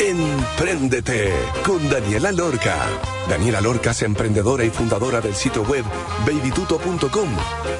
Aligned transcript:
Empréndete 0.00 1.30
con 1.62 1.90
Daniela 1.90 2.32
Lorca. 2.32 2.74
Daniela 3.28 3.60
Lorca 3.60 3.90
es 3.90 4.00
emprendedora 4.00 4.64
y 4.64 4.70
fundadora 4.70 5.20
del 5.20 5.34
sitio 5.34 5.62
web 5.62 5.84
babytuto.com, 6.24 7.28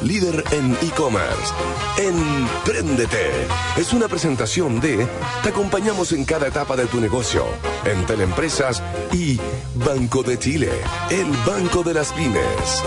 líder 0.03 0.45
en 0.53 0.77
e-commerce. 0.83 1.55
Empréndete 1.99 3.31
es 3.79 3.95
una 3.95 4.07
presentación 4.07 4.81
de 4.81 5.07
Te 5.43 5.49
acompañamos 5.49 6.13
en 6.13 6.27
cada 6.27 6.47
etapa 6.47 6.77
de 6.77 6.85
tu 6.87 7.01
negocio, 7.01 7.47
en 7.87 8.05
Teleempresas 8.05 8.83
y 9.13 9.41
Banco 9.77 10.23
de 10.23 10.39
Chile, 10.39 10.71
el 11.09 11.31
Banco 11.47 11.83
de 11.83 11.95
las 11.95 12.13
Pymes. 12.13 12.83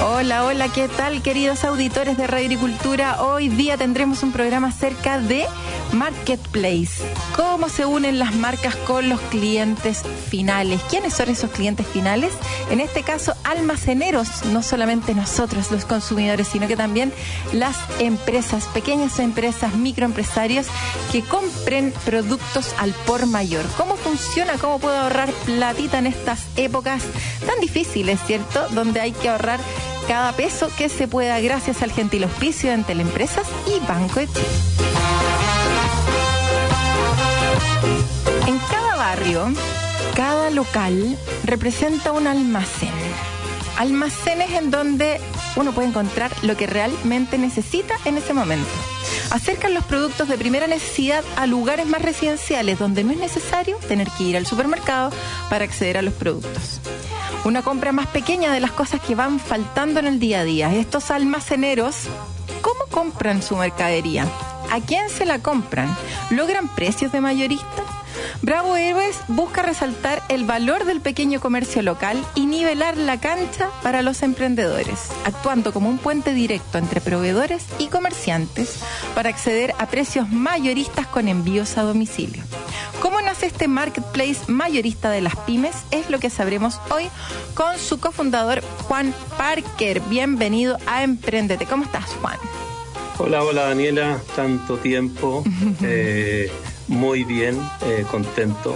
Hola, 0.00 0.44
hola, 0.44 0.68
¿qué 0.72 0.88
tal 0.88 1.22
queridos 1.22 1.64
auditores 1.64 2.16
de 2.16 2.26
Radio 2.28 2.46
Agricultura? 2.46 3.22
Hoy 3.22 3.48
día 3.48 3.76
tendremos 3.76 4.22
un 4.22 4.30
programa 4.30 4.68
acerca 4.68 5.18
de 5.18 5.46
Marketplace. 5.92 7.02
¿Cómo 7.36 7.68
se 7.68 7.86
unen 7.86 8.18
las 8.18 8.34
marcas 8.34 8.76
con 8.76 9.08
los 9.08 9.20
clientes 9.20 10.02
finales? 10.28 10.80
¿Quiénes 10.90 11.14
son 11.14 11.28
esos 11.28 11.50
clientes 11.50 11.86
finales? 11.86 12.32
En 12.70 12.80
este 12.80 13.02
caso, 13.02 13.34
almaceneros, 13.44 14.44
no 14.46 14.62
solamente 14.62 15.14
nosotros 15.14 15.70
los 15.70 15.84
consumidores, 15.84 16.48
sino 16.48 16.68
que 16.68 16.76
también 16.76 17.12
las 17.52 17.76
empresas, 17.98 18.64
pequeñas 18.66 19.18
empresas, 19.18 19.74
microempresarios 19.74 20.66
que 21.12 21.22
compren 21.22 21.92
productos 22.04 22.74
al 22.78 22.92
por 23.06 23.26
mayor. 23.26 23.64
¿Cómo 23.76 23.96
funciona? 23.96 24.54
¿Cómo 24.58 24.78
puedo 24.78 24.96
ahorrar 24.96 25.30
platita 25.46 25.98
en 25.98 26.06
estas 26.06 26.40
épocas 26.56 27.02
tan 27.46 27.60
difíciles, 27.60 28.20
¿cierto? 28.26 28.68
Donde 28.70 29.00
hay 29.00 29.12
que 29.12 29.28
ahorrar 29.28 29.60
cada 30.06 30.32
peso 30.32 30.70
que 30.76 30.88
se 30.88 31.06
pueda 31.06 31.38
gracias 31.40 31.82
al 31.82 31.92
gentil 31.92 32.24
auspicio 32.24 32.70
de 32.70 32.82
Teleempresas 32.82 33.46
y 33.66 33.86
Banco 33.86 34.20
de. 34.20 34.97
En 38.48 38.58
cada 38.60 38.96
barrio, 38.96 39.44
cada 40.16 40.48
local 40.48 41.18
representa 41.44 42.12
un 42.12 42.26
almacén. 42.26 42.88
Almacenes 43.76 44.52
en 44.52 44.70
donde 44.70 45.20
uno 45.56 45.72
puede 45.72 45.88
encontrar 45.88 46.32
lo 46.40 46.56
que 46.56 46.66
realmente 46.66 47.36
necesita 47.36 47.98
en 48.06 48.16
ese 48.16 48.32
momento. 48.32 48.70
Acercan 49.30 49.74
los 49.74 49.84
productos 49.84 50.28
de 50.28 50.38
primera 50.38 50.66
necesidad 50.66 51.22
a 51.36 51.46
lugares 51.46 51.86
más 51.86 52.00
residenciales 52.00 52.78
donde 52.78 53.04
no 53.04 53.12
es 53.12 53.18
necesario 53.18 53.76
tener 53.86 54.08
que 54.16 54.24
ir 54.24 54.36
al 54.38 54.46
supermercado 54.46 55.10
para 55.50 55.66
acceder 55.66 55.98
a 55.98 56.02
los 56.02 56.14
productos 56.14 56.80
una 57.44 57.62
compra 57.62 57.92
más 57.92 58.06
pequeña 58.08 58.52
de 58.52 58.60
las 58.60 58.72
cosas 58.72 59.00
que 59.00 59.14
van 59.14 59.40
faltando 59.40 60.00
en 60.00 60.06
el 60.06 60.18
día 60.18 60.40
a 60.40 60.44
día. 60.44 60.74
Estos 60.74 61.10
almaceneros, 61.10 61.96
¿cómo 62.60 62.80
compran 62.90 63.42
su 63.42 63.56
mercadería? 63.56 64.26
¿A 64.70 64.80
quién 64.80 65.08
se 65.08 65.24
la 65.24 65.38
compran? 65.38 65.96
¿Logran 66.30 66.68
precios 66.74 67.10
de 67.12 67.20
mayorista? 67.20 67.87
Bravo 68.48 68.78
Héroes 68.78 69.20
busca 69.28 69.60
resaltar 69.60 70.22
el 70.30 70.46
valor 70.46 70.86
del 70.86 71.02
pequeño 71.02 71.38
comercio 71.38 71.82
local 71.82 72.16
y 72.34 72.46
nivelar 72.46 72.96
la 72.96 73.20
cancha 73.20 73.68
para 73.82 74.00
los 74.00 74.22
emprendedores, 74.22 75.10
actuando 75.26 75.70
como 75.70 75.90
un 75.90 75.98
puente 75.98 76.32
directo 76.32 76.78
entre 76.78 77.02
proveedores 77.02 77.66
y 77.78 77.88
comerciantes 77.88 78.80
para 79.14 79.28
acceder 79.28 79.74
a 79.78 79.88
precios 79.88 80.30
mayoristas 80.30 81.06
con 81.06 81.28
envíos 81.28 81.76
a 81.76 81.82
domicilio. 81.82 82.42
¿Cómo 83.02 83.20
nace 83.20 83.44
este 83.44 83.68
marketplace 83.68 84.50
mayorista 84.50 85.10
de 85.10 85.20
las 85.20 85.36
pymes? 85.40 85.76
Es 85.90 86.08
lo 86.08 86.18
que 86.18 86.30
sabremos 86.30 86.80
hoy 86.90 87.04
con 87.52 87.78
su 87.78 88.00
cofundador 88.00 88.62
Juan 88.84 89.12
Parker. 89.36 90.00
Bienvenido 90.08 90.78
a 90.86 91.02
Emprendete. 91.02 91.66
¿Cómo 91.66 91.84
estás, 91.84 92.06
Juan? 92.22 92.38
Hola, 93.18 93.42
hola 93.42 93.64
Daniela, 93.64 94.18
tanto 94.34 94.78
tiempo. 94.78 95.44
Eh, 95.82 96.50
muy 96.88 97.24
bien, 97.24 97.60
eh, 97.82 98.04
contento 98.10 98.74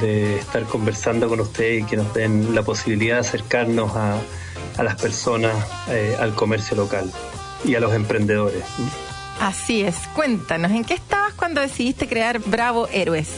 de 0.00 0.38
estar 0.38 0.64
conversando 0.64 1.28
con 1.28 1.40
usted 1.40 1.78
y 1.78 1.82
que 1.84 1.96
nos 1.96 2.12
den 2.14 2.54
la 2.54 2.62
posibilidad 2.62 3.16
de 3.16 3.20
acercarnos 3.20 3.96
a, 3.96 4.20
las 4.82 5.00
personas, 5.00 5.54
eh, 5.88 6.16
al 6.20 6.34
comercio 6.34 6.76
local 6.76 7.10
y 7.64 7.74
a 7.74 7.80
los 7.80 7.94
emprendedores. 7.94 8.62
Así 9.40 9.82
es, 9.82 9.96
cuéntanos, 10.14 10.70
¿en 10.72 10.84
qué 10.84 10.94
estabas 10.94 11.32
cuando 11.34 11.60
decidiste 11.60 12.06
crear 12.06 12.38
Bravo 12.40 12.88
Héroes? 12.88 13.28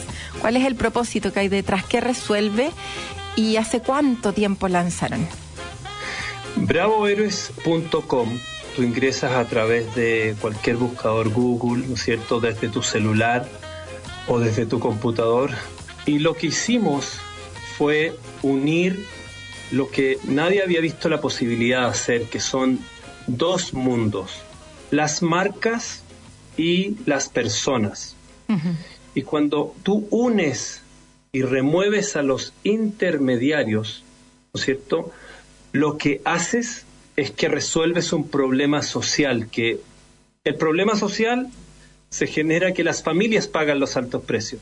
¿Cuál 0.41 0.57
es 0.57 0.65
el 0.65 0.75
propósito 0.75 1.31
que 1.31 1.41
hay 1.41 1.47
detrás? 1.47 1.85
¿Qué 1.85 2.01
resuelve? 2.01 2.71
¿Y 3.35 3.55
hace 3.55 3.79
cuánto 3.81 4.33
tiempo 4.33 4.67
lanzaron? 4.67 5.27
BravoHéroes.com 6.55 8.29
Tú 8.75 8.83
ingresas 8.83 9.33
a 9.33 9.45
través 9.45 9.95
de 9.95 10.35
cualquier 10.39 10.77
buscador 10.77 11.29
Google, 11.29 11.87
¿no 11.87 11.95
es 11.95 12.03
cierto?, 12.03 12.39
desde 12.39 12.69
tu 12.69 12.81
celular 12.81 13.47
o 14.27 14.39
desde 14.39 14.65
tu 14.65 14.79
computador. 14.79 15.51
Y 16.05 16.19
lo 16.19 16.35
que 16.35 16.47
hicimos 16.47 17.19
fue 17.77 18.15
unir 18.41 19.05
lo 19.71 19.89
que 19.89 20.17
nadie 20.23 20.63
había 20.63 20.81
visto 20.81 21.09
la 21.09 21.21
posibilidad 21.21 21.81
de 21.81 21.87
hacer, 21.87 22.23
que 22.23 22.39
son 22.39 22.79
dos 23.27 23.73
mundos, 23.73 24.31
las 24.91 25.21
marcas 25.21 26.03
y 26.57 26.95
las 27.05 27.29
personas. 27.29 28.15
Y 29.13 29.21
cuando 29.21 29.75
tú 29.83 30.07
unes 30.09 30.81
y 31.31 31.43
remueves 31.43 32.15
a 32.15 32.23
los 32.23 32.53
intermediarios, 32.63 34.03
¿no 34.53 34.59
es 34.59 34.65
cierto? 34.65 35.11
Lo 35.71 35.97
que 35.97 36.21
haces 36.25 36.85
es 37.15 37.29
que 37.29 37.47
resuelves 37.47 38.11
un 38.11 38.27
problema 38.27 38.81
social, 38.81 39.49
que 39.51 39.79
el 40.43 40.55
problema 40.55 40.95
social 40.95 41.49
se 42.09 42.27
genera 42.27 42.73
que 42.73 42.83
las 42.83 43.03
familias 43.03 43.47
pagan 43.47 43.79
los 43.79 43.97
altos 43.97 44.23
precios. 44.23 44.61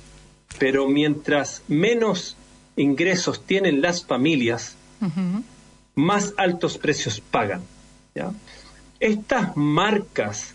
Pero 0.60 0.88
mientras 0.88 1.64
menos 1.68 2.38
ingresos 2.76 3.44
tienen 3.46 3.82
las 3.82 4.06
familias, 4.06 4.76
más 5.96 6.34
altos 6.38 6.78
precios 6.78 7.22
pagan. 7.22 7.62
Estas 9.00 9.56
marcas 9.56 10.54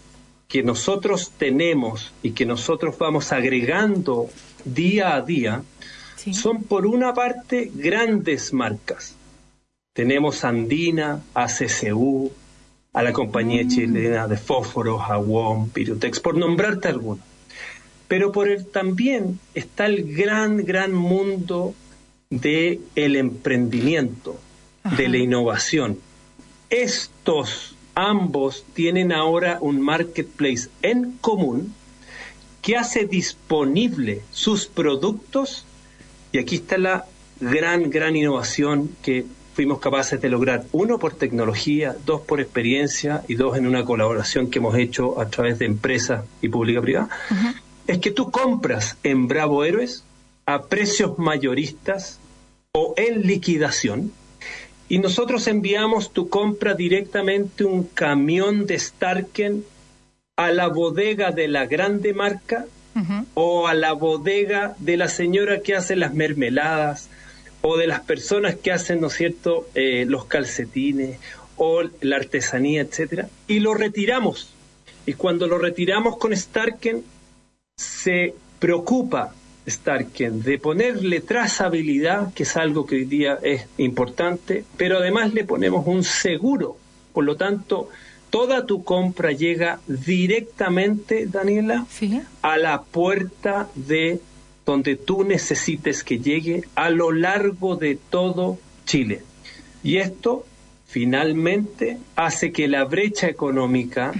que 0.48 0.62
nosotros 0.62 1.32
tenemos 1.38 2.12
y 2.22 2.32
que 2.32 2.44
nosotros 2.44 2.98
vamos 2.98 3.32
agregando 3.32 4.28
día 4.64 5.14
a 5.14 5.22
día, 5.22 5.62
son 6.32 6.62
por 6.64 6.86
una 6.86 7.14
parte 7.14 7.70
grandes 7.74 8.52
marcas. 8.52 9.14
Tenemos 9.92 10.44
Andina, 10.44 11.22
ACCU, 11.34 12.32
a 12.92 13.02
la 13.02 13.12
compañía 13.12 13.66
chilena 13.66 14.28
de 14.28 14.36
fósforos, 14.36 15.02
Aguón, 15.08 15.70
Pirutex, 15.70 16.20
por 16.20 16.36
nombrarte 16.36 16.88
alguno. 16.88 17.22
Pero 18.08 18.32
por 18.32 18.48
él 18.48 18.66
también 18.66 19.40
está 19.54 19.86
el 19.86 20.14
gran, 20.14 20.58
gran 20.58 20.92
mundo 20.92 21.74
del 22.28 22.80
el 22.94 23.16
emprendimiento, 23.16 24.38
de 24.96 25.08
la 25.08 25.16
innovación. 25.16 25.98
Estos 26.68 27.74
ambos 27.94 28.64
tienen 28.74 29.12
ahora 29.12 29.58
un 29.60 29.80
marketplace 29.80 30.68
en 30.82 31.12
común 31.20 31.74
que 32.60 32.76
hace 32.76 33.06
disponible 33.06 34.22
sus 34.30 34.66
productos 34.66 35.64
y 36.30 36.38
aquí 36.38 36.56
está 36.56 36.78
la 36.78 37.06
gran, 37.40 37.90
gran 37.90 38.16
innovación 38.16 38.90
que 39.02 39.24
fuimos 39.54 39.80
capaces 39.80 40.20
de 40.20 40.28
lograr, 40.28 40.64
uno 40.72 40.98
por 40.98 41.14
tecnología, 41.14 41.94
dos 42.06 42.22
por 42.22 42.40
experiencia 42.40 43.22
y 43.28 43.34
dos 43.34 43.56
en 43.56 43.66
una 43.66 43.84
colaboración 43.84 44.48
que 44.48 44.58
hemos 44.58 44.76
hecho 44.76 45.20
a 45.20 45.28
través 45.28 45.58
de 45.58 45.66
empresas 45.66 46.24
y 46.40 46.48
pública 46.48 46.80
privada, 46.80 47.08
es 47.86 47.98
que 47.98 48.10
tú 48.10 48.30
compras 48.30 48.96
en 49.02 49.28
Bravo 49.28 49.64
Héroes 49.64 50.04
a 50.46 50.62
precios 50.62 51.18
mayoristas 51.18 52.18
o 52.72 52.94
en 52.96 53.22
liquidación 53.26 54.12
y 54.88 54.98
nosotros 54.98 55.46
enviamos 55.46 56.12
tu 56.12 56.28
compra 56.28 56.74
directamente 56.74 57.64
un 57.64 57.84
camión 57.84 58.66
de 58.66 58.78
Starken 58.78 59.64
a 60.36 60.50
la 60.50 60.68
bodega 60.68 61.30
de 61.30 61.48
la 61.48 61.66
grande 61.66 62.14
marca 62.14 62.66
o 63.34 63.68
a 63.68 63.74
la 63.74 63.92
bodega 63.92 64.74
de 64.78 64.96
la 64.96 65.08
señora 65.08 65.60
que 65.60 65.74
hace 65.74 65.96
las 65.96 66.12
mermeladas 66.14 67.08
o 67.62 67.76
de 67.76 67.86
las 67.86 68.00
personas 68.00 68.56
que 68.56 68.72
hacen, 68.72 69.00
¿no 69.00 69.06
es 69.06 69.14
cierto?, 69.14 69.68
eh, 69.74 70.04
los 70.06 70.26
calcetines 70.26 71.18
o 71.56 71.82
la 72.00 72.16
artesanía, 72.16 72.82
etcétera, 72.82 73.28
y 73.46 73.60
lo 73.60 73.74
retiramos. 73.74 74.52
Y 75.06 75.14
cuando 75.14 75.46
lo 75.46 75.58
retiramos 75.58 76.16
con 76.18 76.36
Starken, 76.36 77.02
se 77.76 78.34
preocupa 78.58 79.34
Starken 79.68 80.42
de 80.42 80.58
ponerle 80.58 81.20
trazabilidad, 81.20 82.32
que 82.34 82.42
es 82.42 82.56
algo 82.56 82.86
que 82.86 82.96
hoy 82.96 83.04
día 83.04 83.38
es 83.42 83.66
importante, 83.78 84.64
pero 84.76 84.98
además 84.98 85.34
le 85.34 85.44
ponemos 85.44 85.86
un 85.86 86.02
seguro. 86.04 86.76
Por 87.12 87.24
lo 87.24 87.36
tanto, 87.36 87.88
toda 88.30 88.66
tu 88.66 88.82
compra 88.82 89.32
llega 89.32 89.80
directamente, 89.86 91.26
Daniela, 91.26 91.86
a 92.42 92.58
la 92.58 92.82
puerta 92.82 93.68
de 93.74 94.20
donde 94.64 94.96
tú 94.96 95.24
necesites 95.24 96.04
que 96.04 96.18
llegue 96.18 96.64
a 96.74 96.90
lo 96.90 97.12
largo 97.12 97.76
de 97.76 97.98
todo 98.10 98.58
Chile. 98.86 99.22
Y 99.82 99.96
esto 99.96 100.46
finalmente 100.86 101.98
hace 102.16 102.52
que 102.52 102.68
la 102.68 102.84
brecha 102.84 103.28
económica 103.28 104.12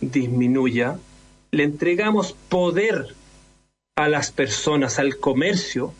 disminuya. 0.00 0.98
Le 1.50 1.64
entregamos 1.64 2.32
poder 2.48 3.14
a 3.96 4.08
las 4.08 4.30
personas, 4.30 4.98
al 4.98 5.18
comercio, 5.18 5.92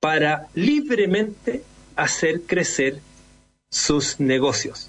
para 0.00 0.48
libremente 0.54 1.62
hacer 1.96 2.42
crecer 2.42 3.00
sus 3.70 4.20
negocios. 4.20 4.88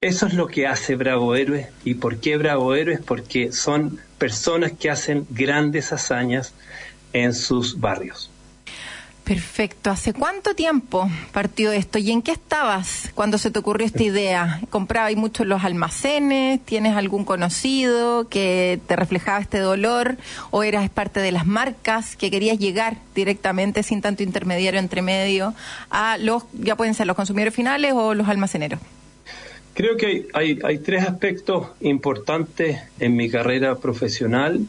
Eso 0.00 0.26
es 0.26 0.34
lo 0.34 0.46
que 0.46 0.66
hace 0.66 0.96
Bravo 0.96 1.36
Héroes. 1.36 1.68
¿Y 1.84 1.94
por 1.94 2.18
qué 2.18 2.38
Bravo 2.38 2.74
Héroes? 2.74 3.00
Porque 3.00 3.52
son 3.52 4.00
personas 4.18 4.72
que 4.72 4.90
hacen 4.90 5.26
grandes 5.30 5.92
hazañas 5.92 6.54
en 7.12 7.34
sus 7.34 7.78
barrios. 7.78 8.30
Perfecto. 9.30 9.90
¿Hace 9.90 10.12
cuánto 10.12 10.56
tiempo 10.56 11.08
partió 11.30 11.70
esto? 11.70 12.00
¿Y 12.00 12.10
en 12.10 12.20
qué 12.20 12.32
estabas 12.32 13.12
cuando 13.14 13.38
se 13.38 13.52
te 13.52 13.60
ocurrió 13.60 13.86
esta 13.86 14.02
idea? 14.02 14.60
¿Comprabas 14.70 15.14
mucho 15.14 15.44
en 15.44 15.50
los 15.50 15.62
almacenes? 15.62 16.58
¿Tienes 16.64 16.96
algún 16.96 17.24
conocido 17.24 18.28
que 18.28 18.80
te 18.88 18.96
reflejaba 18.96 19.38
este 19.38 19.58
dolor? 19.58 20.16
¿O 20.50 20.64
eras 20.64 20.90
parte 20.90 21.20
de 21.20 21.30
las 21.30 21.46
marcas 21.46 22.16
que 22.16 22.28
querías 22.28 22.58
llegar 22.58 22.96
directamente 23.14 23.84
sin 23.84 24.00
tanto 24.00 24.24
intermediario 24.24 24.80
entre 24.80 25.00
medio 25.00 25.54
a 25.90 26.18
los, 26.18 26.42
ya 26.52 26.74
pueden 26.74 26.94
ser 26.94 27.06
los 27.06 27.14
consumidores 27.14 27.54
finales 27.54 27.92
o 27.94 28.14
los 28.14 28.28
almaceneros? 28.28 28.80
Creo 29.74 29.96
que 29.96 30.26
hay, 30.32 30.58
hay, 30.64 30.78
tres 30.78 31.04
aspectos 31.04 31.68
importantes 31.80 32.80
en 32.98 33.14
mi 33.14 33.30
carrera 33.30 33.76
profesional 33.76 34.66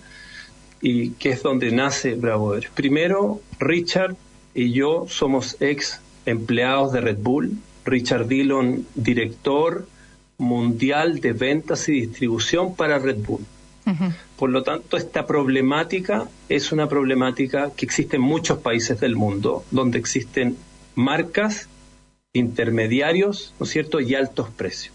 y 0.82 1.12
que 1.12 1.30
es 1.30 1.44
donde 1.44 1.72
nace 1.72 2.16
Bravo 2.16 2.56
Primero, 2.74 3.42
Richard 3.60 4.16
y 4.54 4.72
yo 4.72 5.06
somos 5.08 5.58
ex 5.60 6.02
empleados 6.26 6.92
de 6.94 7.02
Red 7.02 7.18
Bull. 7.20 7.58
Richard 7.86 8.28
Dillon, 8.28 8.86
director 8.96 9.88
mundial 10.38 11.20
de 11.20 11.34
ventas 11.34 11.88
y 11.90 12.02
distribución 12.02 12.76
para 12.76 13.00
Red 13.00 13.18
Bull. 13.18 13.46
Por 14.38 14.52
lo 14.52 14.64
tanto, 14.64 14.96
esta 14.96 15.26
problemática 15.26 16.30
es 16.50 16.72
una 16.72 16.88
problemática 16.88 17.72
que 17.76 17.86
existe 17.86 18.18
en 18.18 18.22
muchos 18.22 18.60
países 18.60 19.00
del 19.00 19.16
mundo, 19.16 19.66
donde 19.72 19.98
existen 19.98 20.56
marcas, 20.96 21.68
intermediarios, 22.34 23.54
¿no 23.60 23.66
es 23.66 23.72
cierto?, 23.72 24.00
y 24.00 24.16
altos 24.16 24.50
precios 24.50 24.94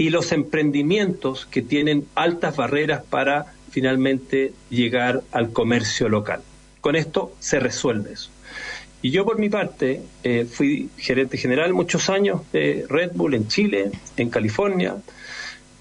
y 0.00 0.08
los 0.08 0.32
emprendimientos 0.32 1.44
que 1.44 1.60
tienen 1.60 2.06
altas 2.14 2.56
barreras 2.56 3.02
para 3.04 3.52
finalmente 3.70 4.52
llegar 4.68 5.22
al 5.32 5.52
comercio 5.52 6.08
local. 6.08 6.42
Con 6.80 6.96
esto 6.96 7.32
se 7.38 7.60
resuelve 7.60 8.12
eso. 8.12 8.30
Y 9.02 9.10
yo 9.10 9.24
por 9.24 9.38
mi 9.38 9.48
parte 9.48 10.02
eh, 10.22 10.46
fui 10.50 10.90
gerente 10.98 11.38
general 11.38 11.72
muchos 11.72 12.10
años 12.10 12.42
de 12.52 12.84
Red 12.88 13.12
Bull 13.14 13.34
en 13.34 13.48
Chile, 13.48 13.90
en 14.16 14.28
California. 14.28 14.96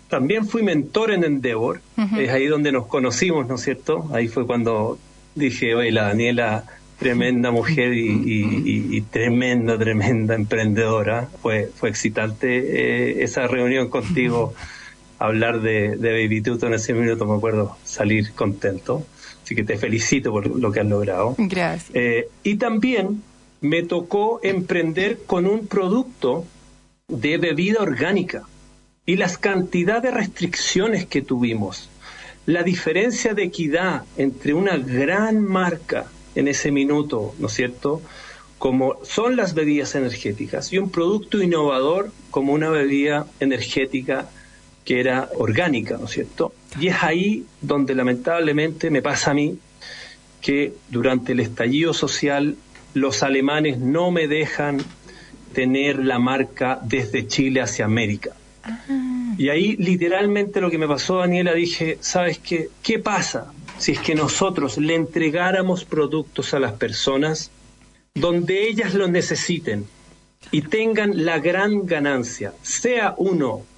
También 0.08 0.48
fui 0.48 0.64
mentor 0.64 1.12
en 1.12 1.24
Endeavor, 1.24 1.82
es 2.18 2.30
ahí 2.32 2.48
donde 2.48 2.72
nos 2.72 2.88
conocimos, 2.88 3.48
¿no 3.48 3.56
es 3.56 3.62
cierto? 3.62 4.10
Ahí 4.12 4.28
fue 4.28 4.48
cuando 4.48 4.98
dije, 5.36 5.76
oye, 5.76 5.92
la 5.92 6.04
Daniela 6.04 6.66
tremenda 7.00 7.50
mujer 7.50 7.94
y, 7.94 9.02
tremenda, 9.10 9.78
tremenda 9.78 10.36
emprendedora. 10.36 11.30
Fue, 11.42 11.70
fue 11.74 11.90
excitante 11.90 12.58
eh, 12.58 13.24
esa 13.24 13.48
reunión 13.48 13.90
contigo, 13.90 14.54
hablar 15.19 15.62
de, 15.62 15.98
de 15.98 16.12
Baby 16.12 16.42
Tuto 16.42 16.68
en 16.68 16.74
ese 16.74 16.94
minuto, 16.94 17.25
me 17.25 17.36
acuerdo, 17.36 17.77
salir 17.83 18.31
contento. 18.33 19.06
Así 19.44 19.56
que 19.56 19.63
te 19.63 19.77
felicito 19.77 20.31
por 20.31 20.48
lo 20.48 20.71
que 20.71 20.80
has 20.80 20.86
logrado. 20.86 21.36
Gracias. 21.38 21.92
Eh, 21.94 22.30
y 22.44 22.56
también 22.56 23.21
me 23.62 23.83
tocó 23.83 24.39
emprender 24.44 25.19
con 25.25 25.45
un 25.45 25.68
producto 25.68 26.45
de 27.07 27.38
bebida 27.38 27.81
orgánica 27.81 28.44
y 29.06 29.16
las 29.16 29.38
cantidades 29.38 30.04
de 30.04 30.12
restricciones 30.12 31.06
que 31.06 31.21
tuvimos, 31.21 31.89
la 32.45 32.63
diferencia 32.63 33.33
de 33.33 33.44
equidad 33.44 34.04
entre 34.18 34.54
una 34.54 34.77
gran 34.77 35.44
marca 35.44 36.06
en 36.36 36.48
ese 36.48 36.71
minuto, 36.71 37.33
¿no 37.39 37.48
es 37.48 37.54
cierto? 37.54 38.01
Como 38.60 39.04
son 39.04 39.36
las 39.36 39.56
bebidas 39.56 39.95
energéticas 39.95 40.71
y 40.71 40.77
un 40.77 40.92
producto 40.92 41.42
innovador 41.42 42.12
como 42.30 42.54
una 42.54 42.69
bebida 42.69 43.25
energética 43.39 44.30
que 44.90 45.00
era 45.00 45.30
orgánica, 45.36 45.98
¿no 46.00 46.06
es 46.06 46.12
cierto? 46.14 46.52
Y 46.80 46.88
es 46.88 47.04
ahí 47.04 47.46
donde 47.62 47.94
lamentablemente 47.94 48.90
me 48.90 49.04
pasa 49.04 49.30
a 49.30 49.34
mí 49.36 49.60
que 50.42 50.74
durante 50.90 51.34
el 51.34 51.42
estallido 51.42 51.94
social 51.94 52.56
los 52.96 53.22
alemanes 53.22 53.78
no 53.78 54.10
me 54.10 54.28
dejan 54.28 54.80
tener 55.54 56.04
la 56.04 56.18
marca 56.18 56.80
desde 56.82 57.28
Chile 57.28 57.62
hacia 57.62 57.86
América. 57.86 58.32
Y 59.38 59.50
ahí 59.50 59.76
literalmente 59.78 60.60
lo 60.60 60.72
que 60.72 60.80
me 60.80 60.88
pasó, 60.88 61.20
Daniela, 61.20 61.54
dije, 61.54 62.00
¿sabes 62.02 62.40
qué? 62.40 62.70
¿Qué 62.82 62.98
pasa 62.98 63.54
si 63.78 63.92
es 63.92 64.00
que 64.00 64.16
nosotros 64.16 64.80
le 64.80 64.96
entregáramos 64.96 65.86
productos 65.86 66.56
a 66.56 66.60
las 66.60 66.72
personas 66.72 67.52
donde 68.16 68.68
ellas 68.68 68.96
lo 68.96 69.08
necesiten 69.08 69.86
y 70.50 70.64
tengan 70.64 71.26
la 71.26 71.38
gran 71.38 71.86
ganancia, 71.86 72.54
sea 72.64 73.14
uno 73.18 73.69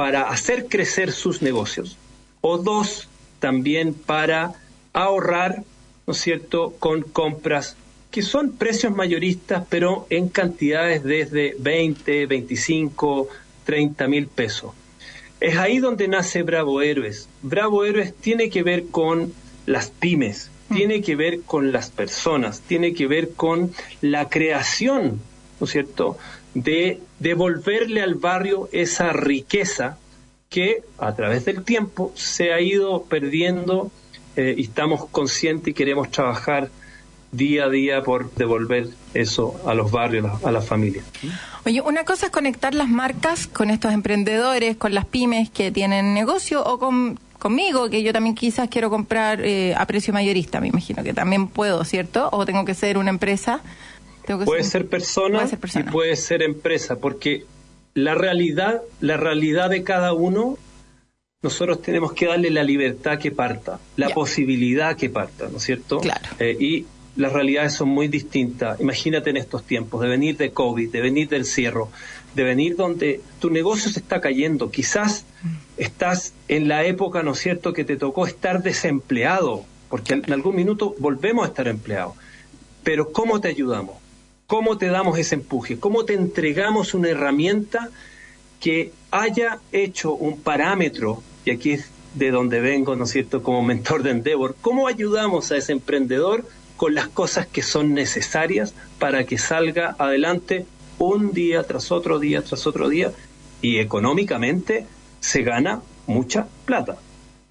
para 0.00 0.30
hacer 0.30 0.66
crecer 0.66 1.12
sus 1.12 1.42
negocios 1.42 1.98
o 2.40 2.56
dos 2.56 3.10
también 3.38 3.92
para 3.92 4.54
ahorrar, 4.94 5.62
¿no 6.06 6.14
es 6.14 6.18
cierto?, 6.18 6.74
con 6.78 7.02
compras 7.02 7.76
que 8.10 8.22
son 8.22 8.52
precios 8.52 8.96
mayoristas, 8.96 9.66
pero 9.68 10.06
en 10.08 10.30
cantidades 10.30 11.04
desde 11.04 11.54
20, 11.58 12.24
25, 12.24 13.28
30 13.64 14.08
mil 14.08 14.26
pesos. 14.26 14.72
Es 15.38 15.58
ahí 15.58 15.80
donde 15.80 16.08
nace 16.08 16.44
Bravo 16.44 16.80
Héroes. 16.80 17.28
Bravo 17.42 17.84
Héroes 17.84 18.14
tiene 18.14 18.48
que 18.48 18.62
ver 18.62 18.86
con 18.86 19.34
las 19.66 19.90
pymes, 19.90 20.50
mm. 20.70 20.76
tiene 20.76 21.02
que 21.02 21.14
ver 21.14 21.42
con 21.42 21.72
las 21.72 21.90
personas, 21.90 22.62
tiene 22.62 22.94
que 22.94 23.06
ver 23.06 23.34
con 23.34 23.70
la 24.00 24.30
creación, 24.30 25.20
¿no 25.60 25.66
es 25.66 25.72
cierto?, 25.72 26.16
de 26.54 27.00
devolverle 27.20 28.02
al 28.02 28.16
barrio 28.16 28.68
esa 28.72 29.12
riqueza 29.12 29.98
que 30.48 30.82
a 30.98 31.14
través 31.14 31.44
del 31.44 31.62
tiempo 31.62 32.12
se 32.16 32.52
ha 32.52 32.60
ido 32.60 33.04
perdiendo 33.04 33.92
eh, 34.36 34.54
y 34.58 34.62
estamos 34.64 35.06
conscientes 35.06 35.68
y 35.68 35.74
queremos 35.74 36.10
trabajar 36.10 36.70
día 37.30 37.66
a 37.66 37.68
día 37.68 38.02
por 38.02 38.34
devolver 38.34 38.88
eso 39.14 39.60
a 39.64 39.74
los 39.74 39.92
barrios, 39.92 40.42
a 40.44 40.50
las 40.50 40.66
familias. 40.66 41.04
Oye, 41.64 41.80
una 41.80 42.04
cosa 42.04 42.26
es 42.26 42.32
conectar 42.32 42.74
las 42.74 42.88
marcas 42.88 43.46
con 43.46 43.70
estos 43.70 43.92
emprendedores, 43.92 44.76
con 44.76 44.94
las 44.94 45.04
pymes 45.04 45.50
que 45.50 45.70
tienen 45.70 46.14
negocio 46.14 46.64
o 46.64 46.80
con 46.80 47.20
conmigo, 47.38 47.88
que 47.88 48.02
yo 48.02 48.12
también 48.12 48.34
quizás 48.34 48.68
quiero 48.68 48.90
comprar 48.90 49.40
eh, 49.40 49.74
a 49.74 49.86
precio 49.86 50.12
mayorista, 50.12 50.60
me 50.60 50.68
imagino 50.68 51.02
que 51.02 51.14
también 51.14 51.48
puedo, 51.48 51.84
¿cierto? 51.84 52.28
O 52.32 52.44
tengo 52.44 52.64
que 52.64 52.74
ser 52.74 52.98
una 52.98 53.10
empresa. 53.10 53.62
Puede, 54.38 54.64
ser, 54.64 54.86
persona 54.86 55.38
puede 55.38 55.48
ser 55.48 55.58
persona 55.58 55.84
y 55.86 55.92
puede 55.92 56.16
ser 56.16 56.42
empresa, 56.42 56.98
porque 56.98 57.44
la 57.94 58.14
realidad, 58.14 58.82
la 59.00 59.16
realidad 59.16 59.70
de 59.70 59.82
cada 59.82 60.12
uno, 60.12 60.58
nosotros 61.42 61.82
tenemos 61.82 62.12
que 62.12 62.26
darle 62.26 62.50
la 62.50 62.62
libertad 62.62 63.18
que 63.18 63.30
parta, 63.30 63.80
la 63.96 64.10
posibilidad 64.10 64.96
que 64.96 65.08
parta, 65.08 65.48
¿no 65.50 65.56
es 65.56 65.62
cierto? 65.62 65.98
Claro. 66.00 66.28
Eh, 66.38 66.56
y 66.58 66.86
las 67.16 67.32
realidades 67.32 67.74
son 67.74 67.88
muy 67.88 68.08
distintas. 68.08 68.80
Imagínate 68.80 69.30
en 69.30 69.36
estos 69.36 69.64
tiempos, 69.64 70.00
de 70.00 70.08
venir 70.08 70.36
de 70.36 70.52
COVID, 70.52 70.90
de 70.90 71.00
venir 71.00 71.28
del 71.28 71.44
cierre, 71.44 71.84
de 72.34 72.42
venir 72.42 72.76
donde 72.76 73.20
tu 73.40 73.50
negocio 73.50 73.90
se 73.90 74.00
está 74.00 74.20
cayendo. 74.20 74.70
Quizás 74.70 75.24
estás 75.76 76.34
en 76.48 76.68
la 76.68 76.84
época, 76.84 77.22
¿no 77.22 77.32
es 77.32 77.38
cierto?, 77.38 77.72
que 77.72 77.84
te 77.84 77.96
tocó 77.96 78.26
estar 78.26 78.62
desempleado, 78.62 79.64
porque 79.88 80.14
en 80.14 80.32
algún 80.32 80.56
minuto 80.56 80.94
volvemos 80.98 81.44
a 81.44 81.48
estar 81.48 81.68
empleados. 81.68 82.14
Pero 82.84 83.12
¿cómo 83.12 83.40
te 83.40 83.48
ayudamos? 83.48 83.96
¿Cómo 84.50 84.78
te 84.78 84.88
damos 84.88 85.16
ese 85.16 85.36
empuje? 85.36 85.78
¿Cómo 85.78 86.04
te 86.04 86.14
entregamos 86.14 86.92
una 86.92 87.08
herramienta 87.10 87.88
que 88.58 88.90
haya 89.12 89.60
hecho 89.70 90.12
un 90.12 90.40
parámetro, 90.40 91.22
y 91.44 91.52
aquí 91.52 91.70
es 91.74 91.88
de 92.14 92.32
donde 92.32 92.58
vengo, 92.58 92.96
¿no 92.96 93.04
es 93.04 93.10
cierto?, 93.10 93.44
como 93.44 93.62
mentor 93.62 94.02
de 94.02 94.10
Endeavor, 94.10 94.56
¿cómo 94.60 94.88
ayudamos 94.88 95.52
a 95.52 95.56
ese 95.56 95.70
emprendedor 95.70 96.44
con 96.76 96.96
las 96.96 97.06
cosas 97.06 97.46
que 97.46 97.62
son 97.62 97.94
necesarias 97.94 98.74
para 98.98 99.22
que 99.22 99.38
salga 99.38 99.94
adelante 100.00 100.66
un 100.98 101.32
día 101.32 101.62
tras 101.62 101.92
otro 101.92 102.18
día 102.18 102.42
tras 102.42 102.66
otro 102.66 102.88
día 102.88 103.12
y 103.62 103.78
económicamente 103.78 104.84
se 105.20 105.42
gana 105.42 105.80
mucha 106.08 106.48
plata. 106.64 106.96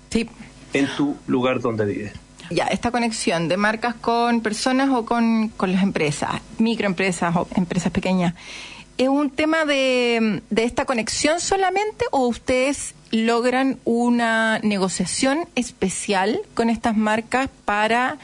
Sí. 0.10 0.30
En 0.74 0.88
tu 0.98 1.16
lugar 1.28 1.62
donde 1.62 1.86
vives. 1.86 2.12
Ya, 2.50 2.66
esta 2.66 2.90
conexión 2.92 3.48
de 3.48 3.58
marcas 3.58 3.96
con 3.96 4.42
personas 4.42 4.90
o 4.90 5.06
con, 5.06 5.52
las 5.60 5.84
empresas, 5.84 6.42
microempresas 6.58 7.36
o 7.36 7.48
empresas 7.56 7.92
pequeñas. 7.92 8.34
¿Es 8.98 9.08
un 9.08 9.30
tema 9.30 9.66
de, 9.66 10.42
de 10.50 10.64
esta 10.64 10.86
conexión 10.86 11.40
solamente 11.40 12.06
o 12.12 12.28
ustedes 12.28 12.96
logran 13.12 13.80
una 13.86 14.60
negociación 14.60 15.48
especial 15.56 16.42
con 16.54 16.70
estas 16.70 16.98
marcas 16.98 17.50
para 17.66 18.18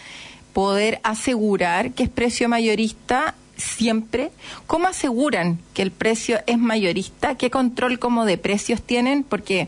poder 0.53 0.99
asegurar 1.03 1.91
que 1.91 2.03
es 2.03 2.09
precio 2.09 2.49
mayorista 2.49 3.35
siempre? 3.57 4.31
¿Cómo 4.67 4.87
aseguran 4.87 5.59
que 5.73 5.81
el 5.81 5.91
precio 5.91 6.39
es 6.47 6.57
mayorista? 6.57 7.35
¿Qué 7.35 7.49
control 7.49 7.99
como 7.99 8.25
de 8.25 8.37
precios 8.37 8.81
tienen? 8.81 9.23
Porque 9.23 9.67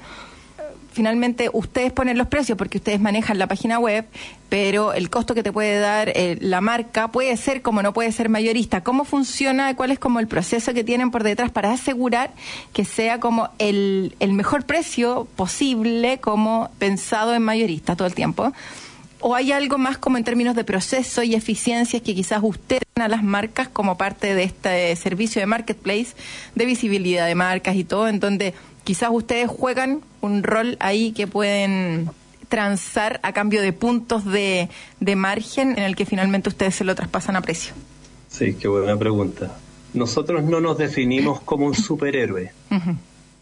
finalmente 0.97 1.51
ustedes 1.53 1.93
ponen 1.93 2.17
los 2.17 2.27
precios 2.27 2.57
porque 2.57 2.79
ustedes 2.79 2.99
manejan 2.99 3.37
la 3.37 3.45
página 3.45 3.77
web, 3.77 4.05
pero 4.49 4.93
el 4.93 5.11
costo 5.11 5.35
que 5.35 5.43
te 5.43 5.53
puede 5.53 5.79
dar 5.79 6.09
eh, 6.09 6.39
la 6.41 6.59
marca 6.59 7.09
puede 7.09 7.37
ser 7.37 7.61
como 7.61 7.83
no 7.83 7.93
puede 7.93 8.11
ser 8.11 8.29
mayorista. 8.29 8.81
¿Cómo 8.81 9.05
funciona? 9.05 9.75
¿Cuál 9.75 9.91
es 9.91 9.99
como 9.99 10.19
el 10.19 10.27
proceso 10.27 10.73
que 10.73 10.83
tienen 10.83 11.11
por 11.11 11.21
detrás 11.21 11.51
para 11.51 11.71
asegurar 11.71 12.31
que 12.73 12.83
sea 12.83 13.19
como 13.19 13.49
el, 13.59 14.15
el 14.19 14.33
mejor 14.33 14.65
precio 14.65 15.27
posible 15.35 16.19
como 16.19 16.71
pensado 16.79 17.35
en 17.35 17.43
mayorista 17.43 17.95
todo 17.95 18.07
el 18.07 18.15
tiempo? 18.15 18.51
¿O 19.19 19.35
hay 19.35 19.51
algo 19.51 19.77
más 19.77 19.99
como 19.99 20.17
en 20.17 20.23
términos 20.23 20.55
de 20.55 20.63
proceso 20.63 21.21
y 21.21 21.35
eficiencias 21.35 22.01
que 22.01 22.15
quizás 22.15 22.39
ustedes 22.41 22.83
a 22.95 23.07
las 23.07 23.23
marcas 23.23 23.67
como 23.67 23.97
parte 23.97 24.33
de 24.33 24.43
este 24.43 24.95
servicio 24.95 25.39
de 25.39 25.45
marketplace, 25.45 26.07
de 26.55 26.65
visibilidad 26.65 27.27
de 27.27 27.35
marcas 27.35 27.75
y 27.75 27.83
todo, 27.83 28.07
en 28.07 28.19
donde 28.19 28.53
quizás 28.87 29.09
ustedes 29.11 29.49
juegan 29.49 29.99
un 30.21 30.43
rol 30.43 30.77
ahí 30.79 31.11
que 31.11 31.27
pueden 31.27 32.09
transar 32.47 33.19
a 33.21 33.33
cambio 33.33 33.61
de 33.61 33.73
puntos 33.73 34.23
de, 34.23 34.69
margen 35.17 35.71
en 35.71 35.83
el 35.83 35.97
que 35.97 36.05
finalmente 36.05 36.47
ustedes 36.47 36.75
se 36.75 36.85
lo 36.85 36.95
traspasan 36.95 37.35
a 37.35 37.41
precio? 37.41 37.73
Sí, 38.29 38.53
qué 38.53 38.69
buena 38.69 38.95
pregunta. 38.95 39.57
Nosotros 39.93 40.41
no 40.45 40.61
nos 40.61 40.77
definimos 40.77 41.41
como 41.41 41.65
un 41.65 41.75
superhéroe, 41.75 42.53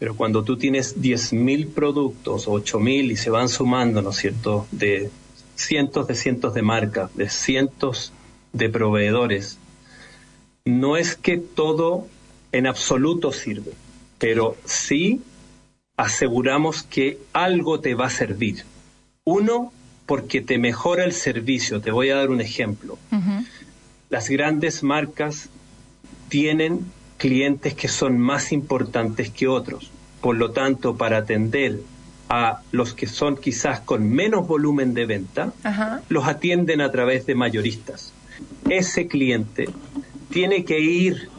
pero 0.00 0.16
cuando 0.16 0.42
tú 0.42 0.56
tienes 0.56 1.00
10.000 1.00 1.72
productos, 1.72 2.48
8.000 2.48 3.12
y 3.12 3.16
se 3.16 3.30
van 3.30 3.48
sumando, 3.48 4.02
¿no 4.02 4.10
es 4.10 4.16
cierto?, 4.16 4.66
de 4.72 5.10
cientos 5.54 6.08
de 6.08 6.16
cientos 6.16 6.54
de 6.54 6.62
marcas, 6.62 7.14
de 7.14 7.28
cientos 7.30 8.12
de 8.52 8.68
proveedores, 8.68 9.58
no 10.64 10.96
es 10.96 11.14
que 11.14 11.36
todo 11.36 12.08
en 12.50 12.66
absoluto 12.66 13.30
sirve, 13.30 13.74
pero 14.18 14.56
sí 14.64 15.20
aseguramos 15.96 16.82
que 16.82 17.18
algo 17.32 17.80
te 17.80 17.94
va 17.94 18.06
a 18.06 18.10
servir. 18.10 18.64
Uno, 19.24 19.72
porque 20.04 20.40
te 20.40 20.58
mejora 20.58 21.04
el 21.04 21.12
servicio. 21.12 21.80
Te 21.80 21.90
voy 21.90 22.10
a 22.10 22.16
dar 22.16 22.30
un 22.30 22.40
ejemplo. 22.40 22.98
Las 24.08 24.28
grandes 24.28 24.82
marcas 24.82 25.48
tienen 26.28 26.80
clientes 27.18 27.74
que 27.74 27.88
son 27.88 28.18
más 28.18 28.52
importantes 28.52 29.30
que 29.30 29.48
otros. 29.48 29.90
Por 30.20 30.36
lo 30.36 30.52
tanto, 30.52 30.96
para 30.96 31.18
atender 31.18 31.80
a 32.28 32.60
los 32.72 32.94
que 32.94 33.06
son 33.06 33.36
quizás 33.36 33.80
con 33.80 34.08
menos 34.08 34.46
volumen 34.46 34.94
de 34.94 35.06
venta, 35.06 35.52
los 36.08 36.26
atienden 36.26 36.80
a 36.80 36.90
través 36.90 37.26
de 37.26 37.34
mayoristas. 37.34 38.12
Ese 38.68 39.06
cliente 39.06 39.68
tiene 40.30 40.64
que 40.64 40.78
ir 40.78 41.30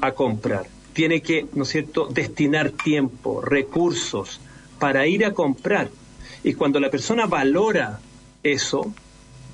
a 0.00 0.12
comprar 0.12 0.66
tiene 0.98 1.22
que, 1.22 1.46
¿no 1.54 1.62
es 1.62 1.68
cierto?, 1.68 2.08
destinar 2.12 2.72
tiempo, 2.72 3.40
recursos 3.40 4.40
para 4.80 5.06
ir 5.06 5.24
a 5.24 5.32
comprar. 5.32 5.90
Y 6.42 6.54
cuando 6.54 6.80
la 6.80 6.90
persona 6.90 7.26
valora 7.26 8.00
eso, 8.42 8.92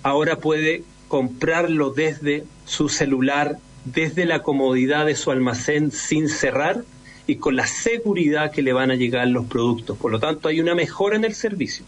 ahora 0.02 0.36
puede 0.36 0.84
comprarlo 1.06 1.90
desde 1.90 2.44
su 2.64 2.88
celular, 2.88 3.58
desde 3.84 4.24
la 4.24 4.42
comodidad 4.42 5.04
de 5.04 5.16
su 5.16 5.30
almacén 5.30 5.90
sin 5.92 6.30
cerrar 6.30 6.82
y 7.26 7.36
con 7.36 7.56
la 7.56 7.66
seguridad 7.66 8.50
que 8.50 8.62
le 8.62 8.72
van 8.72 8.90
a 8.90 8.94
llegar 8.94 9.28
los 9.28 9.44
productos. 9.44 9.98
Por 9.98 10.12
lo 10.12 10.20
tanto, 10.20 10.48
hay 10.48 10.62
una 10.62 10.74
mejora 10.74 11.16
en 11.16 11.26
el 11.26 11.34
servicio. 11.34 11.84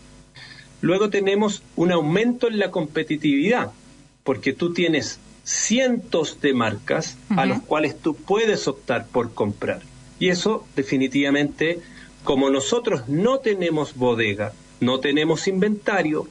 Luego 0.83 1.09
tenemos 1.09 1.63
un 1.77 1.93
aumento 1.93 2.49
en 2.49 2.59
la 2.59 2.71
competitividad, 2.71 3.71
porque 4.23 4.53
tú 4.53 4.75
tienes 4.75 5.19
cientos 5.47 6.41
de 6.41 6.53
marcas 6.55 7.17
a 7.37 7.47
los 7.47 7.63
cuales 7.63 7.97
tú 7.97 8.17
puedes 8.17 8.67
optar 8.67 9.07
por 9.07 9.33
comprar. 9.33 9.81
Y 10.19 10.29
eso 10.31 10.67
definitivamente, 10.75 11.79
como 12.25 12.51
nosotros 12.51 13.09
no 13.09 13.39
tenemos 13.39 13.95
bodega, 13.95 14.53
no 14.81 14.99
tenemos 14.99 15.47
inventario, 15.47 16.27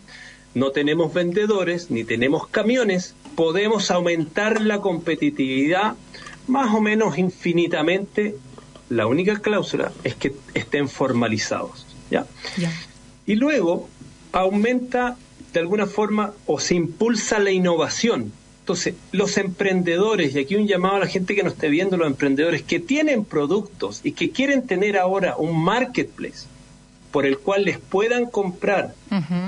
no 0.53 0.71
tenemos 0.71 1.13
vendedores, 1.13 1.89
ni 1.91 2.03
tenemos 2.03 2.47
camiones, 2.47 3.15
podemos 3.35 3.89
aumentar 3.89 4.61
la 4.61 4.81
competitividad 4.81 5.95
más 6.47 6.75
o 6.75 6.81
menos 6.81 7.17
infinitamente. 7.17 8.35
La 8.89 9.07
única 9.07 9.39
cláusula 9.39 9.93
es 10.03 10.15
que 10.15 10.35
estén 10.53 10.89
formalizados. 10.89 11.87
¿ya? 12.11 12.25
Y 13.25 13.35
luego 13.35 13.87
aumenta 14.33 15.17
de 15.53 15.61
alguna 15.61 15.85
forma 15.85 16.33
o 16.45 16.59
se 16.59 16.75
impulsa 16.75 17.39
la 17.39 17.51
innovación 17.51 18.33
entonces, 18.65 18.95
los 19.11 19.37
emprendedores, 19.37 20.33
y 20.33 20.39
aquí 20.39 20.55
un 20.55 20.67
llamado 20.67 20.95
a 20.95 20.99
la 21.01 21.05
gente 21.05 21.35
que 21.35 21.43
nos 21.43 21.53
esté 21.53 21.69
viendo, 21.69 21.97
los 21.97 22.07
emprendedores 22.07 22.63
que 22.63 22.79
tienen 22.79 23.23
productos 23.23 24.01
y 24.03 24.13
que 24.13 24.31
quieren 24.31 24.65
tener 24.65 24.97
ahora 24.97 25.37
un 25.37 25.63
marketplace 25.63 26.47
por 27.11 27.27
el 27.27 27.37
cual 27.37 27.65
les 27.65 27.77
puedan 27.77 28.25
comprar 28.25 28.95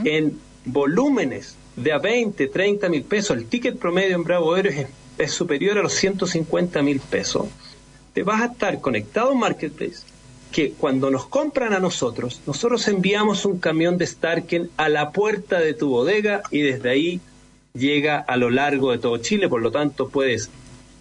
en 0.03 0.37
volúmenes 0.65 1.55
de 1.75 1.93
a 1.93 1.97
20, 1.97 2.45
30 2.45 2.89
mil 2.89 3.01
pesos, 3.01 3.35
el 3.35 3.47
ticket 3.47 3.79
promedio 3.79 4.15
en 4.15 4.23
Bravo 4.23 4.53
Aero 4.53 4.69
es, 5.17 5.31
superior 5.31 5.79
a 5.79 5.81
los 5.81 5.93
150 5.93 6.83
mil 6.83 6.99
pesos, 6.99 7.47
te 8.13 8.21
vas 8.21 8.43
a 8.43 8.53
estar 8.53 8.79
conectado 8.81 9.29
a 9.29 9.31
un 9.31 9.39
marketplace 9.39 10.01
que 10.51 10.73
cuando 10.73 11.09
nos 11.09 11.25
compran 11.25 11.73
a 11.73 11.79
nosotros, 11.79 12.41
nosotros 12.45 12.87
enviamos 12.87 13.45
un 13.45 13.57
camión 13.57 13.97
de 13.97 14.05
Starken 14.05 14.69
a 14.77 14.89
la 14.89 15.09
puerta 15.09 15.59
de 15.59 15.73
tu 15.73 15.89
bodega 15.89 16.43
y 16.51 16.61
desde 16.61 16.91
ahí 16.91 17.19
llega 17.77 18.19
a 18.19 18.37
lo 18.37 18.49
largo 18.49 18.91
de 18.91 18.97
todo 18.97 19.17
Chile, 19.17 19.47
por 19.49 19.61
lo 19.61 19.71
tanto 19.71 20.09
puedes 20.09 20.49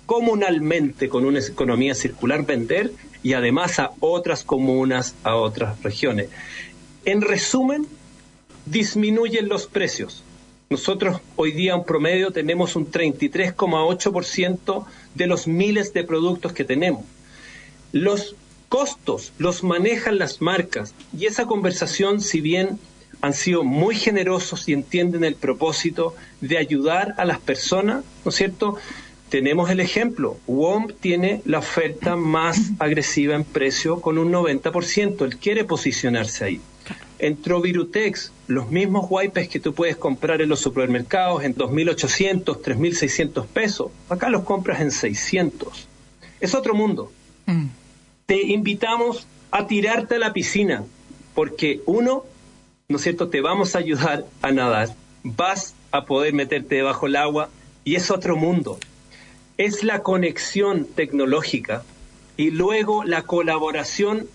comunalmente 0.06 1.08
con 1.08 1.24
una 1.24 1.40
economía 1.40 1.94
circular 1.94 2.46
vender 2.46 2.92
y 3.22 3.32
además 3.32 3.78
a 3.80 3.92
otras 4.00 4.44
comunas, 4.44 5.14
a 5.24 5.34
otras 5.36 5.82
regiones. 5.82 6.28
En 7.04 7.22
resumen, 7.22 7.86
disminuyen 8.66 9.48
los 9.48 9.66
precios. 9.66 10.22
Nosotros 10.70 11.20
hoy 11.36 11.52
día 11.52 11.74
en 11.74 11.84
promedio 11.84 12.32
tenemos 12.32 12.74
un 12.76 12.90
33,8% 12.90 14.84
de 15.14 15.26
los 15.26 15.46
miles 15.46 15.92
de 15.92 16.02
productos 16.04 16.52
que 16.52 16.64
tenemos. 16.64 17.04
Los 17.92 18.34
costos 18.68 19.32
los 19.38 19.62
manejan 19.62 20.18
las 20.18 20.40
marcas 20.40 20.92
y 21.16 21.26
esa 21.26 21.46
conversación, 21.46 22.20
si 22.20 22.40
bien 22.40 22.80
han 23.20 23.32
sido 23.32 23.64
muy 23.64 23.94
generosos 23.94 24.68
y 24.68 24.72
entienden 24.72 25.24
el 25.24 25.34
propósito 25.34 26.14
de 26.40 26.58
ayudar 26.58 27.14
a 27.18 27.24
las 27.24 27.38
personas, 27.38 28.04
¿no 28.24 28.28
es 28.30 28.34
cierto? 28.34 28.76
Tenemos 29.28 29.70
el 29.70 29.80
ejemplo, 29.80 30.38
WOM 30.46 30.88
tiene 31.00 31.42
la 31.44 31.58
oferta 31.58 32.14
más 32.14 32.70
agresiva 32.78 33.34
en 33.34 33.44
precio 33.44 34.00
con 34.00 34.18
un 34.18 34.32
90%, 34.32 35.24
él 35.24 35.36
quiere 35.38 35.64
posicionarse 35.64 36.44
ahí. 36.44 36.60
Entró 37.18 37.60
Virutex, 37.60 38.30
los 38.46 38.70
mismos 38.70 39.06
wipes 39.10 39.48
que 39.48 39.58
tú 39.58 39.74
puedes 39.74 39.96
comprar 39.96 40.42
en 40.42 40.48
los 40.48 40.60
supermercados 40.60 41.42
en 41.42 41.56
2.800, 41.56 42.44
3.600 42.62 43.46
pesos, 43.46 43.90
acá 44.08 44.28
los 44.28 44.44
compras 44.44 44.80
en 44.80 44.92
600. 44.92 45.88
Es 46.38 46.54
otro 46.54 46.74
mundo. 46.74 47.10
Mm. 47.46 47.66
Te 48.26 48.42
invitamos 48.42 49.26
a 49.50 49.66
tirarte 49.66 50.16
a 50.16 50.18
la 50.18 50.32
piscina, 50.32 50.84
porque 51.34 51.80
uno, 51.86 52.24
¿no 52.88 52.96
es 52.96 53.02
cierto? 53.02 53.28
Te 53.28 53.40
vamos 53.40 53.74
a 53.74 53.78
ayudar 53.78 54.24
a 54.42 54.52
nadar. 54.52 54.90
Vas 55.22 55.74
a 55.90 56.04
poder 56.04 56.34
meterte 56.34 56.76
debajo 56.76 57.06
del 57.06 57.16
agua 57.16 57.50
y 57.84 57.96
es 57.96 58.10
otro 58.10 58.36
mundo. 58.36 58.78
Es 59.56 59.82
la 59.82 60.02
conexión 60.02 60.84
tecnológica 60.84 61.82
y 62.36 62.50
luego 62.50 63.04
la 63.04 63.22
colaboración 63.22 64.28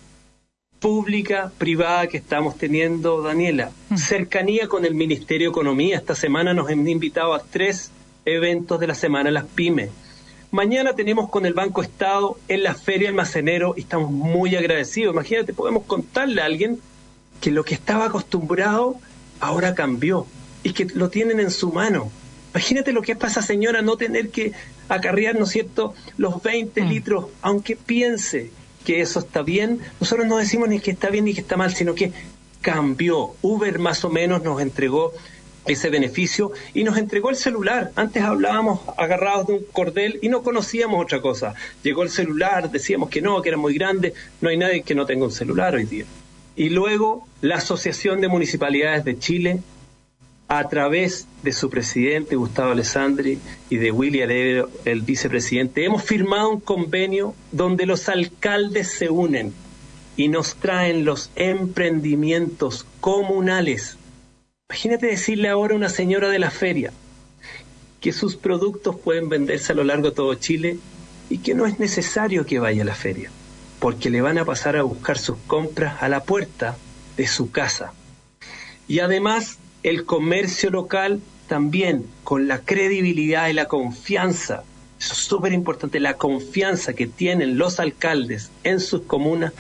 pública, 0.79 1.51
privada 1.60 2.08
que 2.08 2.17
estamos 2.17 2.58
teniendo, 2.58 3.22
Daniela. 3.22 3.72
Mm. 3.89 3.98
Cercanía 3.98 4.67
con 4.67 4.84
el 4.84 4.96
Ministerio 4.96 5.50
de 5.50 5.51
Economía. 5.51 5.98
Esta 5.98 6.15
semana 6.15 6.53
nos 6.55 6.70
han 6.70 6.88
invitado 6.88 7.36
a 7.36 7.43
tres 7.43 7.91
eventos 8.25 8.79
de 8.79 8.88
la 8.88 8.96
semana 8.96 9.29
las 9.29 9.46
pymes. 9.46 9.91
Mañana 10.50 10.96
tenemos 10.96 11.29
con 11.29 11.46
el 11.46 11.53
Banco 11.53 11.81
Estado 11.81 12.38
en 12.48 12.63
la 12.63 12.74
Feria 12.74 13.10
Almacenero 13.10 13.75
y 13.77 13.81
estamos 13.81 14.12
muy 14.12 14.55
agradecidos. 14.55 15.13
Imagínate, 15.13 15.53
podemos 15.53 15.84
contarle 15.84 16.41
a 16.41 16.46
alguien 16.46 16.79
que 17.42 17.52
lo 17.52 17.66
que 17.66 17.74
estaba 17.74 18.06
acostumbrado 18.06 18.96
ahora 19.42 19.76
cambió 19.76 20.26
y 20.64 20.74
que 20.74 20.86
lo 20.86 21.10
tienen 21.10 21.40
en 21.40 21.52
su 21.52 21.74
mano. 21.74 22.12
Imagínate 22.54 22.94
lo 22.94 23.02
que 23.02 23.16
pasa, 23.16 23.42
señora, 23.42 23.82
no 23.82 23.98
tener 23.98 24.30
que 24.30 24.54
acarrear, 24.88 25.38
¿no 25.38 25.46
es 25.46 25.52
cierto?, 25.52 25.94
los 26.18 26.42
20 26.44 26.82
mm. 26.82 26.88
litros, 26.88 27.26
aunque 27.42 27.76
piense 27.76 28.52
que 28.86 29.02
eso 29.02 29.20
está 29.20 29.42
bien, 29.42 29.80
nosotros 30.00 30.28
no 30.28 30.38
decimos 30.38 30.70
ni 30.70 30.80
que 30.80 30.92
está 30.92 31.10
bien 31.10 31.26
ni 31.26 31.34
que 31.34 31.42
está 31.42 31.58
mal, 31.58 31.74
sino 31.74 31.96
que 31.96 32.12
cambió. 32.62 33.36
Uber 33.42 33.80
más 33.80 34.04
o 34.06 34.10
menos 34.10 34.44
nos 34.44 34.62
entregó 34.62 35.14
ese 35.66 35.90
beneficio 35.90 36.52
y 36.74 36.84
nos 36.84 36.98
entregó 36.98 37.30
el 37.30 37.36
celular. 37.36 37.92
Antes 37.96 38.24
hablábamos 38.24 38.82
agarrados 38.98 39.48
de 39.48 39.54
un 39.54 39.64
cordel 39.72 40.20
y 40.22 40.30
no 40.30 40.44
conocíamos 40.44 41.04
otra 41.04 41.22
cosa. 41.22 41.54
Llegó 41.84 42.04
el 42.04 42.10
celular, 42.10 42.70
decíamos 42.72 43.10
que 43.10 43.22
no, 43.22 43.42
que 43.42 43.50
era 43.50 43.58
muy 43.58 43.76
grande. 43.76 44.14
No 44.42 44.50
hay 44.50 44.58
nadie 44.58 44.82
que 44.82 44.96
no 44.96 45.06
tenga 45.06 45.26
un 45.26 45.32
celular 45.32 45.76
hoy 45.76 45.86
día. 45.86 46.06
Y 46.55 46.70
luego 46.70 47.27
la 47.41 47.55
Asociación 47.55 48.22
de 48.22 48.27
Municipalidades 48.27 49.05
de 49.05 49.17
Chile, 49.17 49.60
a 50.48 50.67
través 50.67 51.27
de 51.43 51.53
su 51.53 51.70
presidente 51.70 52.36
Gustavo 52.36 52.72
Alessandri 52.72 53.39
y 53.70 53.77
de 53.77 53.91
William 53.91 54.29
Alegre, 54.29 54.65
el 54.84 55.01
vicepresidente, 55.01 55.86
hemos 55.86 56.03
firmado 56.03 56.50
un 56.50 56.60
convenio 56.60 57.34
donde 57.53 57.86
los 57.86 58.10
alcaldes 58.10 58.91
se 58.91 59.10
unen 59.10 59.53
y 60.17 60.27
nos 60.27 60.55
traen 60.55 61.05
los 61.05 61.31
emprendimientos 61.36 62.86
comunales. 63.00 63.98
Imagínate 64.70 65.08
decirle 65.08 65.48
ahora 65.48 65.74
a 65.74 65.77
una 65.77 65.89
señora 65.89 66.29
de 66.29 66.39
la 66.39 66.51
feria 66.51 66.91
que 68.01 68.12
sus 68.12 68.36
productos 68.36 68.98
pueden 68.98 69.29
venderse 69.29 69.72
a 69.72 69.75
lo 69.75 69.84
largo 69.84 70.10
de 70.10 70.15
todo 70.15 70.34
Chile 70.36 70.77
y 71.29 71.38
que 71.38 71.53
no 71.53 71.65
es 71.65 71.79
necesario 71.79 72.46
que 72.46 72.60
vaya 72.60 72.81
a 72.81 72.86
la 72.86 72.96
feria, 72.96 73.31
porque 73.82 74.12
le 74.12 74.22
van 74.22 74.38
a 74.38 74.46
pasar 74.46 74.78
a 74.78 74.84
buscar 74.84 75.18
sus 75.18 75.38
compras 75.48 76.04
a 76.04 76.08
la 76.08 76.24
puerta 76.24 76.78
de 77.18 77.26
su 77.26 77.50
casa. 77.50 77.94
Y 78.88 79.00
además 79.00 79.58
el 79.82 80.06
comercio 80.06 80.70
local 80.70 81.20
también, 81.48 82.06
con 82.24 82.48
la 82.48 82.60
credibilidad 82.60 83.50
y 83.50 83.54
la 83.54 83.66
confianza, 83.66 84.64
eso 85.00 85.14
es 85.14 85.20
súper 85.20 85.52
importante, 85.52 86.00
la 86.00 86.14
confianza 86.14 86.94
que 86.94 87.08
tienen 87.08 87.58
los 87.58 87.80
alcaldes 87.80 88.52
en 88.64 88.80
sus 88.80 89.02
comunas, 89.02 89.52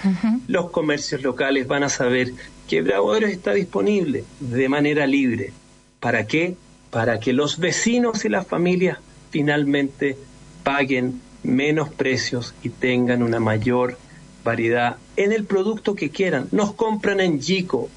los 0.47 0.69
comercios 0.69 1.23
locales 1.23 1.67
van 1.67 1.81
a 1.81 1.89
saber 1.89 2.31
que 2.67 2.83
Bravo 2.83 3.15
está 3.15 3.53
disponible 3.53 4.23
de 4.39 4.69
manera 4.69 5.07
libre. 5.07 5.51
¿Para 5.99 6.27
qué? 6.27 6.55
Para 6.91 7.19
que 7.19 7.33
los 7.33 7.57
vecinos 7.57 8.23
y 8.23 8.29
las 8.29 8.45
familias 8.45 8.99
finalmente 9.31 10.15
paguen 10.63 11.19
menos 11.41 11.89
precios 11.89 12.53
y 12.61 12.69
tengan 12.69 13.23
una 13.23 13.39
mayor 13.39 13.97
variedad 14.43 14.97
en 15.15 15.31
el 15.31 15.45
producto 15.45 15.95
que 15.95 16.09
quieran. 16.09 16.47
Nos 16.51 16.73
compran 16.73 17.19
en 17.19 17.41
Gico. 17.41 17.89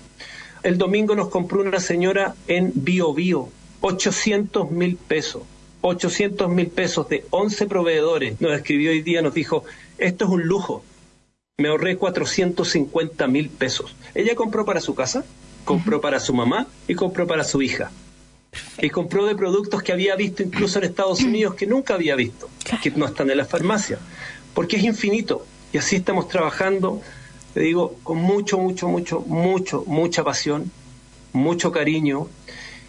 El 0.62 0.78
domingo 0.78 1.14
nos 1.14 1.28
compró 1.28 1.60
una 1.60 1.80
señora 1.80 2.34
en 2.48 2.72
Bio 2.74 3.12
Bio, 3.12 3.48
800 3.80 4.70
mil 4.70 4.96
pesos. 4.96 5.42
800 5.82 6.48
mil 6.48 6.68
pesos 6.68 7.08
de 7.08 7.26
11 7.30 7.66
proveedores. 7.66 8.40
Nos 8.40 8.52
escribió 8.52 8.90
hoy 8.90 9.02
día, 9.02 9.20
nos 9.20 9.34
dijo, 9.34 9.64
esto 9.98 10.24
es 10.24 10.30
un 10.30 10.42
lujo 10.44 10.82
me 11.56 11.68
ahorré 11.68 11.96
450 11.96 13.28
mil 13.28 13.48
pesos. 13.48 13.94
Ella 14.12 14.34
compró 14.34 14.64
para 14.64 14.80
su 14.80 14.96
casa, 14.96 15.24
compró 15.64 16.00
para 16.00 16.18
su 16.18 16.34
mamá 16.34 16.66
y 16.88 16.96
compró 16.96 17.28
para 17.28 17.44
su 17.44 17.62
hija. 17.62 17.92
Y 18.82 18.90
compró 18.90 19.24
de 19.24 19.36
productos 19.36 19.80
que 19.84 19.92
había 19.92 20.16
visto 20.16 20.42
incluso 20.42 20.78
en 20.78 20.86
Estados 20.86 21.20
Unidos 21.20 21.54
que 21.54 21.68
nunca 21.68 21.94
había 21.94 22.16
visto, 22.16 22.50
que 22.82 22.90
no 22.90 23.06
están 23.06 23.30
en 23.30 23.36
la 23.36 23.44
farmacia, 23.44 24.00
porque 24.52 24.78
es 24.78 24.82
infinito. 24.82 25.46
Y 25.74 25.78
así 25.78 25.96
estamos 25.96 26.28
trabajando, 26.28 27.02
te 27.52 27.58
digo, 27.58 27.96
con 28.04 28.18
mucho, 28.18 28.58
mucho, 28.58 28.86
mucho, 28.86 29.18
mucho, 29.22 29.82
mucha 29.88 30.22
pasión, 30.22 30.70
mucho 31.32 31.72
cariño. 31.72 32.28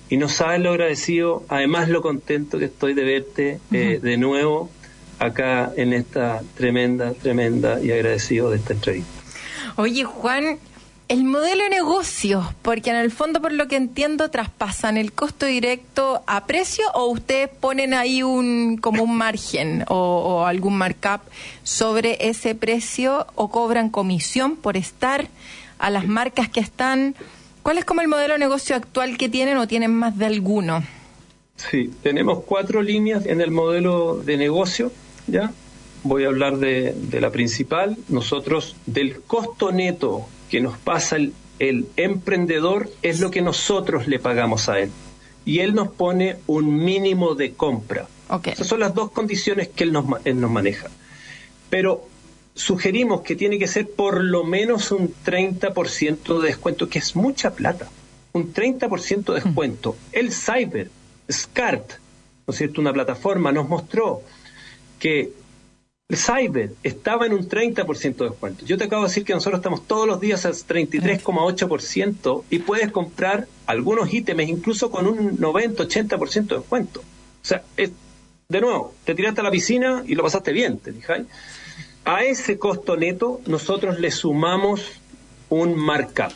Y 0.07 0.17
no 0.17 0.29
sabes 0.29 0.61
lo 0.61 0.69
agradecido, 0.69 1.43
además 1.47 1.89
lo 1.89 2.03
contento 2.03 2.59
que 2.59 2.65
estoy 2.65 2.93
de 2.93 3.03
verte 3.03 3.59
eh, 3.71 3.99
de 3.99 4.17
nuevo 4.17 4.69
acá 5.17 5.73
en 5.75 5.93
esta 5.93 6.43
tremenda, 6.55 7.13
tremenda 7.13 7.81
y 7.81 7.89
agradecido 7.89 8.51
de 8.51 8.57
esta 8.57 8.73
entrevista. 8.73 9.11
Oye, 9.77 10.03
Juan, 10.03 10.59
el 11.07 11.23
modelo 11.23 11.63
de 11.63 11.69
negocio, 11.69 12.53
porque 12.61 12.89
en 12.89 12.95
el 12.95 13.11
fondo, 13.11 13.41
por 13.41 13.51
lo 13.51 13.67
que 13.67 13.75
entiendo, 13.75 14.29
traspasan 14.31 14.97
el 14.97 15.11
costo 15.11 15.45
directo 15.45 16.23
a 16.25 16.47
precio 16.47 16.85
o 16.93 17.05
ustedes 17.07 17.49
ponen 17.49 17.93
ahí 17.93 18.23
un 18.23 18.77
como 18.77 19.03
un 19.03 19.15
margen 19.15 19.85
o, 19.87 20.45
algún 20.45 20.77
markup 20.77 21.21
sobre 21.63 22.17
ese 22.27 22.55
precio 22.55 23.27
o 23.35 23.49
cobran 23.49 23.89
comisión 23.89 24.55
por 24.55 24.77
estar 24.77 25.27
a 25.77 25.89
las 25.89 26.07
marcas 26.07 26.49
que 26.49 26.59
están. 26.59 27.15
¿Cuál 27.61 27.77
es 27.77 27.85
como 27.85 28.01
el 28.01 28.07
modelo 28.07 28.33
de 28.33 28.39
negocio 28.39 28.75
actual 28.75 29.17
que 29.17 29.29
tienen 29.29 29.57
o 29.57 29.67
tienen 29.67 29.93
más 29.93 30.17
de 30.17 30.25
alguno? 30.25 30.83
Sí, 31.55 31.91
tenemos 32.01 32.43
cuatro 32.45 32.81
líneas 32.81 33.25
en 33.25 33.41
el 33.41 33.51
modelo 33.51 34.17
de 34.17 34.37
negocio. 34.37 34.91
¿ya? 35.27 35.51
Voy 36.03 36.23
a 36.25 36.27
hablar 36.27 36.57
de, 36.57 36.95
la 37.11 37.31
principal. 37.31 37.97
Nosotros, 38.09 38.75
del 38.85 39.21
costo 39.21 39.71
neto 39.71 40.27
que 40.49 40.61
nos 40.61 40.77
pasa 40.77 41.17
el, 41.17 41.33
emprendedor, 41.95 42.89
es 43.01 43.19
lo 43.19 43.31
que 43.31 43.41
nosotros 43.41 44.07
le 44.07 44.19
pagamos 44.19 44.69
a 44.69 44.79
él. 44.79 44.91
Y 45.45 45.59
él 45.59 45.73
nos 45.75 45.89
pone 45.89 46.37
un 46.47 46.83
mínimo 46.83 47.35
de 47.35 47.53
compra. 47.53 48.07
Esas 48.43 48.67
son 48.67 48.79
las 48.79 48.93
dos 48.93 49.11
condiciones 49.11 49.69
que 49.69 49.83
él 49.83 49.93
nos, 49.93 50.05
él 50.25 50.41
nos 50.41 50.51
maneja. 50.51 50.87
Pero 51.69 52.07
sugerimos 52.55 53.21
que 53.21 53.35
tiene 53.35 53.59
que 53.59 53.67
ser 53.67 53.89
por 53.89 54.23
lo 54.23 54.43
menos 54.43 54.91
un 54.91 55.13
30% 55.25 56.39
de 56.39 56.47
descuento, 56.47 56.89
que 56.89 56.99
es 56.99 57.15
mucha 57.15 57.53
plata. 57.53 57.89
Un 58.33 58.53
30% 58.53 59.33
de 59.33 59.41
descuento. 59.41 59.95
El 60.11 60.33
Cyber, 60.33 60.89
SCART, 61.29 61.93
¿no 62.47 62.51
es 62.51 62.57
cierto? 62.57 62.81
Una 62.81 62.93
plataforma 62.93 63.51
nos 63.51 63.69
mostró 63.69 64.23
que 64.99 65.31
el 66.07 66.17
Cyber 66.17 66.73
estaba 66.83 67.25
en 67.25 67.33
un 67.33 67.49
30% 67.49 68.15
de 68.15 68.29
descuento. 68.29 68.63
Yo 68.65 68.77
te 68.77 68.83
acabo 68.83 69.03
de 69.03 69.07
decir 69.07 69.25
que 69.25 69.33
nosotros 69.33 69.59
estamos 69.59 69.87
todos 69.87 70.07
los 70.07 70.19
días 70.19 70.45
al 70.45 70.53
33,8% 70.53 72.43
y 72.51 72.59
puedes 72.59 72.91
comprar 72.91 73.47
algunos 73.65 74.13
ítems 74.13 74.47
incluso 74.47 74.91
con 74.91 75.07
un 75.07 75.39
90-80% 75.39 76.47
de 76.47 76.57
descuento. 76.57 76.99
O 76.99 77.47
sea, 77.47 77.63
de 77.75 78.61
nuevo, 78.61 78.93
te 79.03 79.15
tiraste 79.15 79.41
a 79.41 79.43
la 79.43 79.51
piscina 79.51 80.03
y 80.05 80.13
lo 80.13 80.21
pasaste 80.21 80.51
bien, 80.51 80.77
te 80.77 80.91
dije. 80.91 81.25
A 82.03 82.23
ese 82.23 82.59
costo 82.59 82.95
neto 82.95 83.41
nosotros 83.47 83.99
le 83.99 84.11
sumamos 84.11 85.01
un 85.49 85.75
markup. 85.75 86.33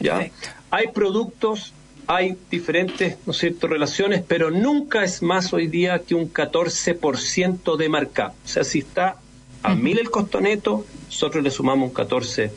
¿ya? 0.00 0.28
Hay 0.70 0.88
productos 0.88 1.72
hay 2.06 2.36
diferentes, 2.50 3.16
¿no 3.26 3.32
cierto?, 3.32 3.68
relaciones, 3.68 4.22
pero 4.26 4.50
nunca 4.50 5.04
es 5.04 5.22
más 5.22 5.52
hoy 5.52 5.66
día 5.66 6.00
que 6.00 6.14
un 6.14 6.32
14% 6.32 7.76
de 7.76 7.88
marca. 7.88 8.34
O 8.44 8.48
sea, 8.48 8.64
si 8.64 8.80
está 8.80 9.16
a 9.62 9.74
mil 9.74 9.98
el 9.98 10.10
costo 10.10 10.40
neto, 10.40 10.84
nosotros 11.06 11.44
le 11.44 11.50
sumamos 11.50 11.90
un 11.90 11.94
14%. 11.94 12.50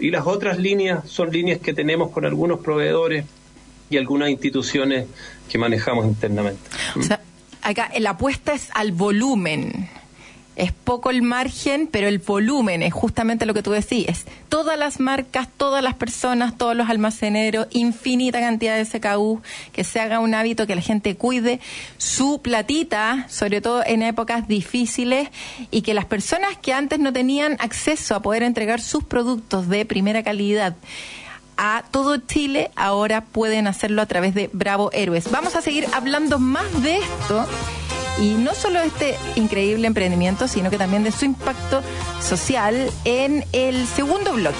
Y 0.00 0.10
las 0.10 0.26
otras 0.26 0.58
líneas 0.58 1.08
son 1.08 1.30
líneas 1.30 1.60
que 1.60 1.74
tenemos 1.74 2.10
con 2.10 2.24
algunos 2.24 2.60
proveedores 2.60 3.24
y 3.90 3.96
algunas 3.96 4.30
instituciones 4.30 5.06
que 5.48 5.58
manejamos 5.58 6.06
internamente. 6.06 6.60
O 6.96 7.02
sea, 7.02 7.20
acá 7.62 7.90
la 7.98 8.10
apuesta 8.10 8.52
es 8.52 8.68
al 8.74 8.92
volumen 8.92 9.88
es 10.58 10.72
poco 10.72 11.10
el 11.10 11.22
margen, 11.22 11.88
pero 11.90 12.08
el 12.08 12.18
volumen 12.18 12.82
es 12.82 12.92
justamente 12.92 13.46
lo 13.46 13.54
que 13.54 13.62
tú 13.62 13.70
decís. 13.70 14.26
Todas 14.48 14.78
las 14.78 14.98
marcas, 15.00 15.48
todas 15.56 15.82
las 15.82 15.94
personas, 15.94 16.58
todos 16.58 16.76
los 16.76 16.90
almaceneros, 16.90 17.68
infinita 17.70 18.40
cantidad 18.40 18.76
de 18.76 18.84
SKU, 18.84 19.40
que 19.72 19.84
se 19.84 20.00
haga 20.00 20.18
un 20.18 20.34
hábito 20.34 20.66
que 20.66 20.74
la 20.74 20.82
gente 20.82 21.16
cuide 21.16 21.60
su 21.96 22.42
platita, 22.42 23.26
sobre 23.28 23.60
todo 23.60 23.82
en 23.86 24.02
épocas 24.02 24.48
difíciles, 24.48 25.28
y 25.70 25.82
que 25.82 25.94
las 25.94 26.04
personas 26.04 26.56
que 26.60 26.72
antes 26.72 26.98
no 26.98 27.12
tenían 27.12 27.56
acceso 27.60 28.16
a 28.16 28.22
poder 28.22 28.42
entregar 28.42 28.80
sus 28.80 29.04
productos 29.04 29.68
de 29.68 29.86
primera 29.86 30.22
calidad, 30.22 30.74
a 31.56 31.84
todo 31.90 32.18
Chile, 32.18 32.70
ahora 32.76 33.20
pueden 33.20 33.66
hacerlo 33.66 34.02
a 34.02 34.06
través 34.06 34.32
de 34.34 34.48
Bravo 34.52 34.90
Héroes. 34.92 35.30
Vamos 35.30 35.56
a 35.56 35.60
seguir 35.60 35.86
hablando 35.92 36.38
más 36.38 36.82
de 36.82 36.98
esto 36.98 37.46
y 38.20 38.34
no 38.34 38.54
solo 38.54 38.80
este 38.80 39.16
increíble 39.36 39.86
emprendimiento, 39.86 40.48
sino 40.48 40.70
que 40.70 40.78
también 40.78 41.04
de 41.04 41.12
su 41.12 41.24
impacto 41.24 41.82
social 42.20 42.90
en 43.04 43.44
el 43.52 43.86
segundo 43.86 44.32
bloque. 44.32 44.58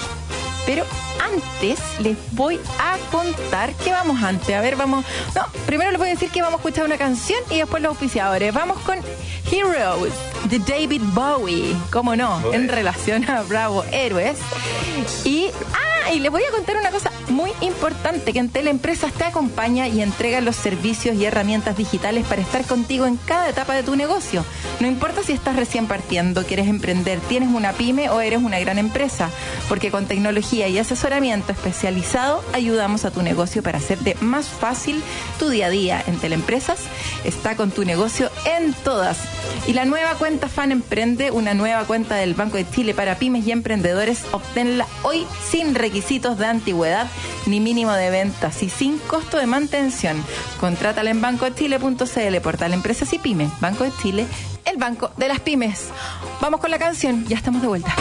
Pero 0.65 0.85
antes 1.19 1.79
les 1.99 2.17
voy 2.31 2.59
a 2.79 2.97
contar 3.11 3.73
qué 3.83 3.91
vamos 3.91 4.21
antes. 4.21 4.55
A 4.55 4.61
ver, 4.61 4.75
vamos. 4.75 5.05
No, 5.35 5.45
primero 5.65 5.89
les 5.91 5.99
voy 5.99 6.09
a 6.09 6.11
decir 6.11 6.29
que 6.29 6.41
vamos 6.41 6.59
a 6.59 6.61
escuchar 6.61 6.85
una 6.85 6.97
canción 6.97 7.39
y 7.49 7.57
después 7.57 7.81
los 7.81 7.91
auspiciadores. 7.91 8.53
Vamos 8.53 8.77
con 8.79 8.99
Heroes 9.51 10.13
de 10.45 10.59
David 10.59 11.01
Bowie. 11.13 11.75
¿Cómo 11.91 12.15
no? 12.15 12.41
En 12.53 12.67
relación 12.67 13.29
a 13.29 13.41
Bravo 13.43 13.83
Héroes. 13.91 14.37
Y. 15.25 15.47
Ah, 15.73 15.88
y 16.13 16.19
les 16.19 16.31
voy 16.31 16.43
a 16.43 16.51
contar 16.51 16.77
una 16.77 16.91
cosa 16.91 17.11
muy 17.29 17.51
importante: 17.61 18.33
que 18.33 18.39
en 18.39 18.49
Teleempresas 18.49 19.13
te 19.13 19.23
acompaña 19.23 19.87
y 19.87 20.01
entrega 20.01 20.41
los 20.41 20.55
servicios 20.55 21.15
y 21.15 21.25
herramientas 21.25 21.77
digitales 21.77 22.25
para 22.25 22.41
estar 22.41 22.65
contigo 22.65 23.05
en 23.05 23.17
cada 23.17 23.49
etapa 23.49 23.73
de 23.73 23.83
tu 23.83 23.95
negocio. 23.95 24.43
No 24.79 24.87
importa 24.87 25.23
si 25.23 25.33
estás 25.33 25.55
recién 25.55 25.87
partiendo, 25.87 26.45
quieres 26.45 26.67
emprender, 26.67 27.19
tienes 27.21 27.49
una 27.49 27.73
pyme 27.73 28.09
o 28.09 28.21
eres 28.21 28.41
una 28.41 28.59
gran 28.59 28.79
empresa, 28.79 29.29
porque 29.67 29.91
con 29.91 30.05
tecnología 30.05 30.67
y 30.67 30.77
asesoramiento 30.77 31.51
especializado 31.51 32.43
ayudamos 32.53 33.05
a 33.05 33.11
tu 33.11 33.21
negocio 33.21 33.61
para 33.61 33.77
hacerte 33.77 34.15
más 34.21 34.47
fácil 34.47 35.01
tu 35.37 35.49
día 35.49 35.67
a 35.67 35.69
día. 35.69 36.03
En 36.07 36.17
Teleempresas 36.17 36.79
está 37.23 37.55
con 37.55 37.71
tu 37.71 37.85
negocio 37.85 38.31
en 38.45 38.73
todas. 38.73 39.17
Y 39.67 39.73
la 39.73 39.85
nueva 39.85 40.15
cuenta 40.15 40.47
Fan 40.47 40.71
Emprende, 40.71 41.31
una 41.31 41.53
nueva 41.53 41.83
cuenta 41.83 42.15
del 42.15 42.33
Banco 42.33 42.57
de 42.57 42.69
Chile 42.69 42.93
para 42.93 43.19
pymes 43.19 43.45
y 43.45 43.51
emprendedores, 43.51 44.23
obténla 44.31 44.87
hoy 45.03 45.25
sin 45.49 45.75
requisitos 45.89 46.37
de 46.37 46.45
antigüedad 46.45 47.07
ni 47.47 47.59
mínimo 47.59 47.91
de 47.93 48.11
ventas 48.11 48.61
y 48.61 48.69
sin 48.69 48.99
costo 48.99 49.37
de 49.37 49.47
mantención. 49.47 50.23
Contrátala 50.59 51.09
en 51.09 51.19
bancochile.cl, 51.19 52.41
portal 52.43 52.73
Empresas 52.73 53.11
y 53.13 53.17
Pymes. 53.17 53.51
Banco 53.59 53.83
de 53.83 53.91
Chile, 53.99 54.27
el 54.65 54.77
banco 54.77 55.11
de 55.17 55.27
las 55.27 55.39
pymes. 55.39 55.87
Vamos 56.41 56.59
con 56.59 56.69
la 56.69 56.77
canción, 56.77 57.25
ya 57.25 57.37
estamos 57.37 57.61
de 57.61 57.67
vuelta. 57.67 57.95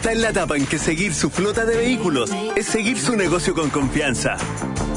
Está 0.00 0.12
en 0.12 0.22
la 0.22 0.30
etapa 0.30 0.56
en 0.56 0.64
que 0.64 0.78
seguir 0.78 1.12
su 1.12 1.28
flota 1.28 1.66
de 1.66 1.76
vehículos 1.76 2.30
es 2.56 2.64
seguir 2.64 2.98
su 2.98 3.16
negocio 3.16 3.52
con 3.52 3.68
confianza. 3.68 4.38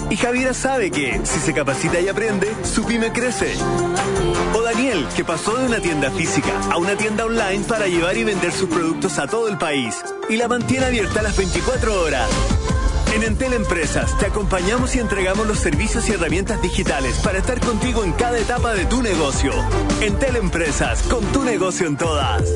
Y 0.10 0.16
Javiera 0.16 0.54
sabe 0.54 0.92
que, 0.92 1.20
si 1.26 1.42
se 1.42 1.54
capacita 1.54 2.00
y 2.00 2.08
aprende, 2.08 2.48
su 2.64 2.86
pyme 2.86 3.12
crece. 3.12 3.54
O 4.54 4.62
Daniel, 4.62 5.06
que 5.14 5.26
pasó 5.26 5.58
de 5.58 5.66
una 5.66 5.82
tienda 5.82 6.10
física 6.10 6.54
a 6.72 6.78
una 6.78 6.96
tienda 6.96 7.26
online 7.26 7.66
para 7.68 7.88
llevar 7.88 8.16
y 8.16 8.24
vender 8.24 8.54
sus 8.54 8.70
productos 8.70 9.20
a 9.20 9.28
todo 9.28 9.50
el 9.50 9.58
país 9.58 9.94
y 10.30 10.38
la 10.38 10.48
mantiene 10.48 10.86
abierta 10.86 11.22
las 11.22 11.36
24 11.36 12.02
horas. 12.02 12.30
En 13.14 13.24
Entel 13.24 13.52
Empresas 13.52 14.18
te 14.20 14.28
acompañamos 14.28 14.96
y 14.96 15.00
entregamos 15.00 15.46
los 15.46 15.60
servicios 15.60 16.08
y 16.08 16.14
herramientas 16.14 16.62
digitales 16.62 17.18
para 17.22 17.40
estar 17.40 17.60
contigo 17.60 18.06
en 18.06 18.14
cada 18.14 18.40
etapa 18.40 18.74
de 18.74 18.86
tu 18.86 19.02
negocio. 19.02 19.52
Entel 20.00 20.38
Empresas, 20.38 21.04
con 21.04 21.26
tu 21.34 21.44
negocio 21.44 21.88
en 21.88 21.98
todas. 21.98 22.56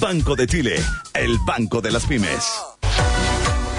Banco 0.00 0.34
de 0.34 0.46
Chile, 0.46 0.76
el 1.14 1.38
Banco 1.46 1.80
de 1.80 1.92
las 1.92 2.04
Pymes. 2.06 2.60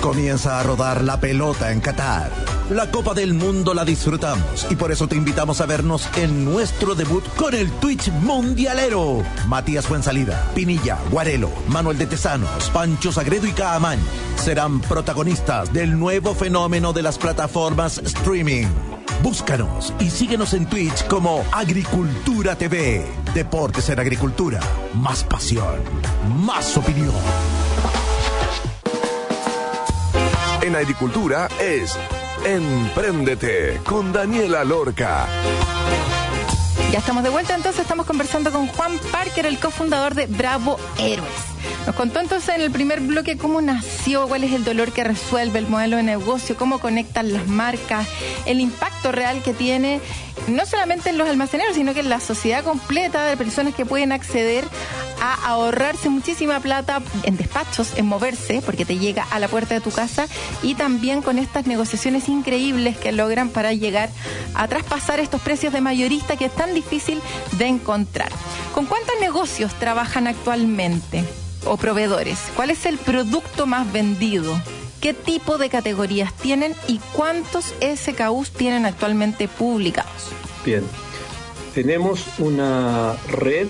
Comienza 0.01 0.59
a 0.59 0.63
rodar 0.63 1.03
la 1.03 1.19
pelota 1.19 1.71
en 1.71 1.81
Qatar. 1.81 2.31
La 2.69 2.89
Copa 2.89 3.13
del 3.13 3.33
Mundo 3.33 3.73
la 3.73 3.83
disfrutamos 3.83 4.65
y 4.69 4.75
por 4.75 4.91
eso 4.91 5.07
te 5.07 5.15
invitamos 5.15 5.61
a 5.61 5.65
vernos 5.65 6.07
en 6.15 6.45
nuestro 6.45 6.95
debut 6.95 7.23
con 7.35 7.53
el 7.53 7.69
Twitch 7.79 8.11
Mundialero. 8.11 9.23
Matías 9.47 9.87
Fuensalida, 9.87 10.51
Pinilla, 10.55 10.99
Guarelo, 11.11 11.51
Manuel 11.67 11.97
de 11.97 12.07
Tesanos, 12.07 12.69
Pancho 12.71 13.11
Sagredo 13.11 13.45
y 13.47 13.51
Caamañ 13.51 13.99
serán 14.37 14.79
protagonistas 14.81 15.73
del 15.73 15.99
nuevo 15.99 16.33
fenómeno 16.33 16.93
de 16.93 17.01
las 17.01 17.17
plataformas 17.17 17.97
streaming. 17.97 18.94
Búscanos 19.21 19.93
y 19.99 20.09
síguenos 20.09 20.53
en 20.53 20.67
Twitch 20.67 21.07
como 21.07 21.43
Agricultura 21.51 22.55
TV. 22.55 23.05
Deportes 23.33 23.89
en 23.89 23.99
Agricultura. 23.99 24.59
Más 24.93 25.23
pasión, 25.23 25.81
más 26.43 26.77
opinión. 26.77 27.13
En 30.61 30.75
agricultura 30.75 31.47
es 31.59 31.97
Empréndete 32.45 33.81
con 33.83 34.13
Daniela 34.13 34.63
Lorca. 34.63 35.27
Ya 36.91 36.99
estamos 36.99 37.23
de 37.23 37.29
vuelta, 37.29 37.55
entonces 37.55 37.81
estamos 37.81 38.05
conversando 38.05 38.51
con 38.51 38.67
Juan 38.67 38.99
Parker, 39.11 39.47
el 39.47 39.59
cofundador 39.59 40.13
de 40.13 40.27
Bravo 40.27 40.77
Héroes. 40.99 41.54
Nos 41.85 41.95
contó 41.95 42.19
entonces 42.19 42.55
en 42.55 42.61
el 42.61 42.71
primer 42.71 43.01
bloque 43.01 43.37
cómo 43.37 43.61
nació, 43.61 44.27
cuál 44.27 44.43
es 44.43 44.53
el 44.53 44.63
dolor 44.63 44.91
que 44.91 45.03
resuelve, 45.03 45.59
el 45.59 45.67
modelo 45.67 45.97
de 45.97 46.03
negocio, 46.03 46.57
cómo 46.57 46.79
conectan 46.79 47.33
las 47.33 47.47
marcas, 47.47 48.07
el 48.45 48.59
impacto 48.59 49.11
real 49.11 49.41
que 49.43 49.53
tiene 49.53 50.01
no 50.47 50.65
solamente 50.65 51.09
en 51.09 51.17
los 51.17 51.27
almaceneros, 51.27 51.75
sino 51.75 51.93
que 51.93 52.01
en 52.01 52.09
la 52.09 52.19
sociedad 52.19 52.63
completa 52.63 53.25
de 53.25 53.37
personas 53.37 53.73
que 53.73 53.85
pueden 53.85 54.11
acceder 54.11 54.63
a 55.21 55.33
ahorrarse 55.47 56.09
muchísima 56.09 56.59
plata 56.59 57.01
en 57.23 57.37
despachos, 57.37 57.97
en 57.97 58.05
moverse, 58.05 58.61
porque 58.63 58.85
te 58.85 58.97
llega 58.97 59.23
a 59.31 59.39
la 59.39 59.47
puerta 59.47 59.73
de 59.73 59.81
tu 59.81 59.91
casa, 59.91 60.27
y 60.61 60.75
también 60.75 61.21
con 61.21 61.39
estas 61.39 61.65
negociaciones 61.65 62.29
increíbles 62.29 62.97
que 62.97 63.11
logran 63.11 63.49
para 63.49 63.73
llegar 63.73 64.09
a 64.53 64.67
traspasar 64.67 65.19
estos 65.19 65.41
precios 65.41 65.73
de 65.73 65.81
mayorista 65.81 66.37
que 66.37 66.45
es 66.45 66.55
tan 66.55 66.73
difícil 66.73 67.21
de 67.57 67.65
encontrar. 67.67 68.29
¿Con 68.73 68.85
cuántos 68.85 69.15
negocios 69.19 69.73
trabajan 69.79 70.27
actualmente 70.27 71.23
o 71.65 71.77
proveedores? 71.77 72.39
¿Cuál 72.55 72.71
es 72.71 72.85
el 72.85 72.97
producto 72.97 73.65
más 73.65 73.91
vendido? 73.91 74.59
¿Qué 75.01 75.13
tipo 75.13 75.57
de 75.57 75.69
categorías 75.69 76.33
tienen 76.33 76.73
y 76.87 76.99
cuántos 77.13 77.73
SKUs 77.81 78.51
tienen 78.51 78.85
actualmente 78.85 79.47
publicados? 79.47 80.31
Bien, 80.65 80.83
tenemos 81.73 82.25
una 82.39 83.15
red 83.27 83.67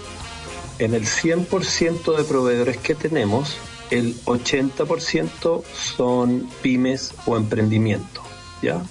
en 0.79 0.93
el 0.93 1.05
100% 1.05 2.15
de 2.15 2.23
proveedores 2.23 2.77
que 2.77 2.95
tenemos, 2.95 3.57
el 3.91 4.15
80% 4.25 5.63
son 5.95 6.49
pymes 6.61 7.13
o 7.25 7.37
emprendimiento, 7.37 8.21
¿ya? 8.61 8.81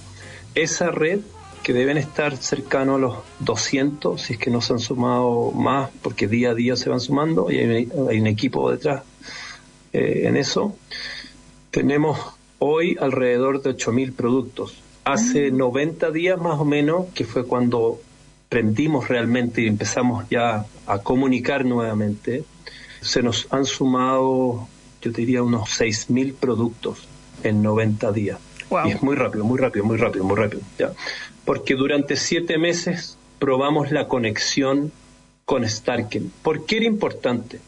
Esa 0.55 0.89
red 0.89 1.19
que 1.65 1.73
deben 1.73 1.97
estar 1.97 2.37
cercano 2.37 2.93
a 2.93 2.99
los 2.99 3.15
200, 3.39 4.21
si 4.21 4.33
es 4.33 4.39
que 4.39 4.51
no 4.51 4.61
se 4.61 4.73
han 4.73 4.79
sumado 4.79 5.49
más, 5.49 5.89
porque 6.03 6.27
día 6.27 6.51
a 6.51 6.53
día 6.53 6.75
se 6.75 6.91
van 6.91 6.99
sumando 6.99 7.49
y 7.49 7.57
hay, 7.57 7.89
hay 8.07 8.19
un 8.19 8.27
equipo 8.27 8.69
detrás 8.69 9.01
eh, 9.91 10.25
en 10.25 10.37
eso. 10.37 10.75
Tenemos 11.71 12.19
hoy 12.59 12.97
alrededor 13.01 13.63
de 13.63 13.75
8.000 13.75 14.13
productos. 14.13 14.75
Hace 15.05 15.49
90 15.49 16.11
días 16.11 16.39
más 16.39 16.59
o 16.59 16.65
menos, 16.65 17.07
que 17.15 17.25
fue 17.25 17.47
cuando 17.47 17.99
prendimos 18.47 19.07
realmente 19.07 19.63
y 19.63 19.67
empezamos 19.67 20.29
ya 20.29 20.67
a 20.85 20.99
comunicar 20.99 21.65
nuevamente, 21.65 22.43
se 23.01 23.23
nos 23.23 23.47
han 23.49 23.65
sumado, 23.65 24.67
yo 25.01 25.11
diría, 25.11 25.41
unos 25.41 25.63
6.000 25.79 26.35
productos 26.35 27.07
en 27.41 27.63
90 27.63 28.11
días. 28.11 28.37
Wow. 28.69 28.87
Y 28.87 28.91
es 28.91 29.01
muy 29.01 29.15
rápido, 29.15 29.43
muy 29.45 29.57
rápido, 29.57 29.83
muy 29.83 29.97
rápido, 29.97 30.25
muy 30.25 30.35
rápido. 30.35 30.61
¿ya? 30.77 30.91
Porque 31.45 31.75
durante 31.75 32.15
siete 32.15 32.57
meses 32.57 33.17
probamos 33.39 33.91
la 33.91 34.07
conexión 34.07 34.91
con 35.45 35.67
Starken. 35.67 36.31
¿Por 36.41 36.65
qué 36.65 36.77
era 36.77 36.85
importante? 36.85 37.59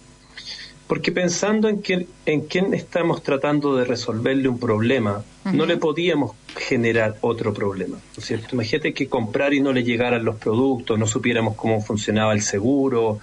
Porque 0.87 1.11
pensando 1.11 1.67
en, 1.67 1.77
quién, 1.81 2.07
en 2.25 2.41
quién 2.41 2.73
estamos 2.73 3.21
tratando 3.21 3.75
de 3.75 3.83
resolverle 3.83 4.47
un 4.47 4.57
problema, 4.57 5.23
no 5.43 5.65
le 5.65 5.77
podíamos 5.77 6.31
generar 6.55 7.17
otro 7.21 7.53
problema, 7.53 7.97
¿no 7.97 8.21
es 8.21 8.25
cierto? 8.25 8.47
Imagínate 8.53 8.93
que 8.93 9.07
comprar 9.07 9.53
y 9.53 9.59
no 9.59 9.73
le 9.73 9.83
llegaran 9.83 10.23
los 10.23 10.37
productos, 10.37 10.97
no 10.97 11.05
supiéramos 11.05 11.55
cómo 11.55 11.81
funcionaba 11.81 12.33
el 12.33 12.41
seguro, 12.41 13.19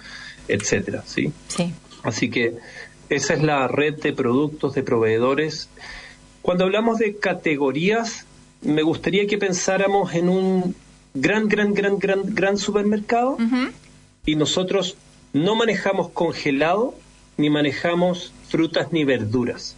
etcétera, 0.47 1.03
¿sí? 1.05 1.31
Sí. 1.47 1.73
Así 2.03 2.29
que 2.29 2.53
esa 3.09 3.33
es 3.33 3.43
la 3.43 3.67
red 3.67 3.95
de 3.95 4.13
productos 4.13 4.75
de 4.75 4.83
proveedores. 4.83 5.69
Cuando 6.43 6.65
hablamos 6.65 6.99
de 6.99 7.15
categorías, 7.15 8.25
me 8.61 8.81
gustaría 8.81 9.27
que 9.27 9.37
pensáramos 9.37 10.13
en 10.13 10.29
un 10.29 10.75
gran, 11.13 11.47
gran, 11.47 11.73
gran, 11.73 11.97
gran, 11.97 12.21
gran 12.35 12.57
supermercado 12.57 13.37
y 14.25 14.35
nosotros 14.35 14.97
no 15.33 15.55
manejamos 15.55 16.09
congelado 16.09 16.95
ni 17.37 17.49
manejamos 17.49 18.33
frutas 18.49 18.91
ni 18.91 19.03
verduras. 19.03 19.75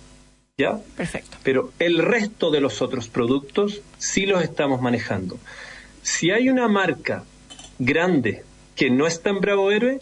¿Ya? 0.57 0.79
Perfecto. 0.95 1.37
Pero 1.43 1.71
el 1.77 1.99
resto 1.99 2.49
de 2.49 2.61
los 2.61 2.81
otros 2.81 3.07
productos 3.07 3.81
sí 3.99 4.25
los 4.25 4.41
estamos 4.41 4.81
manejando. 4.81 5.37
Si 6.01 6.31
hay 6.31 6.49
una 6.49 6.67
marca 6.67 7.23
grande 7.77 8.43
que 8.75 8.89
no 8.89 9.05
está 9.05 9.29
en 9.29 9.39
Bravo 9.39 9.71
Héroe, 9.71 10.01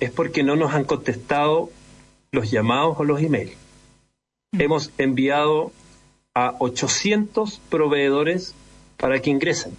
es 0.00 0.10
porque 0.10 0.42
no 0.42 0.56
nos 0.56 0.74
han 0.74 0.84
contestado 0.84 1.70
los 2.32 2.50
llamados 2.50 2.96
o 2.98 3.04
los 3.04 3.20
emails. 3.20 3.52
Hemos 4.58 4.90
enviado 4.98 5.72
a 6.34 6.56
800 6.58 7.60
proveedores 7.70 8.54
para 8.96 9.20
que 9.20 9.30
ingresen. 9.30 9.76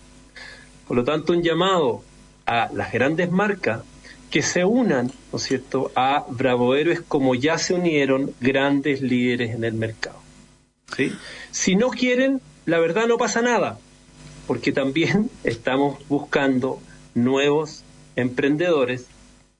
Por 0.88 0.98
lo 0.98 1.04
tanto, 1.04 1.34
un 1.34 1.44
llamado 1.44 2.04
a 2.46 2.70
las 2.74 2.92
grandes 2.92 3.32
marcas 3.32 3.82
que 4.30 4.42
se 4.42 4.66
unan, 4.66 5.12
¿no 5.32 5.38
es 5.38 5.44
cierto?, 5.44 5.92
a 5.96 6.26
Bravo 6.30 6.76
Héroes 6.76 7.02
como 7.02 7.36
ya 7.36 7.58
se 7.58 7.74
unieron 7.74 8.34
grandes 8.40 9.02
líderes 9.02 9.56
en 9.56 9.64
el 9.64 9.74
mercado. 9.74 10.20
¿sí? 10.96 11.14
Si 11.52 11.76
no 11.76 11.90
quieren, 11.90 12.42
la 12.66 12.80
verdad 12.80 13.08
no 13.08 13.18
pasa 13.18 13.42
nada, 13.42 13.80
porque 14.48 14.72
también 14.72 15.30
estamos 15.44 16.00
buscando 16.08 16.80
nuevos 17.14 17.84
emprendedores 18.16 19.08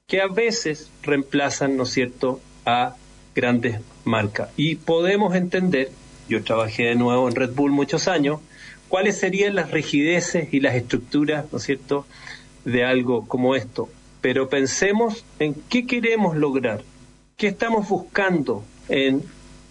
que 0.06 0.20
a 0.20 0.28
veces 0.28 0.90
reemplazan, 1.02 1.76
¿no 1.76 1.82
es 1.82 1.90
cierto?, 1.90 2.40
a 2.64 2.96
grandes 3.34 3.80
marcas. 4.04 4.50
Y 4.56 4.76
podemos 4.76 5.34
entender, 5.34 5.90
yo 6.28 6.42
trabajé 6.42 6.84
de 6.84 6.94
nuevo 6.94 7.28
en 7.28 7.34
Red 7.34 7.54
Bull 7.54 7.70
muchos 7.70 8.08
años, 8.08 8.40
cuáles 8.88 9.18
serían 9.18 9.54
las 9.54 9.70
rigideces 9.70 10.52
y 10.52 10.60
las 10.60 10.74
estructuras, 10.74 11.46
¿no 11.52 11.58
es 11.58 11.64
cierto?, 11.64 12.06
de 12.64 12.84
algo 12.84 13.26
como 13.26 13.54
esto. 13.54 13.88
Pero 14.20 14.48
pensemos 14.48 15.24
en 15.38 15.54
qué 15.68 15.86
queremos 15.86 16.36
lograr, 16.36 16.82
qué 17.36 17.48
estamos 17.48 17.88
buscando 17.88 18.64
en 18.88 19.22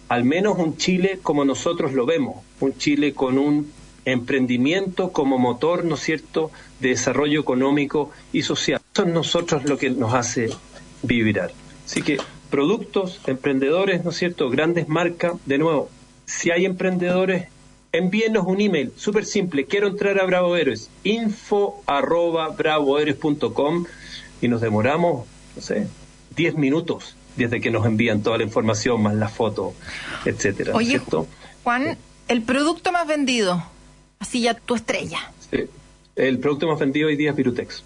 al 0.08 0.24
menos 0.24 0.58
un 0.58 0.76
Chile 0.76 1.18
como 1.22 1.44
nosotros 1.44 1.92
lo 1.92 2.06
vemos, 2.06 2.36
un 2.60 2.76
Chile 2.78 3.12
con 3.12 3.38
un 3.38 3.72
emprendimiento 4.04 5.10
como 5.10 5.36
motor, 5.36 5.84
¿no 5.84 5.96
es 5.96 6.00
cierto?, 6.00 6.50
de 6.80 6.90
desarrollo 6.90 7.40
económico 7.40 8.10
y 8.32 8.42
social. 8.42 8.80
Eso 8.94 9.02
es 9.02 9.12
nosotros 9.12 9.64
lo 9.64 9.78
que 9.78 9.90
nos 9.90 10.14
hace 10.14 10.50
vibrar. 11.02 11.50
Así 11.84 12.02
que 12.02 12.18
productos, 12.50 13.20
emprendedores, 13.26 14.04
¿no 14.04 14.10
es 14.10 14.16
cierto?, 14.16 14.48
grandes 14.48 14.88
marcas, 14.88 15.32
de 15.44 15.58
nuevo, 15.58 15.90
si 16.26 16.50
hay 16.50 16.64
emprendedores, 16.64 17.48
envíenos 17.92 18.46
un 18.46 18.60
email, 18.60 18.92
súper 18.96 19.24
simple, 19.24 19.64
quiero 19.64 19.88
entrar 19.88 20.20
a 20.20 20.24
Bravo 20.26 20.56
Héroes, 20.56 20.90
info 21.04 21.82
arroba 21.86 22.48
bravohéroes.com 22.48 23.86
y 24.42 24.48
nos 24.48 24.60
demoramos, 24.60 25.26
no 25.54 25.62
sé, 25.62 25.86
10 26.36 26.56
minutos 26.56 27.16
desde 27.36 27.60
que 27.60 27.70
nos 27.70 27.86
envían 27.86 28.22
toda 28.22 28.38
la 28.38 28.44
información, 28.44 29.02
más 29.02 29.14
la 29.14 29.28
foto, 29.28 29.74
etcétera, 30.24 30.72
¿no 30.72 30.80
es 30.80 30.86
Oye, 30.86 30.98
¿cierto? 30.98 31.26
Juan, 31.64 31.96
el 32.28 32.42
producto 32.42 32.92
más 32.92 33.06
vendido, 33.06 33.62
así 34.18 34.42
ya 34.42 34.54
tu 34.54 34.74
estrella. 34.74 35.32
Sí. 35.50 35.64
El 36.16 36.38
producto 36.38 36.66
más 36.66 36.78
vendido 36.78 37.08
hoy 37.08 37.16
día 37.16 37.30
es 37.30 37.36
Virutex. 37.36 37.84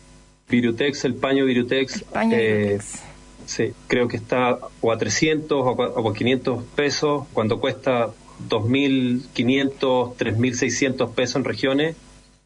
Virutex, 0.49 1.05
el 1.05 1.15
paño 1.15 1.45
Virutex. 1.45 1.97
El 1.97 2.05
paño 2.05 2.37
eh, 2.37 2.67
Virutex. 2.67 3.03
Sí, 3.47 3.73
creo 3.89 4.07
que 4.07 4.17
está 4.17 4.59
o 4.81 4.93
a 4.93 4.99
300 4.99 5.59
o 5.61 5.83
a, 5.83 5.89
o 5.89 6.11
a 6.11 6.15
500 6.15 6.63
pesos, 6.77 7.27
cuando 7.33 7.59
cuesta 7.59 8.11
2.500, 8.49 10.17
3.600 10.17 11.11
pesos 11.15 11.37
en 11.37 11.45
regiones. 11.45 11.97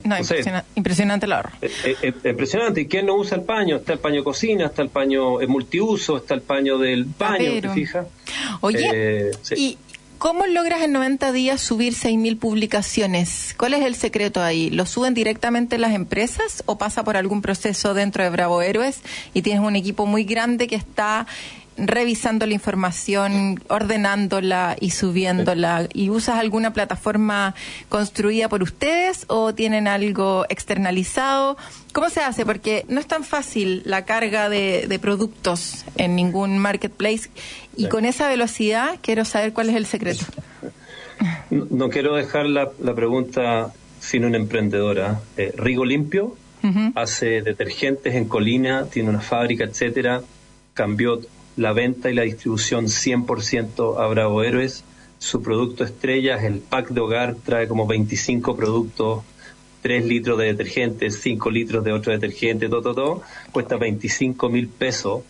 No, 0.03 0.19
impresiona- 0.19 0.65
impresionante 0.75 1.25
el 1.27 1.33
ahorro. 1.33 1.51
Eh, 1.63 1.71
eh, 1.85 1.97
eh, 2.03 2.29
impresionante. 2.31 2.83
¿Y 2.83 2.87
quién 2.87 3.07
no 3.07 3.15
usa 3.17 3.39
el 3.39 3.45
paño? 3.45 3.77
Está 3.77 3.95
el 3.95 3.99
paño 4.01 4.23
cocina, 4.23 4.67
está 4.67 4.83
el 4.83 4.91
paño 4.91 5.39
multiuso, 5.49 6.19
está 6.19 6.35
el 6.35 6.43
paño 6.43 6.79
del 6.79 7.05
baño, 7.05 7.37
Papero. 7.39 7.69
¿te 7.71 7.75
fijas? 7.75 8.07
Oye, 8.61 8.91
Eh, 8.93 9.31
sí. 9.43 9.55
¿y 9.57 9.79
cómo 10.19 10.47
logras 10.47 10.83
en 10.83 10.93
90 10.93 11.33
días 11.33 11.61
subir 11.63 11.95
6.000 11.95 12.37
publicaciones? 12.39 13.55
¿Cuál 13.57 13.75
es 13.75 13.85
el 13.85 13.95
secreto 13.95 14.43
ahí? 14.43 14.69
¿Lo 14.69 14.85
suben 14.85 15.15
directamente 15.15 15.79
las 15.79 15.95
empresas 15.95 16.63
o 16.67 16.77
pasa 16.77 17.03
por 17.05 17.17
algún 17.17 17.41
proceso 17.41 17.95
dentro 17.95 18.23
de 18.25 18.31
Bravo 18.31 18.61
Héroes 18.61 19.01
y 19.33 19.41
tienes 19.43 19.63
un 19.63 19.75
equipo 19.77 20.05
muy 20.07 20.25
grande 20.25 20.67
que 20.67 20.77
está 20.77 21.27
revisando 21.77 22.47
la 22.47 22.55
información, 22.55 23.61
ordenándola 23.69 24.77
y 24.81 24.91
subiéndola? 24.91 25.89
¿Y 25.93 26.11
usas 26.11 26.39
alguna 26.39 26.73
plataforma 26.73 27.55
construida 27.89 28.49
por 28.49 28.63
ustedes 28.63 29.25
o 29.29 29.55
tienen 29.55 29.89
algo 29.89 30.47
externalizado? 30.49 31.57
¿Cómo 31.93 32.11
se 32.11 32.21
hace? 32.21 32.45
Porque 32.45 32.85
no 32.89 33.01
es 33.01 33.07
tan 33.07 33.25
fácil 33.25 33.83
la 33.85 34.05
carga 34.05 34.49
de, 34.49 34.87
de 34.89 34.99
productos 34.99 35.85
en 35.97 36.17
ningún 36.17 36.59
marketplace 36.59 37.31
y 37.77 37.89
con 37.89 38.05
esa 38.05 38.29
velocidad 38.29 38.99
quiero 39.03 39.25
saber 39.25 39.53
cuál 39.53 39.71
es 39.71 39.77
el 39.77 39.87
secreto. 39.87 40.25
No, 41.51 41.67
no 41.71 41.89
quiero 41.91 42.17
dejar 42.17 42.47
la, 42.47 42.71
la 42.81 42.95
pregunta 42.95 43.73
sin 44.01 44.25
una 44.25 44.37
emprendedora. 44.37 45.21
Eh, 45.37 45.53
Rigo 45.57 45.85
Limpio 45.85 46.37
hace 46.95 47.43
detergentes 47.43 48.15
en 48.15 48.25
Colina, 48.25 48.87
tiene 48.87 49.11
una 49.11 49.21
fábrica, 49.21 49.65
etcétera. 49.65 50.23
Cambió 50.73 51.21
la 51.57 51.73
venta 51.73 52.11
y 52.11 52.15
la 52.15 52.23
distribución 52.23 52.87
100% 52.87 53.99
a 54.03 54.07
Bravo 54.09 54.43
Héroes. 54.43 54.85
Su 55.19 55.43
producto 55.43 55.85
estrella 55.85 56.37
es 56.37 56.45
el 56.45 56.59
pack 56.59 56.89
de 56.91 57.01
hogar, 57.01 57.37
trae 57.45 57.69
como 57.69 57.87
25 57.87 58.57
productos, 58.57 59.23
3 59.83 60.05
litros 60.07 60.39
de 60.39 60.47
detergente, 60.47 61.11
5 61.11 61.51
litros 61.51 61.85
de 61.85 61.93
otro 61.93 62.13
detergente, 62.13 62.69
todo, 62.69 62.83
todo, 62.83 62.95
todo. 62.95 63.23
Cuesta 63.53 63.77
25 63.77 64.49
mil 64.49 64.69
pesos 64.69 65.23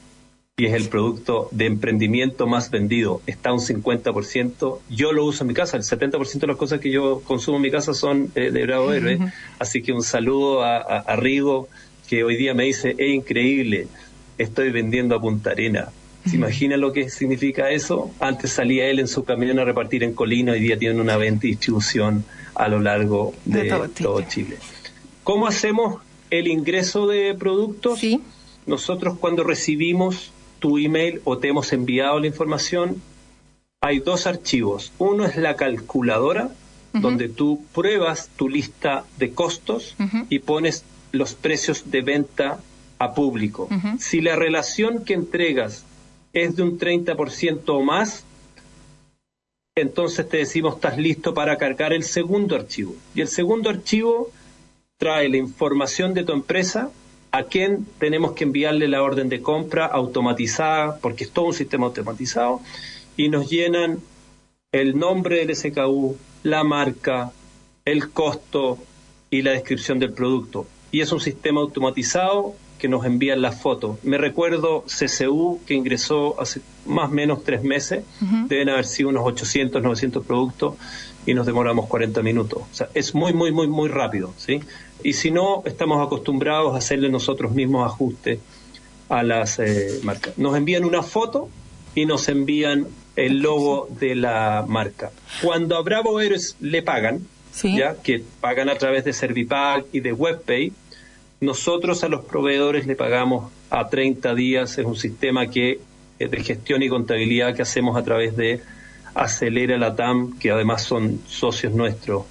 y 0.57 0.67
es 0.67 0.75
el 0.75 0.89
producto 0.89 1.49
de 1.51 1.67
emprendimiento 1.67 2.47
más 2.47 2.71
vendido. 2.71 3.21
Está 3.27 3.53
un 3.53 3.59
50%. 3.59 4.79
Yo 4.89 5.13
lo 5.13 5.25
uso 5.25 5.43
en 5.43 5.49
mi 5.49 5.55
casa. 5.55 5.77
El 5.77 5.83
70% 5.83 6.39
de 6.39 6.47
las 6.47 6.57
cosas 6.57 6.81
que 6.81 6.91
yo 6.91 7.21
consumo 7.25 7.57
en 7.57 7.63
mi 7.63 7.71
casa 7.73 7.93
son 7.95 8.31
eh, 8.37 8.51
de 8.53 8.63
Bravo 8.65 8.93
Héroe. 8.93 9.19
Así 9.59 9.83
que 9.83 9.93
un 9.93 10.03
saludo 10.05 10.63
a, 10.63 10.77
a- 10.77 11.01
a 11.01 11.17
Rigo, 11.17 11.69
que 12.09 12.23
hoy 12.23 12.37
día 12.37 12.55
me 12.55 12.65
dice, 12.65 12.95
es 12.97 13.15
increíble, 13.15 13.89
estoy 14.39 14.71
vendiendo 14.71 15.17
a 15.17 15.21
Punta 15.21 15.51
Arena. 15.51 15.89
¿Se 16.27 16.37
imagina 16.37 16.77
lo 16.77 16.93
que 16.93 17.11
significa 17.11 17.71
eso? 17.71 18.11
Antes 18.19 18.53
salía 18.53 18.87
él 18.87 18.99
en 18.99 19.09
su 19.09 19.25
camión 19.25 19.59
a 19.59 19.65
repartir 19.65 20.03
en 20.03 20.15
Colina, 20.15 20.53
hoy 20.53 20.61
día 20.61 20.79
tienen 20.79 21.01
una 21.01 21.17
venta 21.17 21.47
y 21.47 21.51
distribución 21.51 22.25
a 22.55 22.69
lo 22.69 22.81
largo 22.81 23.35
de, 23.45 23.65
De 23.65 23.69
todo 23.69 23.89
todo, 23.89 24.23
Chile. 24.23 24.57
¿Cómo 25.23 25.47
hacemos 25.47 26.01
el 26.31 26.49
ingreso 26.49 27.07
de 27.07 27.35
productos? 27.35 27.99
Sí. 27.99 28.23
Nosotros 28.67 29.19
cuando 29.19 29.45
recibimos 29.45 30.33
tu 30.59 30.79
email 30.79 31.21
o 31.25 31.37
te 31.37 31.49
hemos 31.49 31.73
enviado 31.73 32.19
la 32.21 32.27
información, 32.27 33.03
hay 33.83 33.99
dos 33.99 34.27
archivos. 34.27 34.93
Uno 34.99 35.27
es 35.27 35.37
la 35.37 35.57
calculadora, 35.57 36.51
donde 36.95 37.29
tú 37.29 37.63
pruebas 37.75 38.31
tu 38.37 38.49
lista 38.49 39.05
de 39.19 39.33
costos 39.33 39.97
y 40.31 40.39
pones 40.39 40.85
los 41.13 41.35
precios 41.35 41.91
de 41.91 42.01
venta 42.03 42.61
a 42.99 43.15
público. 43.15 43.69
Si 43.99 44.21
la 44.21 44.37
relación 44.37 45.05
que 45.05 45.15
entregas 45.15 45.85
es 46.35 46.57
de 46.57 46.63
un 46.63 46.79
30% 46.79 47.63
o 47.69 47.83
más, 47.83 48.25
entonces 49.77 50.29
te 50.29 50.37
decimos 50.39 50.75
estás 50.75 50.99
listo 50.99 51.33
para 51.35 51.57
cargar 51.57 51.93
el 51.93 52.05
segundo 52.05 52.55
archivo. 52.55 52.95
Y 53.15 53.21
el 53.23 53.29
segundo 53.29 53.71
archivo 53.71 54.31
trae 54.99 55.29
la 55.29 55.37
información 55.37 56.15
de 56.15 56.25
tu 56.25 56.33
empresa, 56.33 56.91
a 57.33 57.45
quién 57.45 57.87
tenemos 57.99 58.33
que 58.33 58.45
enviarle 58.45 58.87
la 58.87 59.03
orden 59.03 59.29
de 59.29 59.43
compra 59.43 59.87
automatizada, 59.87 60.99
porque 60.99 61.25
es 61.25 61.31
todo 61.31 61.47
un 61.47 61.55
sistema 61.55 61.87
automatizado, 61.87 62.61
y 63.17 63.29
nos 63.29 63.51
llenan 63.51 64.01
el 64.71 64.99
nombre 64.99 65.45
del 65.45 65.57
SKU, 65.57 66.17
la 66.45 66.63
marca, 66.63 67.33
el 67.85 68.11
costo 68.11 68.79
y 69.31 69.43
la 69.43 69.53
descripción 69.53 69.99
del 69.99 70.13
producto. 70.13 70.67
Y 70.93 71.01
es 71.01 71.11
un 71.11 71.21
sistema 71.21 71.61
automatizado 71.61 72.55
que 72.79 72.89
nos 72.89 73.05
envían 73.07 73.41
las 73.43 73.61
fotos. 73.61 73.99
Me 74.03 74.19
recuerdo 74.19 74.85
CCU 74.87 75.61
que 75.67 75.75
ingresó 75.75 76.41
hace 76.41 76.61
más 76.87 77.11
o 77.11 77.13
menos 77.15 77.45
tres 77.45 77.63
meses, 77.63 78.05
deben 78.49 78.69
haber 78.69 78.85
sido 78.85 79.09
unos 79.09 79.25
800, 79.27 79.83
900 79.83 80.25
productos 80.27 80.75
y 81.27 81.33
nos 81.35 81.47
demoramos 81.47 81.87
40 81.87 82.23
minutos. 82.23 82.59
O 82.63 82.75
sea, 82.75 82.89
es 82.95 83.15
muy, 83.15 83.33
muy, 83.33 83.53
muy, 83.53 83.67
muy 83.69 83.89
rápido, 83.89 84.35
¿sí? 84.37 84.61
Y 85.03 85.15
si 85.15 85.31
no, 85.31 85.63
estamos 85.65 86.05
acostumbrados 86.05 86.75
a 86.75 86.79
hacerle 86.79 87.09
nosotros 87.09 87.53
mismos 87.53 87.87
ajustes 87.87 88.39
a 89.09 89.23
las 89.23 89.59
eh, 89.59 90.01
marcas. 90.03 90.37
Nos 90.39 90.57
envían 90.57 90.85
una 90.85 91.03
foto 91.03 91.49
y 91.95 92.07
nos 92.07 92.29
envían 92.29 92.87
el 93.17 93.39
logo 93.39 93.89
de 94.01 94.15
la 94.17 94.65
marca. 94.69 95.11
Cuando 95.43 95.77
a 95.77 95.83
Bravo 95.83 96.21
Héroes 96.21 96.57
le 96.61 96.83
pagan, 96.83 97.27
Sí. 97.53 97.77
ya 97.77 97.95
que 98.03 98.21
pagan 98.41 98.69
a 98.69 98.75
través 98.77 99.05
de 99.05 99.13
Servipack 99.13 99.87
y 99.93 100.01
de 100.01 100.13
WebPay, 100.13 100.73
nosotros 101.41 102.05
a 102.05 102.09
los 102.09 102.25
proveedores 102.25 102.87
le 102.87 102.97
pagamos 102.97 103.53
a 103.71 103.89
30 103.89 104.35
días. 104.35 104.79
Es 104.79 104.87
un 104.87 104.97
sistema 104.97 105.49
que 105.49 105.81
eh, 106.19 106.29
de 106.29 106.43
gestión 106.43 106.83
y 106.83 106.89
contabilidad 106.89 107.55
que 107.55 107.63
hacemos 107.63 107.97
a 107.97 108.05
través 108.05 108.37
de 108.37 108.61
Acelera 109.15 109.79
Latam, 109.79 110.39
que 110.39 110.51
además 110.51 110.83
son 110.83 111.21
socios 111.27 111.73
nuestros 111.75 112.25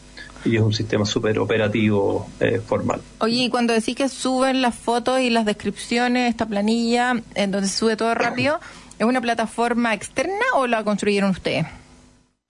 y 0.46 0.58
es 0.58 0.62
un 0.62 0.74
sistema 0.74 1.06
súper 1.06 1.40
operativo 1.40 2.28
eh, 2.40 2.60
formal. 2.66 3.02
Oye, 3.20 3.44
y 3.44 3.50
cuando 3.50 3.74
decís 3.74 3.96
que 3.96 4.10
suben 4.10 4.62
las 4.62 4.76
fotos 4.76 5.22
y 5.22 5.30
las 5.30 5.46
descripciones, 5.46 6.30
esta 6.30 6.46
planilla, 6.46 7.22
en 7.36 7.52
donde 7.52 7.68
se 7.68 7.78
sube 7.78 7.96
todo 7.96 8.14
rápido, 8.14 8.60
¿es 9.00 9.06
una 9.06 9.22
plataforma 9.22 9.94
externa 9.94 10.46
o 10.56 10.68
la 10.68 10.84
construyeron 10.84 11.32
ustedes? 11.32 11.66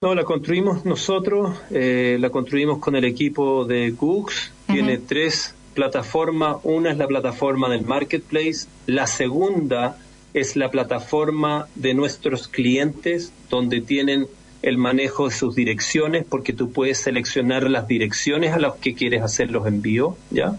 No, 0.00 0.14
la 0.14 0.24
construimos 0.24 0.84
nosotros, 0.84 1.56
eh, 1.70 2.18
la 2.20 2.30
construimos 2.30 2.78
con 2.78 2.94
el 2.96 3.04
equipo 3.04 3.64
de 3.64 3.90
Gooks. 3.90 4.52
Tiene 4.66 4.98
tres 4.98 5.54
plataformas. 5.74 6.56
Una 6.62 6.90
es 6.90 6.98
la 6.98 7.06
plataforma 7.06 7.68
del 7.68 7.84
marketplace. 7.84 8.66
La 8.86 9.06
segunda 9.06 9.98
es 10.32 10.56
la 10.56 10.70
plataforma 10.70 11.68
de 11.74 11.94
nuestros 11.94 12.48
clientes, 12.48 13.32
donde 13.50 13.80
tienen 13.80 14.26
el 14.62 14.78
manejo 14.78 15.28
de 15.28 15.34
sus 15.34 15.54
direcciones, 15.54 16.24
porque 16.28 16.52
tú 16.52 16.72
puedes 16.72 16.98
seleccionar 16.98 17.68
las 17.70 17.86
direcciones 17.86 18.52
a 18.52 18.58
las 18.58 18.74
que 18.76 18.94
quieres 18.94 19.22
hacer 19.22 19.50
los 19.50 19.66
envíos, 19.66 20.14
¿ya? 20.30 20.56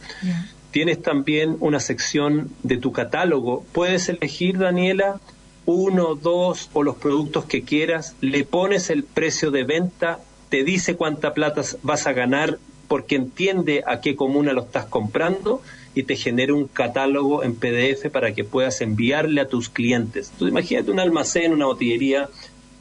Tienes 0.70 1.02
también 1.02 1.58
una 1.60 1.80
sección 1.80 2.52
de 2.62 2.78
tu 2.78 2.92
catálogo. 2.92 3.66
Puedes 3.72 4.08
elegir, 4.10 4.60
Daniela, 4.60 5.20
uno, 5.66 6.16
dos 6.16 6.70
o 6.74 6.84
los 6.84 6.98
productos 6.98 7.46
que 7.46 7.64
quieras, 7.64 8.16
le 8.22 8.44
pones 8.44 8.90
el 8.90 9.04
precio 9.04 9.52
de 9.52 9.64
venta, 9.64 10.20
te 10.50 10.64
dice 10.64 10.96
cuánta 10.96 11.34
plata 11.34 11.62
vas 11.82 12.06
a 12.06 12.14
ganar 12.14 12.60
porque 12.88 13.16
entiende 13.16 13.84
a 13.86 14.02
qué 14.02 14.16
comuna 14.16 14.54
lo 14.54 14.62
estás 14.62 14.86
comprando 14.86 15.62
y 15.96 16.04
te 16.04 16.16
genera 16.16 16.54
un 16.54 16.68
catálogo 16.68 17.44
en 17.44 17.56
PDF 17.56 18.10
para 18.12 18.34
que 18.34 18.44
puedas 18.44 18.82
enviarle 18.82 19.42
a 19.42 19.48
tus 19.48 19.70
clientes. 19.70 20.30
Entonces, 20.32 20.52
imagínate 20.52 20.92
un 20.92 21.00
almacén, 21.00 21.54
una 21.54 21.66
botillería, 21.66 22.30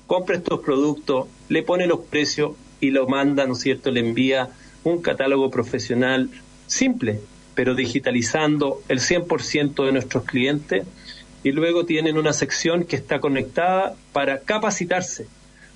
compra 0.07 0.37
estos 0.37 0.61
productos, 0.61 1.29
le 1.49 1.63
pone 1.63 1.87
los 1.87 2.01
precios 2.01 2.53
y 2.81 2.91
lo 2.91 3.07
manda, 3.07 3.47
¿no 3.47 3.53
es 3.55 3.61
cierto? 3.61 3.91
Le 3.91 4.01
envía 4.01 4.51
un 4.83 5.01
catálogo 5.01 5.51
profesional 5.51 6.29
simple, 6.67 7.21
pero 7.55 7.75
digitalizando 7.75 8.83
el 8.89 9.01
100% 9.01 9.85
de 9.87 9.93
nuestros 9.93 10.25
clientes 10.25 10.85
y 11.45 11.53
luego 11.53 11.85
tienen 11.87 12.19
una 12.19 12.33
sección 12.33 12.85
que 12.85 12.97
está 12.97 13.21
conectada 13.21 13.95
para 14.13 14.41
capacitarse, 14.41 15.27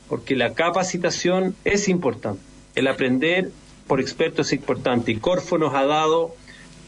porque 0.08 0.34
la 0.34 0.54
capacitación 0.54 1.54
es 1.64 1.88
importante. 1.88 2.40
El 2.74 2.88
aprender 2.88 3.50
por 3.88 4.00
expertos 4.00 4.48
es 4.48 4.52
importante 4.52 5.10
y 5.10 5.16
Corfo 5.16 5.58
nos 5.58 5.74
ha 5.74 5.84
dado 5.84 6.36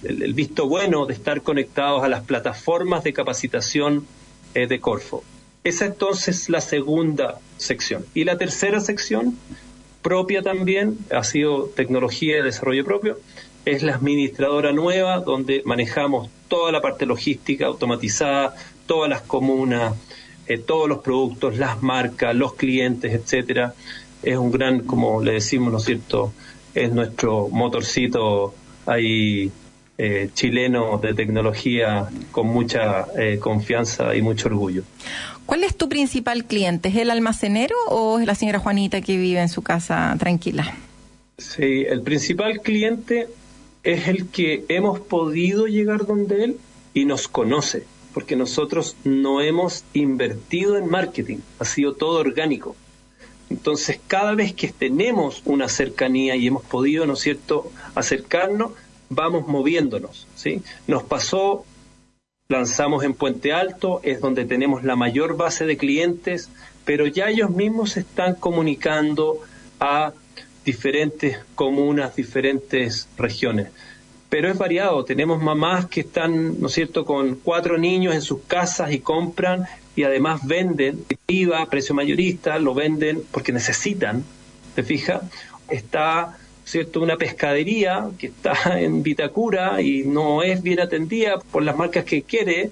el, 0.04 0.34
visto 0.34 0.68
bueno 0.68 1.06
de 1.06 1.14
estar 1.14 1.42
conectados 1.42 2.04
a 2.04 2.08
las 2.08 2.22
plataformas 2.22 3.02
de 3.02 3.12
capacitación 3.12 4.06
eh, 4.54 4.66
de 4.66 4.80
Corfo. 4.80 5.24
Esa 5.64 5.86
entonces 5.86 6.42
es 6.42 6.48
la 6.48 6.60
segunda 6.60 7.38
sección. 7.58 8.06
Y 8.14 8.24
la 8.24 8.38
tercera 8.38 8.80
sección, 8.80 9.36
propia 10.00 10.42
también, 10.42 10.98
ha 11.10 11.24
sido 11.24 11.64
tecnología 11.64 12.36
de 12.36 12.42
desarrollo 12.42 12.84
propio, 12.84 13.18
es 13.66 13.82
la 13.82 13.96
administradora 13.96 14.72
nueva, 14.72 15.18
donde 15.20 15.62
manejamos 15.66 16.30
toda 16.48 16.72
la 16.72 16.80
parte 16.80 17.04
logística 17.04 17.66
automatizada, 17.66 18.54
todas 18.86 19.10
las 19.10 19.20
comunas, 19.20 19.94
eh, 20.46 20.56
todos 20.58 20.88
los 20.88 20.98
productos, 21.00 21.58
las 21.58 21.82
marcas, 21.82 22.34
los 22.34 22.54
clientes, 22.54 23.12
etcétera. 23.12 23.74
Es 24.22 24.36
un 24.36 24.50
gran, 24.50 24.80
como 24.80 25.22
le 25.22 25.32
decimos, 25.32 25.70
¿no 25.70 25.78
es 25.78 25.84
cierto? 25.84 26.32
Es 26.74 26.92
nuestro 26.92 27.48
motorcito 27.48 28.54
ahí 28.86 29.50
eh, 29.98 30.30
chileno 30.32 30.98
de 30.98 31.14
tecnología 31.14 32.08
con 32.30 32.46
mucha 32.46 33.06
eh, 33.18 33.38
confianza 33.38 34.14
y 34.14 34.22
mucho 34.22 34.48
orgullo. 34.48 34.82
¿Cuál 35.46 35.64
es 35.64 35.76
tu 35.76 35.88
principal 35.88 36.44
cliente? 36.44 36.88
¿Es 36.88 36.96
el 36.96 37.10
almacenero 37.10 37.74
o 37.88 38.18
es 38.18 38.26
la 38.26 38.34
señora 38.34 38.60
Juanita 38.60 39.00
que 39.00 39.16
vive 39.16 39.40
en 39.40 39.48
su 39.48 39.62
casa 39.62 40.14
tranquila? 40.18 40.72
Sí, 41.36 41.84
el 41.88 42.02
principal 42.02 42.60
cliente 42.60 43.28
es 43.82 44.08
el 44.08 44.28
que 44.28 44.64
hemos 44.68 45.00
podido 45.00 45.66
llegar 45.66 46.06
donde 46.06 46.44
él 46.44 46.56
y 46.94 47.04
nos 47.04 47.28
conoce, 47.28 47.84
porque 48.14 48.36
nosotros 48.36 48.96
no 49.04 49.40
hemos 49.40 49.84
invertido 49.92 50.76
en 50.76 50.88
marketing, 50.88 51.38
ha 51.58 51.64
sido 51.64 51.94
todo 51.94 52.20
orgánico. 52.20 52.76
Entonces, 53.50 54.00
cada 54.06 54.34
vez 54.34 54.54
que 54.54 54.68
tenemos 54.68 55.42
una 55.44 55.68
cercanía 55.68 56.36
y 56.36 56.46
hemos 56.46 56.62
podido, 56.62 57.04
¿no 57.04 57.14
es 57.14 57.20
cierto?, 57.20 57.70
acercarnos, 57.94 58.72
vamos 59.08 59.48
moviéndonos, 59.48 60.28
¿sí? 60.36 60.62
Nos 60.86 61.02
pasó, 61.02 61.64
lanzamos 62.48 63.02
en 63.02 63.12
Puente 63.14 63.52
Alto, 63.52 64.00
es 64.04 64.20
donde 64.20 64.44
tenemos 64.44 64.84
la 64.84 64.94
mayor 64.94 65.36
base 65.36 65.66
de 65.66 65.76
clientes, 65.76 66.48
pero 66.84 67.06
ya 67.06 67.28
ellos 67.28 67.50
mismos 67.50 67.90
se 67.90 68.00
están 68.00 68.36
comunicando 68.36 69.40
a 69.80 70.12
diferentes 70.64 71.38
comunas, 71.56 72.14
diferentes 72.14 73.08
regiones. 73.18 73.68
Pero 74.28 74.48
es 74.48 74.56
variado, 74.56 75.04
tenemos 75.04 75.42
mamás 75.42 75.86
que 75.86 76.02
están, 76.02 76.60
¿no 76.60 76.68
es 76.68 76.72
cierto?, 76.72 77.04
con 77.04 77.34
cuatro 77.34 77.78
niños 77.78 78.14
en 78.14 78.22
sus 78.22 78.42
casas 78.42 78.92
y 78.92 79.00
compran 79.00 79.66
y 80.00 80.04
además 80.04 80.46
venden, 80.46 81.04
IVA, 81.26 81.66
precio 81.66 81.94
mayorista, 81.94 82.58
lo 82.58 82.72
venden 82.72 83.22
porque 83.30 83.52
necesitan, 83.52 84.24
¿te 84.74 84.82
fijas? 84.82 85.20
Está 85.68 86.38
¿cierto? 86.64 87.00
Una 87.00 87.16
pescadería 87.16 88.08
que 88.18 88.28
está 88.28 88.54
en 88.80 89.02
Vitacura 89.02 89.82
y 89.82 90.04
no 90.04 90.42
es 90.42 90.62
bien 90.62 90.80
atendida 90.80 91.38
por 91.38 91.62
las 91.62 91.76
marcas 91.76 92.04
que 92.04 92.22
quiere 92.22 92.70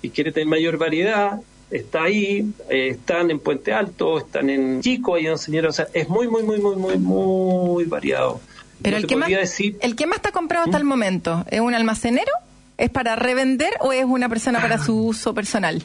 y 0.00 0.08
quiere 0.08 0.32
tener 0.32 0.48
mayor 0.48 0.78
variedad, 0.78 1.40
está 1.70 2.04
ahí, 2.04 2.50
eh, 2.70 2.88
están 2.92 3.30
en 3.30 3.40
Puente 3.40 3.74
Alto, 3.74 4.16
están 4.16 4.48
en 4.48 4.80
Chico, 4.80 5.16
hay 5.16 5.28
un 5.28 5.36
señor, 5.36 5.66
o 5.66 5.72
sea, 5.72 5.88
es 5.92 6.08
muy, 6.08 6.28
muy, 6.28 6.42
muy, 6.44 6.58
muy, 6.58 6.76
muy, 6.76 6.96
muy 6.96 7.84
variado. 7.84 8.40
Pero 8.80 8.96
No 8.96 9.02
el 9.02 9.06
que, 9.06 9.16
más, 9.16 9.28
decir, 9.28 9.76
el 9.82 9.96
que 9.96 10.06
más 10.06 10.16
está 10.16 10.32
comprado 10.32 10.64
hasta 10.64 10.78
el 10.78 10.84
momento, 10.84 11.44
¿es 11.50 11.60
un 11.60 11.74
almacenero? 11.74 12.32
¿Es 12.78 12.88
para 12.88 13.14
revender 13.14 13.74
o 13.80 13.92
es 13.92 14.06
una 14.06 14.30
persona 14.30 14.62
para 14.62 14.82
su 14.82 14.96
uso 15.04 15.34
personal? 15.34 15.82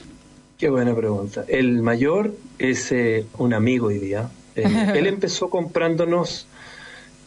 Qué 0.58 0.70
buena 0.70 0.96
pregunta. 0.96 1.44
El 1.48 1.82
mayor 1.82 2.34
es 2.60 2.92
eh, 2.92 3.26
un 3.38 3.54
amigo 3.54 3.88
hoy 3.88 4.00
día. 4.00 4.30
Eh, 4.56 4.64
él 4.96 5.08
empezó 5.08 5.50
comprándonos 5.50 6.48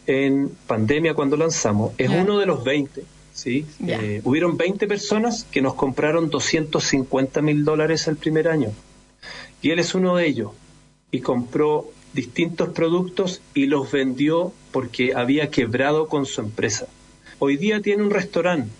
en 0.07 0.49
pandemia 0.65 1.13
cuando 1.13 1.37
lanzamos. 1.37 1.93
Es 1.99 2.09
uno 2.09 2.39
de 2.39 2.47
los 2.47 2.63
20. 2.63 3.03
¿sí? 3.33 3.65
Eh, 3.85 4.21
hubieron 4.23 4.57
20 4.57 4.87
personas 4.87 5.45
que 5.51 5.61
nos 5.61 5.75
compraron 5.75 6.29
250 6.29 7.41
mil 7.43 7.63
dólares 7.63 8.07
el 8.07 8.15
primer 8.15 8.47
año. 8.47 8.71
Y 9.61 9.69
él 9.71 9.79
es 9.79 9.93
uno 9.93 10.15
de 10.15 10.25
ellos. 10.25 10.51
Y 11.11 11.19
compró 11.19 11.91
distintos 12.13 12.69
productos 12.69 13.41
y 13.53 13.67
los 13.67 13.91
vendió 13.91 14.51
porque 14.71 15.13
había 15.13 15.51
quebrado 15.51 16.07
con 16.07 16.25
su 16.25 16.41
empresa. 16.41 16.87
Hoy 17.37 17.57
día 17.57 17.79
tiene 17.81 18.01
un 18.01 18.09
restaurante. 18.09 18.71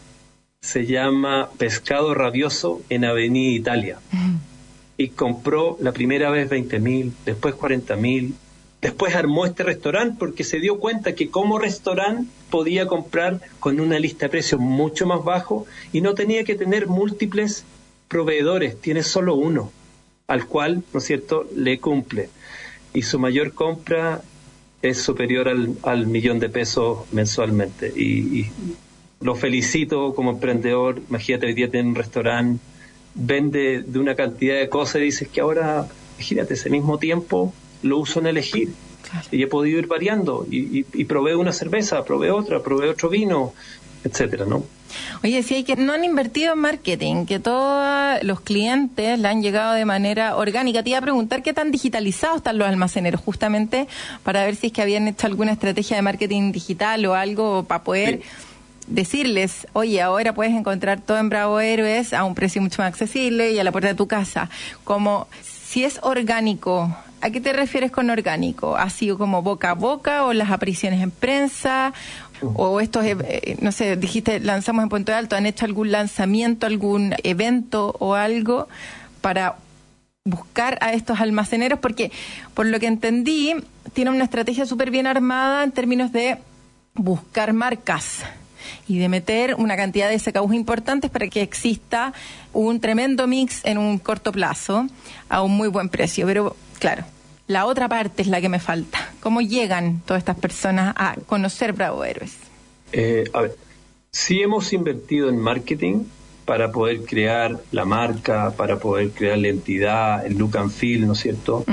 Se 0.61 0.85
llama 0.85 1.49
Pescado 1.57 2.13
Rabioso 2.13 2.81
en 2.89 3.05
Avenida 3.05 3.55
Italia 3.55 3.99
y 4.97 5.09
compró 5.09 5.77
la 5.79 5.93
primera 5.93 6.29
vez 6.29 6.49
20 6.49 6.79
mil, 6.79 7.13
después 7.25 7.55
40 7.55 7.95
mil, 7.95 8.35
después 8.81 9.15
armó 9.15 9.45
este 9.45 9.63
restaurante 9.63 10.17
porque 10.19 10.43
se 10.43 10.59
dio 10.59 10.77
cuenta 10.79 11.15
que 11.15 11.29
como 11.29 11.59
restaurante 11.59 12.29
podía 12.49 12.87
comprar 12.87 13.39
con 13.59 13.79
una 13.79 13.99
lista 13.99 14.25
de 14.25 14.31
precios 14.31 14.59
mucho 14.59 15.07
más 15.07 15.23
bajo 15.23 15.65
y 15.93 16.01
no 16.01 16.13
tenía 16.13 16.43
que 16.43 16.55
tener 16.55 16.87
múltiples 16.87 17.63
proveedores, 18.09 18.79
tiene 18.81 19.03
solo 19.03 19.35
uno, 19.35 19.71
al 20.27 20.45
cual, 20.45 20.83
¿no 20.93 20.99
es 20.99 21.05
cierto?, 21.05 21.47
le 21.55 21.79
cumple. 21.79 22.29
Y 22.93 23.03
su 23.03 23.17
mayor 23.17 23.53
compra 23.53 24.21
es 24.81 25.01
superior 25.01 25.47
al, 25.47 25.77
al 25.83 26.07
millón 26.07 26.39
de 26.39 26.49
pesos 26.49 27.05
mensualmente. 27.13 27.93
Y, 27.95 28.39
y 28.39 28.51
lo 29.21 29.35
felicito 29.35 30.13
como 30.13 30.31
emprendedor, 30.31 31.01
imagínate, 31.09 31.47
hoy 31.47 31.53
día 31.53 31.69
tiene 31.69 31.89
un 31.89 31.95
restaurante 31.95 32.59
vende 33.15 33.83
de 33.85 33.99
una 33.99 34.15
cantidad 34.15 34.57
de 34.57 34.69
cosas 34.69 34.97
y 34.97 35.05
dices 35.05 35.27
que 35.27 35.41
ahora, 35.41 35.87
imagínate, 36.17 36.53
ese 36.53 36.69
mismo 36.69 36.97
tiempo 36.97 37.53
lo 37.81 37.97
uso 37.97 38.19
en 38.19 38.27
elegir. 38.27 38.69
Claro. 39.09 39.27
Y 39.31 39.41
he 39.41 39.47
podido 39.47 39.79
ir 39.79 39.87
variando 39.87 40.45
y, 40.49 40.79
y, 40.79 40.85
y 40.93 41.05
probé 41.05 41.35
una 41.35 41.51
cerveza, 41.51 42.03
probé 42.05 42.31
otra, 42.31 42.61
probé 42.61 42.89
otro 42.89 43.09
vino, 43.09 43.53
etcétera, 44.03 44.45
¿no? 44.45 44.63
Oye, 45.23 45.43
si 45.43 45.55
hay 45.55 45.63
que 45.63 45.75
no 45.75 45.93
han 45.93 46.03
invertido 46.03 46.53
en 46.53 46.59
marketing, 46.59 47.25
que 47.25 47.39
todos 47.39 48.23
los 48.23 48.41
clientes 48.41 49.19
le 49.19 49.27
han 49.27 49.41
llegado 49.41 49.73
de 49.73 49.85
manera 49.85 50.35
orgánica. 50.35 50.83
Te 50.83 50.89
iba 50.89 50.99
a 50.99 51.01
preguntar 51.01 51.43
qué 51.43 51.53
tan 51.53 51.71
digitalizados 51.71 52.37
están 52.37 52.57
los 52.57 52.67
almaceneros, 52.67 53.21
justamente 53.21 53.87
para 54.23 54.43
ver 54.45 54.55
si 54.55 54.67
es 54.67 54.73
que 54.73 54.81
habían 54.81 55.07
hecho 55.07 55.27
alguna 55.27 55.51
estrategia 55.51 55.95
de 55.95 56.01
marketing 56.01 56.51
digital 56.51 57.05
o 57.05 57.13
algo 57.13 57.63
para 57.63 57.83
poder 57.83 58.21
Sí. 58.21 58.21
Decirles, 58.89 59.67
oye, 59.73 60.01
ahora 60.01 60.33
puedes 60.33 60.53
encontrar 60.53 60.99
todo 60.99 61.17
en 61.17 61.29
Bravo 61.29 61.59
Héroes 61.59 62.13
a 62.13 62.23
un 62.23 62.35
precio 62.35 62.61
mucho 62.61 62.81
más 62.81 62.89
accesible 62.89 63.51
y 63.51 63.59
a 63.59 63.63
la 63.63 63.71
puerta 63.71 63.87
de 63.87 63.95
tu 63.95 64.07
casa. 64.07 64.49
Como 64.83 65.27
si 65.43 65.83
es 65.83 65.99
orgánico, 66.01 66.95
¿a 67.21 67.29
qué 67.29 67.39
te 67.39 67.53
refieres 67.53 67.91
con 67.91 68.09
orgánico? 68.09 68.75
¿Ha 68.75 68.89
sido 68.89 69.17
como 69.17 69.41
boca 69.41 69.71
a 69.71 69.73
boca 69.73 70.25
o 70.25 70.33
las 70.33 70.51
apariciones 70.51 71.01
en 71.01 71.11
prensa? 71.11 71.93
O 72.55 72.79
estos, 72.79 73.05
eh, 73.05 73.17
eh, 73.19 73.57
no 73.61 73.71
sé, 73.71 73.95
dijiste, 73.95 74.39
lanzamos 74.39 74.83
en 74.83 74.89
Puente 74.89 75.13
Alto, 75.13 75.35
¿han 75.35 75.45
hecho 75.45 75.65
algún 75.65 75.91
lanzamiento, 75.91 76.65
algún 76.65 77.13
evento 77.23 77.95
o 77.99 78.15
algo 78.15 78.67
para 79.21 79.57
buscar 80.23 80.77
a 80.81 80.93
estos 80.93 81.19
almaceneros? 81.19 81.79
Porque, 81.79 82.11
por 82.53 82.65
lo 82.65 82.79
que 82.79 82.87
entendí, 82.87 83.55
tiene 83.93 84.11
una 84.11 84.23
estrategia 84.23 84.65
súper 84.65 84.89
bien 84.89 85.05
armada 85.05 85.63
en 85.63 85.71
términos 85.71 86.11
de 86.11 86.37
buscar 86.95 87.53
marcas 87.53 88.23
y 88.87 88.99
de 88.99 89.09
meter 89.09 89.55
una 89.55 89.75
cantidad 89.75 90.09
de 90.09 90.19
SKUs 90.19 90.53
importantes 90.53 91.09
para 91.09 91.27
que 91.27 91.41
exista 91.41 92.13
un 92.53 92.79
tremendo 92.79 93.27
mix 93.27 93.63
en 93.65 93.77
un 93.77 93.99
corto 93.99 94.31
plazo 94.31 94.87
a 95.29 95.41
un 95.41 95.55
muy 95.55 95.67
buen 95.67 95.89
precio. 95.89 96.25
Pero 96.25 96.55
claro, 96.79 97.03
la 97.47 97.65
otra 97.65 97.87
parte 97.87 98.21
es 98.21 98.27
la 98.27 98.41
que 98.41 98.49
me 98.49 98.59
falta. 98.59 99.11
¿Cómo 99.19 99.41
llegan 99.41 100.01
todas 100.05 100.21
estas 100.21 100.37
personas 100.37 100.93
a 100.97 101.15
conocer 101.25 101.73
Bravo 101.73 102.03
Héroes? 102.03 102.35
Eh, 102.91 103.25
a 103.33 103.41
ver, 103.41 103.55
sí 104.11 104.41
hemos 104.41 104.71
invertido 104.73 105.29
en 105.29 105.37
marketing 105.37 106.03
para 106.45 106.71
poder 106.71 107.01
crear 107.03 107.59
la 107.71 107.85
marca, 107.85 108.51
para 108.57 108.79
poder 108.79 109.11
crear 109.11 109.37
la 109.37 109.49
entidad, 109.49 110.25
el 110.25 110.37
look 110.37 110.57
and 110.57 110.71
feel, 110.71 111.05
¿no 111.05 111.13
es 111.13 111.19
cierto? 111.19 111.63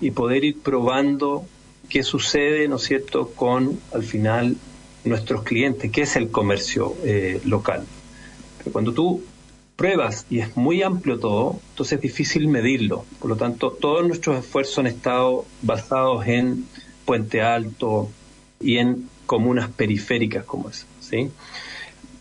Y 0.00 0.10
poder 0.10 0.44
ir 0.44 0.60
probando 0.60 1.46
qué 1.88 2.02
sucede, 2.02 2.68
¿no 2.68 2.76
es 2.76 2.82
cierto?, 2.82 3.30
con 3.34 3.80
al 3.94 4.02
final 4.02 4.56
nuestros 5.06 5.42
clientes, 5.42 5.90
que 5.90 6.02
es 6.02 6.16
el 6.16 6.30
comercio 6.30 6.94
eh, 7.04 7.40
local. 7.44 7.84
Pero 8.58 8.72
cuando 8.72 8.92
tú 8.92 9.22
pruebas 9.76 10.26
y 10.30 10.40
es 10.40 10.56
muy 10.56 10.82
amplio 10.82 11.18
todo, 11.18 11.60
entonces 11.70 11.96
es 11.96 12.02
difícil 12.02 12.48
medirlo. 12.48 13.04
Por 13.20 13.30
lo 13.30 13.36
tanto, 13.36 13.70
todos 13.70 14.06
nuestros 14.06 14.38
esfuerzos 14.38 14.78
han 14.78 14.86
estado 14.86 15.44
basados 15.62 16.26
en 16.26 16.66
Puente 17.04 17.42
Alto 17.42 18.08
y 18.60 18.78
en 18.78 19.08
comunas 19.26 19.68
periféricas 19.70 20.44
como 20.44 20.70
esa. 20.70 20.86
¿sí? 21.00 21.30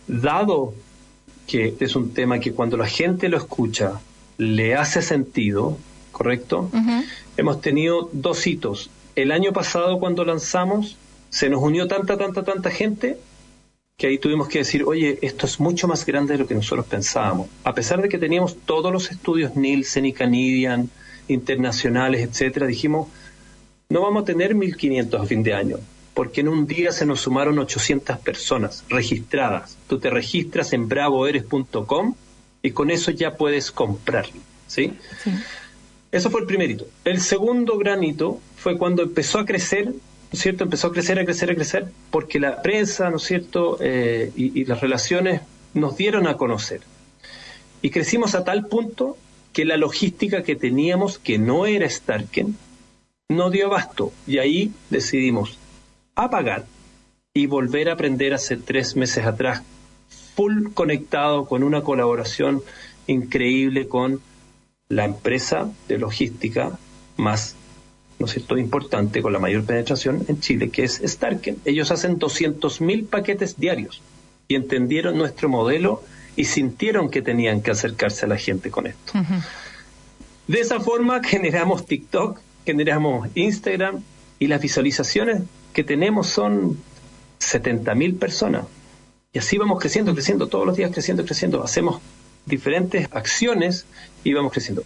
Dado 0.08 0.74
que 1.48 1.76
es 1.80 1.96
un 1.96 2.14
tema 2.14 2.40
que 2.40 2.54
cuando 2.54 2.78
la 2.78 2.88
gente 2.88 3.30
lo 3.30 3.38
escucha 3.38 4.02
le 4.38 4.76
hace 4.76 5.02
sentido, 5.02 5.78
¿correcto? 6.12 6.70
Hemos 7.38 7.62
tenido 7.62 8.10
dos 8.12 8.46
hitos. 8.48 8.90
El 9.16 9.32
año 9.32 9.54
pasado 9.54 10.00
cuando 10.00 10.26
lanzamos 10.26 10.98
se 11.36 11.50
nos 11.50 11.62
unió 11.62 11.86
tanta, 11.86 12.18
tanta, 12.18 12.46
tanta 12.46 12.72
gente 12.72 13.18
que 13.98 14.08
ahí 14.08 14.18
tuvimos 14.18 14.48
que 14.48 14.60
decir, 14.60 14.86
oye, 14.86 15.20
esto 15.22 15.46
es 15.46 15.60
mucho 15.60 15.86
más 15.86 16.06
grande 16.06 16.32
de 16.32 16.40
lo 16.40 16.48
que 16.48 16.56
nosotros 16.56 16.86
pensábamos. 16.86 17.50
A 17.66 17.76
pesar 17.76 18.02
de 18.02 18.08
que 18.08 18.18
teníamos 18.18 18.56
todos 18.66 18.90
los 18.90 19.12
estudios 19.12 19.58
Nielsen 19.58 20.06
y 20.06 20.14
Canadian, 20.14 20.90
internacionales, 21.28 22.22
etcétera, 22.22 22.68
dijimos, 22.68 23.10
no 23.90 24.00
vamos 24.00 24.24
a 24.24 24.26
tener 24.26 24.56
1.500 24.56 25.22
a 25.22 25.26
fin 25.26 25.44
de 25.44 25.54
año, 25.54 25.78
porque 26.14 26.40
en 26.40 26.48
un 26.48 26.68
día 26.68 26.94
se 26.94 27.06
nos 27.06 27.20
sumaron 27.20 27.60
800 27.60 28.18
personas 28.20 28.86
registradas. 28.88 29.78
Tú 29.90 30.00
te 30.00 30.10
registras 30.10 30.72
en 30.72 30.88
bravoeres.com 30.88 32.16
y 32.62 32.72
con 32.72 32.90
eso 32.92 33.12
ya 33.12 33.36
puedes 33.36 33.72
comprar, 33.72 34.26
¿sí? 34.68 34.94
Sí. 35.22 35.32
Eso 36.14 36.30
fue 36.30 36.40
el 36.40 36.48
primer 36.48 36.72
hito. 36.72 36.88
El 37.04 37.20
segundo 37.20 37.78
gran 37.78 38.06
hito 38.06 38.40
fue 38.56 38.78
cuando 38.78 39.04
empezó 39.04 39.40
a 39.40 39.46
crecer, 39.46 39.92
¿no 40.32 40.38
es 40.38 40.40
cierto? 40.40 40.64
Empezó 40.64 40.88
a 40.88 40.92
crecer, 40.92 41.20
a 41.20 41.26
crecer, 41.26 41.52
a 41.52 41.56
crecer, 41.56 41.92
porque 42.12 42.40
la 42.40 42.62
prensa, 42.62 43.10
¿no 43.10 43.18
es 43.18 43.24
cierto? 43.24 43.78
Eh, 43.82 44.32
y, 44.36 44.66
las 44.66 44.82
relaciones 44.82 45.42
nos 45.74 45.98
dieron 45.98 46.28
a 46.28 46.38
conocer. 46.38 46.82
Y 47.82 47.90
crecimos 47.90 48.36
a 48.36 48.44
tal 48.44 48.68
punto 48.68 49.18
que 49.54 49.66
la 49.66 49.78
logística 49.78 50.44
que 50.44 50.56
teníamos, 50.56 51.20
que 51.20 51.38
no 51.38 51.66
era 51.66 51.90
Starken, 51.90 52.58
no 53.30 53.50
dio 53.50 53.68
abasto. 53.68 54.12
Y 54.28 54.40
ahí 54.40 54.72
decidimos 54.90 55.58
apagar 56.16 56.66
y 57.34 57.46
volver 57.48 57.90
a 57.90 57.94
aprender 57.94 58.34
hace 58.34 58.58
tres 58.58 58.96
meses 58.96 59.26
atrás, 59.26 59.62
full 60.36 60.74
conectado 60.74 61.46
con 61.46 61.64
una 61.64 61.82
colaboración 61.82 62.64
increíble 63.08 63.88
con 63.88 64.22
la 64.90 65.06
empresa 65.06 65.72
de 65.88 65.98
logística 65.98 66.78
más, 67.18 67.56
¿no 68.20 68.26
es 68.26 68.34
cierto?, 68.34 68.58
importante, 68.58 69.22
con 69.22 69.34
la 69.34 69.40
mayor 69.40 69.64
penetración 69.66 70.26
en 70.28 70.40
Chile, 70.40 70.70
que 70.70 70.84
es 70.84 71.02
Starken. 71.04 71.58
Ellos 71.66 71.92
hacen 71.92 72.20
200.000 72.20 73.08
paquetes 73.08 73.58
diarios 73.58 74.02
y 74.48 74.56
entendieron 74.56 75.18
nuestro 75.18 75.50
modelo 75.50 76.04
y 76.36 76.46
sintieron 76.46 77.10
que 77.10 77.22
tenían 77.22 77.62
que 77.62 77.72
acercarse 77.72 78.26
a 78.26 78.30
la 78.30 78.38
gente 78.38 78.70
con 78.70 78.88
esto. 78.88 79.14
De 80.48 80.60
esa 80.60 80.80
forma 80.80 81.22
generamos 81.28 81.86
TikTok, 81.86 82.40
generamos 82.66 83.30
Instagram 83.36 84.02
y 84.40 84.48
las 84.48 84.62
visualizaciones 84.62 85.44
que 85.74 85.84
tenemos 85.84 86.28
son 86.28 86.78
70.000 87.40 88.18
personas. 88.18 88.66
Y 89.34 89.40
así 89.40 89.58
vamos 89.58 89.80
creciendo, 89.80 90.14
creciendo, 90.14 90.48
todos 90.48 90.66
los 90.66 90.78
días 90.78 90.92
creciendo, 90.92 91.26
creciendo. 91.26 91.64
Hacemos 91.64 92.02
diferentes 92.46 93.10
acciones 93.12 93.86
y 94.24 94.34
vamos 94.34 94.52
creciendo. 94.52 94.84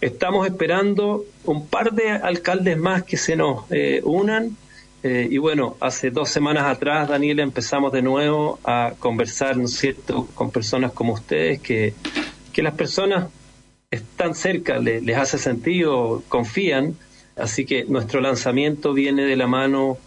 Estamos 0.00 0.46
esperando 0.46 1.24
un 1.44 1.66
par 1.66 1.92
de 1.92 2.10
alcaldes 2.10 2.76
más 2.76 3.02
que 3.04 3.16
se 3.16 3.36
nos 3.36 3.64
eh, 3.70 4.00
unan. 4.04 4.56
eh, 5.02 5.28
y 5.30 5.38
bueno, 5.38 5.76
hace 5.80 6.10
dos 6.10 6.28
semanas 6.28 6.64
atrás, 6.64 7.08
Daniela, 7.08 7.42
empezamos 7.42 7.92
de 7.92 8.02
nuevo 8.02 8.58
a 8.64 8.92
conversar, 8.98 9.56
¿no 9.56 9.64
es 9.66 9.72
cierto?, 9.76 10.26
con 10.34 10.50
personas 10.50 10.92
como 10.92 11.12
ustedes, 11.14 11.60
que, 11.60 11.94
que 12.52 12.62
las 12.62 12.74
personas 12.74 13.28
están 13.90 14.34
cerca, 14.34 14.78
le- 14.78 15.00
les 15.00 15.16
hace 15.16 15.38
sentido, 15.38 16.22
confían, 16.28 16.96
Así 17.38 17.66
que 17.66 17.84
nuestro 17.84 18.22
lanzamiento 18.22 18.94
viene 18.94 19.26
de 19.26 19.36
la 19.36 19.46
mano 19.46 19.98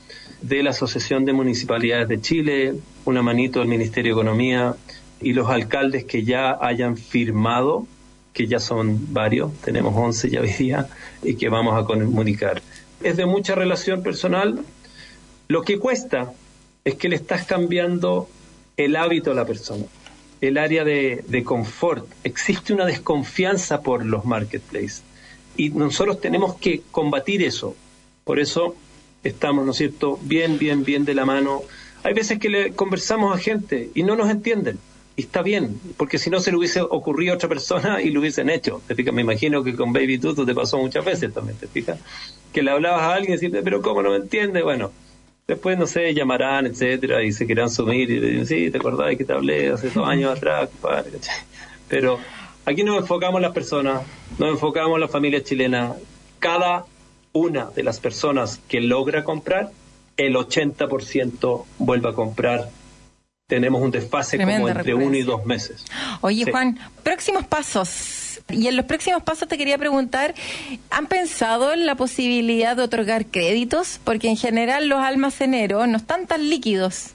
de 0.41 0.63
la 0.63 0.71
Asociación 0.71 1.25
de 1.25 1.33
Municipalidades 1.33 2.07
de 2.07 2.19
Chile, 2.19 2.73
una 3.05 3.21
manito 3.21 3.59
del 3.59 3.67
Ministerio 3.67 4.15
de 4.15 4.19
Economía 4.21 4.73
y 5.21 5.33
los 5.33 5.47
alcaldes 5.47 6.05
que 6.05 6.23
ya 6.23 6.57
hayan 6.59 6.97
firmado, 6.97 7.85
que 8.33 8.47
ya 8.47 8.59
son 8.59 9.13
varios, 9.13 9.53
tenemos 9.61 9.93
11 9.95 10.29
ya 10.29 10.41
hoy 10.41 10.53
día, 10.53 10.87
y 11.23 11.35
que 11.35 11.49
vamos 11.49 11.81
a 11.81 11.85
comunicar. 11.85 12.61
Es 13.01 13.17
de 13.17 13.25
mucha 13.25 13.55
relación 13.55 14.03
personal. 14.03 14.59
Lo 15.47 15.63
que 15.63 15.79
cuesta 15.79 16.31
es 16.85 16.95
que 16.95 17.09
le 17.09 17.15
estás 17.15 17.45
cambiando 17.45 18.29
el 18.77 18.95
hábito 18.95 19.31
a 19.31 19.33
la 19.33 19.45
persona, 19.45 19.85
el 20.41 20.57
área 20.57 20.83
de, 20.83 21.23
de 21.27 21.43
confort. 21.43 22.05
Existe 22.23 22.73
una 22.73 22.85
desconfianza 22.85 23.81
por 23.81 24.05
los 24.05 24.25
marketplaces 24.25 25.03
y 25.59 25.69
nosotros 25.71 26.21
tenemos 26.21 26.55
que 26.55 26.83
combatir 26.91 27.43
eso. 27.43 27.75
Por 28.23 28.39
eso 28.39 28.75
estamos, 29.23 29.65
¿no 29.65 29.71
es 29.71 29.77
cierto?, 29.77 30.17
bien, 30.21 30.57
bien, 30.57 30.85
bien 30.85 31.03
de 31.03 31.13
la 31.13 31.25
mano. 31.25 31.63
Hay 32.03 32.13
veces 32.13 32.39
que 32.39 32.47
le 32.47 32.71
conversamos 32.71 33.35
a 33.35 33.39
gente 33.39 33.89
y 33.93 34.03
no 34.03 34.15
nos 34.15 34.29
entienden. 34.29 34.79
Y 35.19 35.23
está 35.23 35.41
bien, 35.41 35.77
porque 35.97 36.17
si 36.17 36.29
no 36.29 36.39
se 36.39 36.49
le 36.49 36.55
hubiese 36.55 36.79
ocurrido 36.79 37.33
a 37.33 37.35
otra 37.35 37.49
persona 37.49 38.01
y 38.01 38.09
lo 38.09 38.21
hubiesen 38.21 38.49
hecho. 38.49 38.81
¿Te 38.87 38.95
fijas? 38.95 39.13
Me 39.13 39.21
imagino 39.21 39.65
que 39.65 39.75
con 39.75 39.91
Baby 39.91 40.17
Tutu 40.17 40.45
te 40.45 40.55
pasó 40.55 40.77
muchas 40.77 41.03
veces 41.03 41.33
también, 41.33 41.57
¿te 41.57 41.67
fijas? 41.67 41.99
Que 42.53 42.63
le 42.63 42.71
hablabas 42.71 43.01
a 43.01 43.15
alguien 43.15 43.33
y 43.33 43.37
decías, 43.37 43.61
pero 43.61 43.81
¿cómo 43.81 44.01
no 44.01 44.11
me 44.11 44.15
entiende? 44.15 44.63
Bueno, 44.63 44.93
después, 45.45 45.77
no 45.77 45.87
sé, 45.87 46.13
llamarán, 46.13 46.67
etcétera, 46.67 47.21
y 47.21 47.33
se 47.33 47.45
querrán 47.45 47.69
sumir 47.69 48.09
y 48.09 48.21
te 48.21 48.27
dicen, 48.27 48.47
sí, 48.47 48.71
¿te 48.71 48.77
acordás 48.77 49.17
que 49.17 49.25
te 49.25 49.33
hablé 49.33 49.71
hace 49.71 49.89
dos 49.89 50.07
años 50.07 50.37
atrás? 50.37 50.69
compadre?" 50.69 51.11
¿cachai? 51.11 51.35
Pero 51.89 52.17
aquí 52.63 52.85
nos 52.85 52.97
enfocamos 52.97 53.39
en 53.39 53.41
las 53.41 53.51
personas, 53.51 54.03
nos 54.37 54.51
enfocamos 54.51 54.95
en 54.95 55.01
la 55.01 55.09
familia 55.09 55.43
chilena. 55.43 55.95
Cada 56.39 56.85
una 57.33 57.71
de 57.71 57.83
las 57.83 57.99
personas 57.99 58.61
que 58.69 58.79
logra 58.79 59.25
comprar, 59.25 59.71
el 60.15 60.37
80% 60.37 61.65
vuelve 61.77 62.07
a 62.07 62.13
comprar. 62.13 62.69
Tenemos 63.49 63.81
un 63.81 63.89
desfase 63.89 64.37
Tremenda 64.37 64.61
como 64.61 64.79
entre 64.79 64.93
uno 64.93 65.17
y 65.17 65.23
dos 65.23 65.43
meses. 65.43 65.83
Oye, 66.21 66.45
Sí. 66.45 66.51
Juan, 66.51 66.77
próximos 67.01 67.47
pasos. 67.47 68.39
Y 68.47 68.67
en 68.67 68.77
los 68.77 68.85
próximos 68.85 69.23
pasos 69.23 69.47
te 69.47 69.57
quería 69.57 69.79
preguntar, 69.79 70.35
¿han 70.91 71.07
pensado 71.07 71.73
en 71.73 71.87
la 71.87 71.95
posibilidad 71.95 72.77
de 72.77 72.83
otorgar 72.83 73.25
créditos? 73.25 73.99
Porque 74.03 74.29
en 74.29 74.37
general 74.37 74.87
los 74.87 74.99
almaceneros 74.99 75.87
no 75.87 75.97
están 75.97 76.27
tan 76.27 76.47
líquidos 76.47 77.13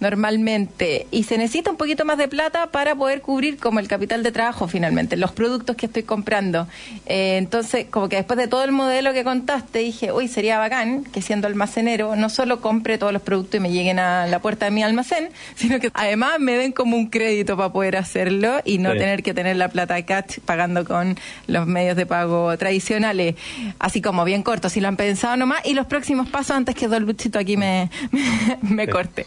normalmente 0.00 1.06
y 1.10 1.22
se 1.24 1.38
necesita 1.38 1.70
un 1.70 1.76
poquito 1.76 2.04
más 2.04 2.18
de 2.18 2.28
plata 2.28 2.66
para 2.68 2.94
poder 2.94 3.20
cubrir 3.22 3.58
como 3.58 3.80
el 3.80 3.88
capital 3.88 4.22
de 4.22 4.32
trabajo 4.32 4.68
finalmente, 4.68 5.16
los 5.16 5.32
productos 5.32 5.76
que 5.76 5.86
estoy 5.86 6.02
comprando. 6.02 6.66
Eh, 7.06 7.36
entonces, 7.38 7.86
como 7.90 8.08
que 8.08 8.16
después 8.16 8.36
de 8.38 8.48
todo 8.48 8.64
el 8.64 8.72
modelo 8.72 9.12
que 9.12 9.24
contaste, 9.24 9.78
dije, 9.80 10.12
uy, 10.12 10.28
sería 10.28 10.58
bacán 10.58 11.04
que 11.04 11.22
siendo 11.22 11.46
almacenero 11.46 12.16
no 12.16 12.28
solo 12.28 12.60
compre 12.60 12.98
todos 12.98 13.12
los 13.12 13.22
productos 13.22 13.56
y 13.58 13.60
me 13.60 13.70
lleguen 13.70 13.98
a 13.98 14.26
la 14.26 14.38
puerta 14.40 14.66
de 14.66 14.70
mi 14.70 14.82
almacén, 14.82 15.30
sino 15.56 15.80
que 15.80 15.90
además 15.94 16.38
me 16.40 16.52
den 16.52 16.72
como 16.72 16.96
un 16.96 17.08
crédito 17.08 17.56
para 17.56 17.72
poder 17.72 17.96
hacerlo 17.96 18.60
y 18.64 18.78
no 18.78 18.92
Sí. 18.92 18.98
tener 18.98 19.22
que 19.22 19.34
tener 19.34 19.56
la 19.56 19.68
plata 19.68 20.00
cash 20.04 20.38
pagando 20.44 20.84
con 20.84 21.18
los 21.46 21.66
medios 21.66 21.96
de 21.96 22.06
pago 22.06 22.56
tradicionales, 22.56 23.34
así 23.78 24.00
como 24.00 24.24
bien 24.24 24.42
cortos, 24.42 24.72
si 24.72 24.80
lo 24.80 24.88
han 24.88 24.96
pensado 24.96 25.36
nomás, 25.36 25.60
y 25.64 25.74
los 25.74 25.86
próximos 25.86 26.28
pasos 26.28 26.56
antes 26.56 26.74
que 26.74 26.88
Don 26.88 27.04
Luchito 27.04 27.38
aquí 27.38 27.56
me, 27.56 27.90
me 28.62 28.84
Sí. 28.86 28.90
corte. 28.90 29.26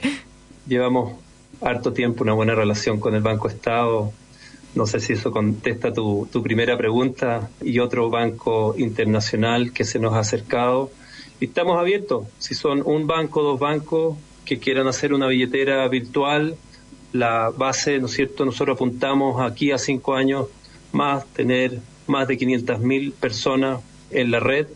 Llevamos 0.70 1.14
harto 1.62 1.94
tiempo 1.94 2.22
una 2.22 2.34
buena 2.34 2.54
relación 2.54 3.00
con 3.00 3.16
el 3.16 3.22
Banco 3.22 3.48
Estado. 3.48 4.14
No 4.76 4.86
sé 4.86 5.00
si 5.00 5.14
eso 5.14 5.32
contesta 5.32 5.92
tu, 5.92 6.28
primera 6.44 6.78
pregunta 6.78 7.50
y 7.60 7.80
otro 7.80 8.12
banco 8.12 8.76
internacional 8.78 9.74
que 9.74 9.84
se 9.84 9.98
nos 9.98 10.14
ha 10.14 10.20
acercado. 10.20 10.92
Y 11.40 11.46
estamos 11.46 11.80
abiertos. 11.80 12.28
Si 12.38 12.54
son 12.54 12.84
un 12.86 13.08
banco, 13.08 13.42
dos 13.42 13.60
bancos 13.60 14.16
que 14.46 14.60
quieran 14.60 14.88
hacer 14.88 15.12
una 15.12 15.26
billetera 15.26 15.88
virtual, 15.88 16.56
la 17.14 17.50
base, 17.50 17.98
¿no 17.98 18.06
es 18.06 18.12
cierto? 18.12 18.46
Nosotros 18.46 18.76
apuntamos 18.76 19.42
aquí 19.42 19.72
a 19.72 19.80
cinco 19.80 20.14
años 20.14 20.50
más 20.92 21.26
tener 21.34 21.80
más 22.06 22.28
de 22.28 22.38
500.000 22.38 23.12
personas 23.14 23.82
en 24.12 24.30
la 24.30 24.40
red 24.40 24.68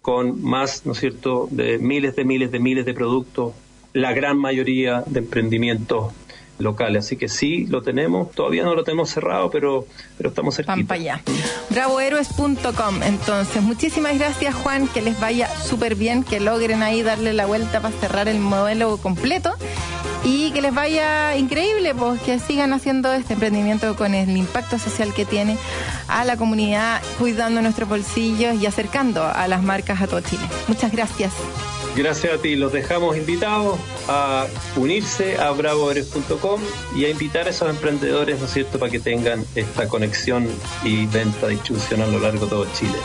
con 0.00 0.42
más, 0.42 0.86
¿no 0.86 0.92
es 0.92 1.00
cierto?, 1.00 1.48
de 1.50 1.78
miles 1.78 2.16
de 2.16 2.24
miles 2.24 2.50
de 2.50 2.60
miles 2.60 2.86
de 2.86 2.94
productos, 2.94 3.52
la 3.94 4.12
gran 4.12 4.36
mayoría 4.36 5.02
de 5.06 5.20
emprendimientos 5.20 6.12
locales. 6.58 7.06
Así 7.06 7.16
que 7.16 7.28
sí, 7.28 7.66
lo 7.66 7.82
tenemos, 7.82 8.30
todavía 8.32 8.64
no 8.64 8.74
lo 8.74 8.84
tenemos 8.84 9.10
cerrado, 9.10 9.50
pero, 9.50 9.86
pero 10.16 10.28
estamos 10.28 10.56
cerquita. 10.56 10.74
Van 10.74 10.86
para 10.86 11.00
allá. 11.00 11.22
Bravohéroes.com. 11.70 13.02
Entonces, 13.02 13.62
muchísimas 13.62 14.18
gracias, 14.18 14.54
Juan. 14.54 14.88
Que 14.88 15.00
les 15.00 15.18
vaya 15.18 15.48
súper 15.56 15.94
bien, 15.94 16.22
que 16.24 16.40
logren 16.40 16.82
ahí 16.82 17.02
darle 17.02 17.32
la 17.32 17.46
vuelta 17.46 17.80
para 17.80 17.94
cerrar 17.96 18.28
el 18.28 18.38
modelo 18.38 18.96
completo 18.98 19.54
y 20.24 20.50
que 20.52 20.62
les 20.62 20.74
vaya 20.74 21.36
increíble, 21.36 21.94
pues 21.94 22.20
que 22.22 22.38
sigan 22.38 22.72
haciendo 22.72 23.12
este 23.12 23.34
emprendimiento 23.34 23.94
con 23.94 24.14
el 24.14 24.36
impacto 24.36 24.78
social 24.78 25.12
que 25.12 25.24
tiene 25.24 25.58
a 26.08 26.24
la 26.24 26.36
comunidad, 26.36 27.02
cuidando 27.18 27.60
nuestros 27.60 27.88
bolsillos 27.88 28.60
y 28.60 28.66
acercando 28.66 29.22
a 29.22 29.46
las 29.48 29.62
marcas 29.62 30.00
a 30.00 30.06
todo 30.06 30.20
Chile. 30.20 30.44
Muchas 30.66 30.90
gracias. 30.92 31.32
Gracias 31.96 32.34
a 32.34 32.38
ti, 32.38 32.56
los 32.56 32.72
dejamos 32.72 33.16
invitados 33.16 33.78
a 34.08 34.46
unirse 34.74 35.36
a 35.38 35.52
bravoeres.com 35.52 36.60
y 36.96 37.04
a 37.04 37.10
invitar 37.10 37.46
a 37.46 37.50
esos 37.50 37.70
emprendedores, 37.70 38.40
¿no 38.40 38.46
es 38.46 38.52
cierto?, 38.52 38.80
para 38.80 38.90
que 38.90 38.98
tengan 38.98 39.44
esta 39.54 39.88
conexión 39.88 40.48
y 40.82 41.06
venta, 41.06 41.46
distribución 41.46 42.02
a 42.02 42.06
lo 42.08 42.18
largo 42.18 42.46
de 42.46 42.50
todo 42.50 42.66
Chile. 42.74 42.98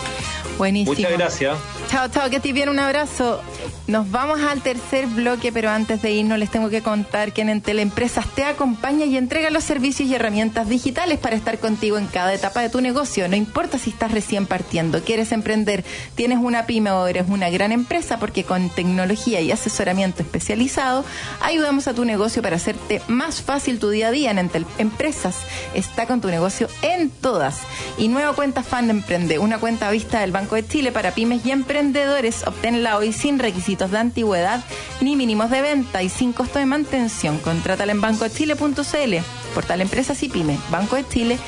Buenísimo. 0.59 0.93
Muchas 0.93 1.11
gracias. 1.13 1.57
Chao, 1.89 2.09
chao, 2.09 2.29
que 2.29 2.35
estés 2.35 2.53
bien, 2.53 2.67
un 2.67 2.79
abrazo. 2.79 3.41
Nos 3.87 4.11
vamos 4.11 4.41
al 4.41 4.61
tercer 4.61 5.07
bloque, 5.07 5.51
pero 5.51 5.71
antes 5.71 6.01
de 6.01 6.11
irnos 6.11 6.37
les 6.37 6.51
tengo 6.51 6.69
que 6.69 6.83
contar 6.83 7.33
que 7.33 7.41
en 7.41 7.49
Entel 7.49 7.79
Empresas 7.79 8.27
te 8.35 8.43
acompaña 8.43 9.05
y 9.05 9.17
entrega 9.17 9.49
los 9.49 9.63
servicios 9.63 10.07
y 10.09 10.13
herramientas 10.13 10.69
digitales 10.69 11.17
para 11.17 11.35
estar 11.35 11.57
contigo 11.57 11.97
en 11.97 12.05
cada 12.05 12.33
etapa 12.33 12.61
de 12.61 12.69
tu 12.69 12.81
negocio. 12.81 13.27
No 13.29 13.35
importa 13.35 13.79
si 13.79 13.89
estás 13.89 14.11
recién 14.11 14.45
partiendo, 14.45 15.01
quieres 15.01 15.31
emprender, 15.31 15.83
tienes 16.13 16.37
una 16.39 16.67
pyme 16.67 16.91
o 16.91 17.07
eres 17.07 17.25
una 17.29 17.49
gran 17.49 17.71
empresa, 17.71 18.19
porque 18.19 18.43
con 18.43 18.69
tecnología 18.69 19.41
y 19.41 19.51
asesoramiento 19.51 20.21
especializado 20.21 21.03
ayudamos 21.41 21.87
a 21.87 21.93
tu 21.93 22.05
negocio 22.05 22.43
para 22.43 22.57
hacerte 22.57 23.01
más 23.07 23.41
fácil 23.41 23.79
tu 23.79 23.89
día 23.89 24.09
a 24.09 24.11
día 24.11 24.29
en 24.29 24.39
Entel 24.39 24.65
Empresas. 24.77 25.37
Está 25.73 26.05
con 26.05 26.21
tu 26.21 26.27
negocio 26.27 26.67
en 26.81 27.09
todas. 27.09 27.61
Y 27.97 28.09
nueva 28.09 28.33
cuenta 28.33 28.61
Fan 28.61 28.89
Emprende, 28.89 29.39
una 29.39 29.57
cuenta 29.57 29.87
a 29.87 29.91
vista 29.91 30.19
del 30.19 30.31
Banco 30.31 30.48
de 30.55 30.67
Chile 30.67 30.91
para 30.91 31.11
pymes 31.11 31.45
y 31.45 31.51
emprendedores. 31.51 32.45
Obténla 32.45 32.97
hoy 32.97 33.13
sin 33.13 33.39
requisitos 33.39 33.91
de 33.91 33.97
antigüedad 33.97 34.63
ni 35.01 35.15
mínimos 35.15 35.49
de 35.49 35.61
venta 35.61 36.03
y 36.03 36.09
sin 36.09 36.33
costo 36.33 36.59
de 36.59 36.65
mantención. 36.65 37.37
Contrátala 37.39 37.91
en 37.91 38.01
bancochile.cl, 38.01 39.15
portal 39.53 39.81
Empresas 39.81 40.21
y 40.23 40.29
Pymes. 40.29 40.59
Banco 40.69 40.95
de 40.95 41.07
Chile, 41.07 41.39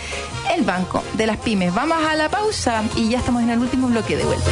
el 0.56 0.64
banco 0.64 1.04
de 1.14 1.28
las 1.28 1.38
pymes. 1.38 1.74
Vamos 1.74 1.97
a 2.04 2.16
la 2.16 2.30
pausa 2.30 2.84
y 2.95 3.10
ya 3.10 3.20
estamos 3.20 3.43
en 3.43 3.49
el 3.49 3.60
último 3.60 3.88
bloque 3.88 4.18
de 4.18 4.26
vuelta. 4.26 4.52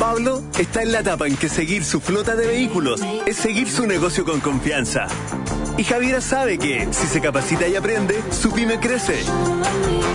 Pablo 0.00 0.42
está 0.58 0.82
en 0.82 0.92
la 0.92 1.00
etapa 1.00 1.26
en 1.26 1.36
que 1.36 1.48
seguir 1.50 1.84
su 1.84 2.00
flota 2.00 2.34
de 2.34 2.46
vehículos 2.46 3.02
es 3.26 3.36
seguir 3.36 3.70
su 3.70 3.86
negocio 3.86 4.24
con 4.24 4.40
confianza. 4.40 5.06
Y 5.76 5.84
Javiera 5.84 6.22
sabe 6.22 6.58
que 6.58 6.88
si 6.90 7.06
se 7.06 7.20
capacita 7.20 7.68
y 7.68 7.76
aprende, 7.76 8.20
su 8.30 8.50
pyme 8.50 8.80
crece. 8.80 9.22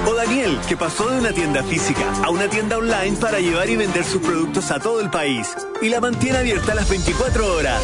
O 0.07 0.15
Daniel, 0.15 0.59
que 0.67 0.75
pasó 0.75 1.07
de 1.09 1.19
una 1.19 1.31
tienda 1.33 1.63
física 1.63 2.03
a 2.23 2.29
una 2.31 2.49
tienda 2.49 2.77
online 2.77 3.15
para 3.21 3.39
llevar 3.39 3.69
y 3.69 3.75
vender 3.75 4.03
sus 4.03 4.21
productos 4.21 4.71
a 4.71 4.79
todo 4.79 5.01
el 5.01 5.11
país 5.11 5.55
y 5.81 5.89
la 5.89 6.01
mantiene 6.01 6.39
abierta 6.39 6.73
las 6.73 6.89
24 6.89 7.53
horas. 7.53 7.81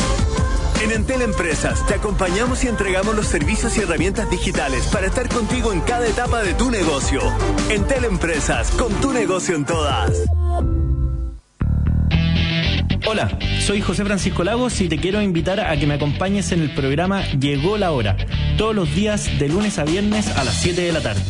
En 0.83 0.91
Entel 0.91 1.21
Empresas 1.21 1.85
te 1.85 1.93
acompañamos 1.93 2.63
y 2.63 2.67
entregamos 2.67 3.15
los 3.15 3.27
servicios 3.27 3.77
y 3.77 3.81
herramientas 3.81 4.27
digitales 4.29 4.87
para 4.87 5.05
estar 5.05 5.29
contigo 5.29 5.71
en 5.71 5.81
cada 5.81 6.07
etapa 6.07 6.41
de 6.41 6.55
tu 6.55 6.71
negocio. 6.71 7.21
Entel 7.69 8.05
Empresas, 8.05 8.71
con 8.71 8.91
tu 8.95 9.13
negocio 9.13 9.55
en 9.55 9.65
todas. 9.65 10.11
Hola, 13.11 13.37
soy 13.59 13.81
José 13.81 14.05
Francisco 14.05 14.41
Lagos 14.45 14.79
y 14.79 14.87
te 14.87 14.97
quiero 14.97 15.21
invitar 15.21 15.59
a 15.59 15.75
que 15.75 15.85
me 15.85 15.95
acompañes 15.95 16.53
en 16.53 16.61
el 16.61 16.73
programa 16.73 17.21
Llegó 17.31 17.77
la 17.77 17.91
hora, 17.91 18.15
todos 18.57 18.73
los 18.73 18.95
días 18.95 19.37
de 19.37 19.49
lunes 19.49 19.79
a 19.79 19.83
viernes 19.83 20.29
a 20.37 20.45
las 20.45 20.61
7 20.61 20.79
de 20.81 20.93
la 20.93 21.01
tarde. 21.01 21.21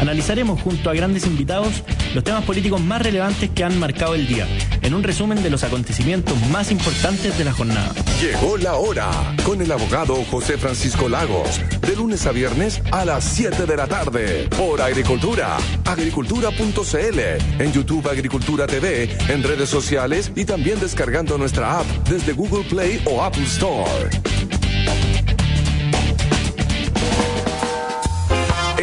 Analizaremos 0.00 0.60
junto 0.60 0.90
a 0.90 0.94
grandes 0.94 1.26
invitados 1.26 1.82
los 2.14 2.24
temas 2.24 2.44
políticos 2.44 2.80
más 2.80 3.02
relevantes 3.02 3.50
que 3.50 3.64
han 3.64 3.78
marcado 3.78 4.14
el 4.14 4.26
día, 4.26 4.46
en 4.82 4.94
un 4.94 5.02
resumen 5.02 5.42
de 5.42 5.50
los 5.50 5.64
acontecimientos 5.64 6.34
más 6.50 6.70
importantes 6.70 7.36
de 7.36 7.44
la 7.44 7.52
jornada. 7.52 7.92
Llegó 8.20 8.56
la 8.56 8.74
hora 8.76 9.10
con 9.44 9.60
el 9.60 9.70
abogado 9.70 10.14
José 10.30 10.58
Francisco 10.58 11.08
Lagos, 11.08 11.60
de 11.80 11.96
lunes 11.96 12.26
a 12.26 12.32
viernes 12.32 12.80
a 12.92 13.04
las 13.04 13.24
7 13.24 13.66
de 13.66 13.76
la 13.76 13.86
tarde, 13.86 14.48
por 14.56 14.80
Agricultura, 14.80 15.56
agricultura.cl, 15.84 17.20
en 17.58 17.72
YouTube 17.72 18.08
Agricultura 18.08 18.66
TV, 18.66 19.10
en 19.28 19.42
redes 19.42 19.68
sociales 19.68 20.32
y 20.34 20.44
también 20.44 20.80
descargando 20.80 21.38
nuestra 21.38 21.80
app 21.80 21.86
desde 22.08 22.32
Google 22.32 22.64
Play 22.64 23.02
o 23.06 23.22
Apple 23.22 23.44
Store. 23.44 24.10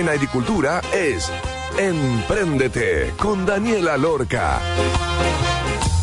En 0.03 0.09
Agricultura 0.09 0.81
es 0.93 1.31
Empréndete 1.77 3.13
con 3.17 3.45
Daniela 3.45 3.95
Lorca. 3.95 4.59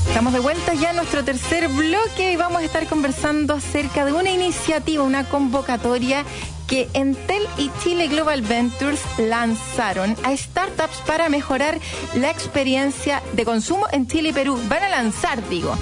Estamos 0.09 0.33
de 0.33 0.39
vuelta 0.39 0.73
ya 0.73 0.91
en 0.91 0.97
nuestro 0.97 1.23
tercer 1.23 1.69
bloque 1.69 2.33
y 2.33 2.37
vamos 2.37 2.63
a 2.63 2.65
estar 2.65 2.87
conversando 2.87 3.53
acerca 3.53 4.07
de 4.07 4.15
una 4.15 4.31
iniciativa, 4.31 5.03
una 5.03 5.29
convocatoria 5.29 6.25
que 6.71 6.89
Entel 6.95 7.43
y 7.59 7.69
Chile 7.83 8.07
Global 8.07 8.43
Ventures 8.43 9.01
lanzaron 9.19 10.15
a 10.23 10.37
startups 10.37 10.99
para 11.05 11.29
mejorar 11.29 11.81
la 12.15 12.31
experiencia 12.31 13.25
de 13.33 13.45
consumo 13.45 13.87
en 13.91 14.07
Chile 14.07 14.29
y 14.29 14.33
Perú. 14.33 14.57
Van 14.69 14.85
a 14.85 14.89
lanzar, 14.89 15.47
digo. 15.49 15.75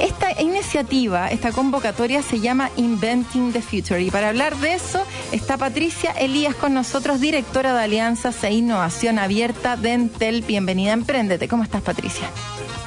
Esta 0.00 0.42
iniciativa, 0.42 1.28
esta 1.28 1.52
convocatoria 1.52 2.22
se 2.22 2.40
llama 2.40 2.70
Inventing 2.76 3.52
the 3.52 3.62
Future 3.62 4.02
y 4.02 4.10
para 4.10 4.30
hablar 4.30 4.56
de 4.56 4.74
eso 4.74 5.04
está 5.30 5.58
Patricia 5.58 6.10
Elías 6.10 6.56
con 6.56 6.74
nosotros, 6.74 7.20
directora 7.20 7.72
de 7.72 7.84
Alianzas 7.84 8.42
e 8.42 8.50
Innovación 8.50 9.20
Abierta 9.20 9.76
de 9.76 9.92
Entel. 9.92 10.42
Bienvenida 10.42 10.90
a 10.90 10.94
Emprendete. 10.94 11.46
¿Cómo 11.46 11.62
estás, 11.62 11.82
Patricia? 11.82 12.28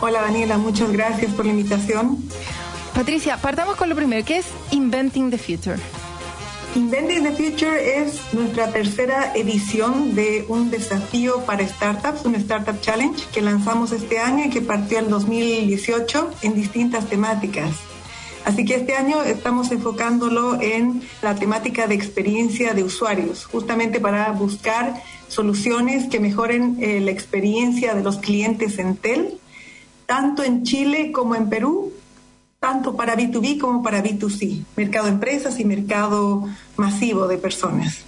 Hola 0.02 0.24
Daniela, 0.24 0.58
muchas 0.58 0.92
gracias 0.92 1.32
por 1.34 1.46
la 1.46 1.52
invitación. 1.52 2.18
Patricia, 2.94 3.38
partamos 3.38 3.78
con 3.78 3.88
lo 3.88 3.96
primero. 3.96 4.26
¿Qué 4.26 4.40
es 4.40 4.46
Inventing 4.72 5.32
the 5.32 5.38
Future? 5.38 5.80
Inventing 6.76 7.24
the 7.24 7.32
Future 7.32 8.02
es 8.02 8.20
nuestra 8.34 8.70
tercera 8.70 9.32
edición 9.34 10.14
de 10.14 10.44
un 10.50 10.70
desafío 10.70 11.40
para 11.46 11.66
startups, 11.66 12.26
un 12.26 12.36
Startup 12.36 12.78
Challenge 12.82 13.24
que 13.34 13.42
lanzamos 13.42 13.94
este 13.94 14.20
año 14.20 14.44
y 14.44 14.50
que 14.50 14.60
partió 14.60 15.00
en 15.00 15.10
2018 15.10 16.32
en 16.42 16.54
distintas 16.54 17.08
temáticas. 17.08 17.78
Así 18.44 18.66
que 18.66 18.76
este 18.76 18.94
año 18.94 19.24
estamos 19.24 19.72
enfocándolo 19.72 20.62
en 20.62 21.02
la 21.22 21.36
temática 21.36 21.88
de 21.88 21.96
experiencia 21.96 22.74
de 22.74 22.84
usuarios, 22.84 23.46
justamente 23.46 24.02
para 24.02 24.30
buscar 24.34 25.02
soluciones 25.30 26.10
que 26.10 26.20
mejoren 26.20 26.76
eh, 26.82 27.00
la 27.00 27.12
experiencia 27.12 27.96
de 27.96 28.04
los 28.04 28.18
clientes 28.18 28.80
en 28.80 28.98
TEL, 28.98 29.40
tanto 30.06 30.44
en 30.44 30.64
Chile 30.64 31.14
como 31.14 31.36
en 31.36 31.48
Perú, 31.48 31.85
tanto 32.66 32.96
para 32.96 33.16
B2B 33.16 33.60
como 33.60 33.84
para 33.84 34.04
B2C, 34.04 34.64
mercado 34.76 35.06
de 35.06 35.12
empresas 35.12 35.60
y 35.60 35.66
mercado 35.66 36.50
masivo 36.78 37.28
de 37.28 37.38
personas. 37.38 38.00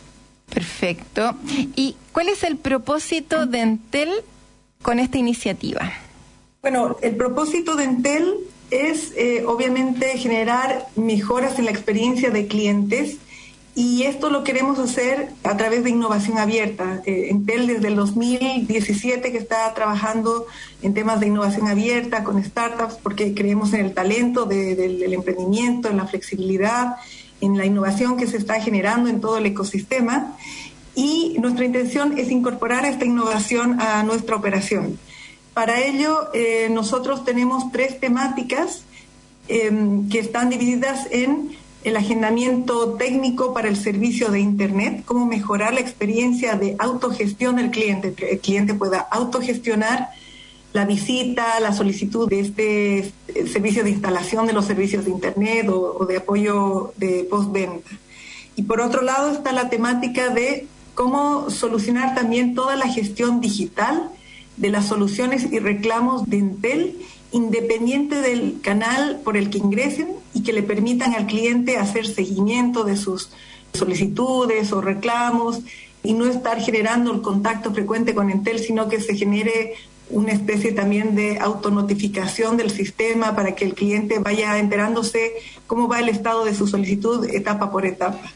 Perfecto. 0.52 1.36
¿Y 1.76 1.96
cuál 2.12 2.30
es 2.30 2.42
el 2.42 2.58
propósito 2.58 3.46
de 3.46 3.60
Entel 3.60 4.10
con 4.82 4.98
esta 4.98 5.20
iniciativa? 5.20 5.94
Bueno, 6.64 6.98
el 7.04 7.16
propósito 7.16 7.76
de 7.76 7.84
Entel 7.84 8.34
es 8.72 9.14
eh, 9.16 9.44
obviamente 9.46 10.18
generar 10.18 10.88
mejoras 10.96 11.60
en 11.60 11.66
la 11.66 11.72
experiencia 11.72 12.32
de 12.32 12.48
clientes 12.48 13.18
y 13.78 14.04
esto 14.06 14.32
lo 14.32 14.44
queremos 14.44 14.80
hacer 14.80 15.30
a 15.44 15.56
través 15.56 15.84
de 15.84 15.92
innovación 15.92 16.40
abierta. 16.40 17.04
Eh, 17.06 17.28
Entel 17.30 17.68
desde 17.68 17.90
el 17.90 17.96
2017 17.96 19.32
que 19.32 19.38
está 19.38 19.72
trabajando 19.76 20.48
en 20.82 20.96
temas 20.96 21.20
de 21.20 21.28
innovación 21.28 21.68
abierta 21.68 22.24
con 22.24 22.44
startups 22.44 22.96
porque 23.04 23.36
creemos 23.36 23.74
en 23.74 23.86
el 23.86 23.94
talento 23.94 24.46
de- 24.46 24.76
del, 24.76 25.14
emprendimiento, 25.14 25.90
en 25.90 25.98
la 25.98 26.08
flexibilidad, 26.08 26.96
en 27.40 27.56
la 27.56 27.68
innovación 27.68 28.18
que 28.18 28.26
se 28.26 28.38
está 28.38 28.60
generando 28.60 29.10
en 29.10 29.22
todo 29.22 29.38
el 29.38 29.46
ecosistema 29.46 30.36
y 30.96 31.36
nuestra 31.40 31.64
intención 31.66 32.18
es 32.18 32.32
incorporar 32.32 32.84
esta 32.84 33.06
innovación 33.06 33.80
a 33.80 34.02
nuestra 34.02 34.36
operación. 34.38 34.98
Para 35.54 35.82
ello, 35.82 36.30
eh, 36.34 36.70
nosotros 36.72 37.24
tenemos 37.26 37.72
tres 37.72 38.00
temáticas 38.00 38.82
eh, 39.50 39.72
que 40.12 40.18
están 40.18 40.50
divididas 40.50 41.08
en 41.12 41.52
el 41.88 41.96
agendamiento 41.96 42.96
técnico 42.96 43.54
para 43.54 43.70
el 43.70 43.78
servicio 43.78 44.30
de 44.30 44.42
Internet, 44.42 45.04
cómo 45.06 45.26
mejorar 45.26 45.74
la 45.74 45.80
experiencia 45.80 46.56
de 46.56 46.76
autogestión 46.80 47.56
del 47.56 47.72
cliente, 47.72 48.14
que 48.14 48.32
el 48.32 48.40
cliente 48.40 48.74
pueda 48.74 49.00
autogestionar 49.10 50.10
la 50.74 50.84
visita, 50.84 51.62
la 51.62 51.72
solicitud 51.72 52.28
de 52.28 52.42
este 52.42 53.14
servicio 53.50 53.86
de 53.86 53.92
instalación 53.92 54.48
de 54.48 54.52
los 54.52 54.66
servicios 54.66 55.06
de 55.06 55.12
Internet 55.12 55.70
o, 55.70 55.96
o 56.00 56.06
de 56.06 56.18
apoyo 56.18 56.92
de 56.98 57.26
postventa. 57.30 57.90
Y 58.58 58.64
por 58.64 58.82
otro 58.82 59.02
lado 59.02 59.32
está 59.32 59.54
la 59.54 59.70
temática 59.70 60.28
de 60.28 60.68
cómo 60.94 61.50
solucionar 61.50 62.16
también 62.16 62.54
toda 62.54 62.76
la 62.76 62.90
gestión 62.90 63.40
digital 63.40 64.12
de 64.58 64.72
las 64.72 64.88
soluciones 64.88 65.48
y 65.54 65.60
reclamos 65.60 66.30
de 66.30 66.38
Entel 66.38 66.98
independiente 67.32 68.22
del 68.22 68.60
canal 68.62 69.20
por 69.24 69.38
el 69.38 69.50
que 69.50 69.58
ingresen 69.58 70.10
y 70.34 70.44
que 70.44 70.54
le 70.54 70.64
permitan 70.64 71.14
al 71.14 71.28
cliente 71.28 71.78
hacer 71.78 72.08
seguimiento 72.08 72.84
de 72.84 72.98
sus 72.98 73.30
solicitudes 73.74 74.72
o 74.72 74.82
reclamos 74.82 75.60
y 76.04 76.14
no 76.14 76.26
estar 76.26 76.62
generando 76.62 77.12
el 77.14 77.22
contacto 77.22 77.74
frecuente 77.74 78.16
con 78.16 78.30
Entel, 78.30 78.60
sino 78.60 78.88
que 78.88 79.02
se 79.02 79.16
genere 79.16 79.74
una 80.10 80.32
especie 80.32 80.72
también 80.72 81.16
de 81.16 81.38
autonotificación 81.40 82.56
del 82.56 82.72
sistema 82.72 83.36
para 83.36 83.56
que 83.56 83.66
el 83.66 83.74
cliente 83.74 84.20
vaya 84.20 84.58
enterándose 84.58 85.34
cómo 85.66 85.88
va 85.88 86.00
el 86.00 86.10
estado 86.10 86.46
de 86.46 86.56
su 86.56 86.68
solicitud 86.68 87.28
etapa 87.30 87.72
por 87.72 87.86
etapa. 87.86 88.32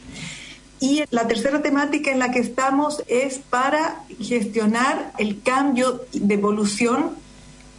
Y 0.80 1.04
la 1.10 1.28
tercera 1.28 1.62
temática 1.62 2.10
en 2.10 2.18
la 2.18 2.32
que 2.32 2.40
estamos 2.40 3.02
es 3.06 3.38
para 3.38 4.04
gestionar 4.20 5.12
el 5.16 5.40
cambio 5.40 6.02
de 6.12 6.34
evolución 6.34 7.21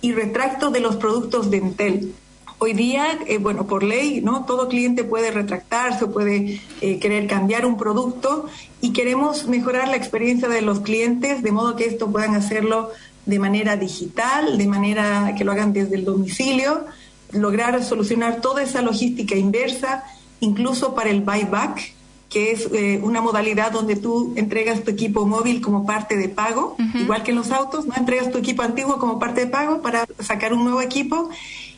y 0.04 0.12
retracto 0.12 0.70
de 0.70 0.82
los 0.82 0.98
productos 0.98 1.50
de 1.50 1.58
Entel. 1.58 2.14
Hoy 2.60 2.74
día, 2.74 3.20
eh, 3.26 3.38
bueno, 3.38 3.66
por 3.68 3.84
ley, 3.84 4.20
¿no? 4.22 4.44
Todo 4.44 4.68
cliente 4.68 5.06
puede 5.06 5.32
retractarse 5.32 6.04
o 6.04 6.12
puede 6.12 6.62
eh, 6.82 7.00
querer 7.00 7.26
cambiar 7.26 7.66
un 7.66 7.78
producto 7.78 8.48
y 8.82 8.92
queremos 8.92 9.48
mejorar 9.48 9.88
la 9.88 9.96
experiencia 9.96 10.50
de 10.50 10.62
los 10.62 10.82
clientes 10.82 11.42
de 11.42 11.52
modo 11.54 11.78
que 11.78 11.86
esto 11.86 12.12
puedan 12.12 12.36
hacerlo 12.36 12.92
de 13.26 13.40
manera 13.40 13.78
digital, 13.78 14.58
de 14.58 14.68
manera 14.68 15.36
que 15.38 15.46
lo 15.46 15.54
hagan 15.54 15.72
desde 15.72 15.96
el 15.96 16.04
domicilio, 16.04 16.84
lograr 17.32 17.82
solucionar 17.82 18.42
toda 18.42 18.62
esa 18.62 18.82
logística 18.82 19.36
inversa, 19.36 20.04
incluso 20.42 20.94
para 20.96 21.12
el 21.12 21.22
buyback, 21.22 21.93
que 22.34 22.52
es 22.52 22.68
eh, 22.74 23.00
una 23.04 23.22
modalidad 23.22 23.72
donde 23.72 23.96
tú 23.96 24.34
entregas 24.36 24.84
tu 24.84 24.90
equipo 24.90 25.28
móvil 25.28 25.62
como 25.62 25.86
parte 25.86 26.18
de 26.18 26.30
pago, 26.30 26.76
igual 26.96 27.22
que 27.22 27.30
en 27.30 27.38
los 27.38 27.52
autos, 27.52 27.86
¿no? 27.86 27.94
Entregas 27.96 28.32
tu 28.32 28.40
equipo 28.40 28.64
antiguo 28.64 28.98
como 28.98 29.20
parte 29.20 29.42
de 29.42 29.48
pago 29.48 29.84
para 29.84 30.08
sacar 30.18 30.52
un 30.52 30.64
nuevo 30.64 30.82
equipo 30.82 31.30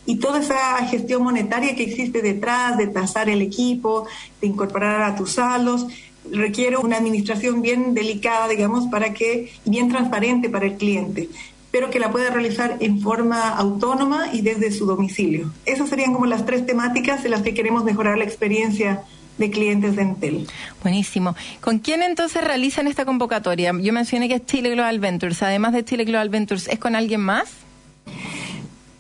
y 0.06 0.16
toda 0.16 0.40
esa 0.40 0.78
gestión 0.86 1.24
monetaria 1.24 1.76
que 1.76 1.84
existe 1.84 2.22
detrás 2.22 2.78
de 2.78 2.88
tasar 2.88 3.28
el 3.28 3.42
equipo, 3.42 4.08
de 4.40 4.48
incorporar 4.48 5.02
a 5.02 5.18
tus 5.18 5.34
saldos, 5.34 5.88
requiere 6.32 6.78
una 6.78 6.96
administración 6.96 7.62
bien 7.62 7.94
delicada, 7.94 8.48
digamos, 8.48 8.88
para 8.88 9.14
que, 9.14 9.52
bien 9.66 9.90
transparente 9.90 10.50
para 10.50 10.68
el 10.68 10.76
cliente, 10.76 11.28
pero 11.70 11.90
que 11.90 12.00
la 12.00 12.14
pueda 12.14 12.30
realizar 12.30 12.78
en 12.80 13.02
forma 13.02 13.50
autónoma 13.50 14.30
y 14.32 14.40
desde 14.40 14.72
su 14.72 14.86
domicilio. 14.86 15.52
Esas 15.66 15.90
serían 15.90 16.14
como 16.14 16.28
las 16.28 16.46
tres 16.46 16.66
temáticas 16.66 17.26
en 17.26 17.32
las 17.32 17.42
que 17.42 17.54
queremos 17.54 17.84
mejorar 17.84 18.18
la 18.18 18.24
experiencia 18.24 19.04
de 19.38 19.52
clientes 19.52 19.96
de 19.96 20.02
Entel. 20.02 20.48
Buenísimo. 20.82 21.36
¿Con 21.62 21.80
quién 21.80 22.04
entonces 22.04 22.44
realizan 22.44 22.88
esta 22.88 23.06
convocatoria? 23.06 23.74
Yo 23.80 23.94
mencioné 23.94 24.28
que 24.28 24.36
es 24.36 24.46
Chile 24.46 24.70
Global 24.72 25.00
Ventures. 25.00 25.42
Además 25.44 25.74
de 25.74 25.84
Chile 25.84 26.06
Global 26.06 26.30
Ventures, 26.30 26.68
¿es 26.68 26.80
con 26.80 26.96
alguien 26.96 27.22
más? 27.22 27.50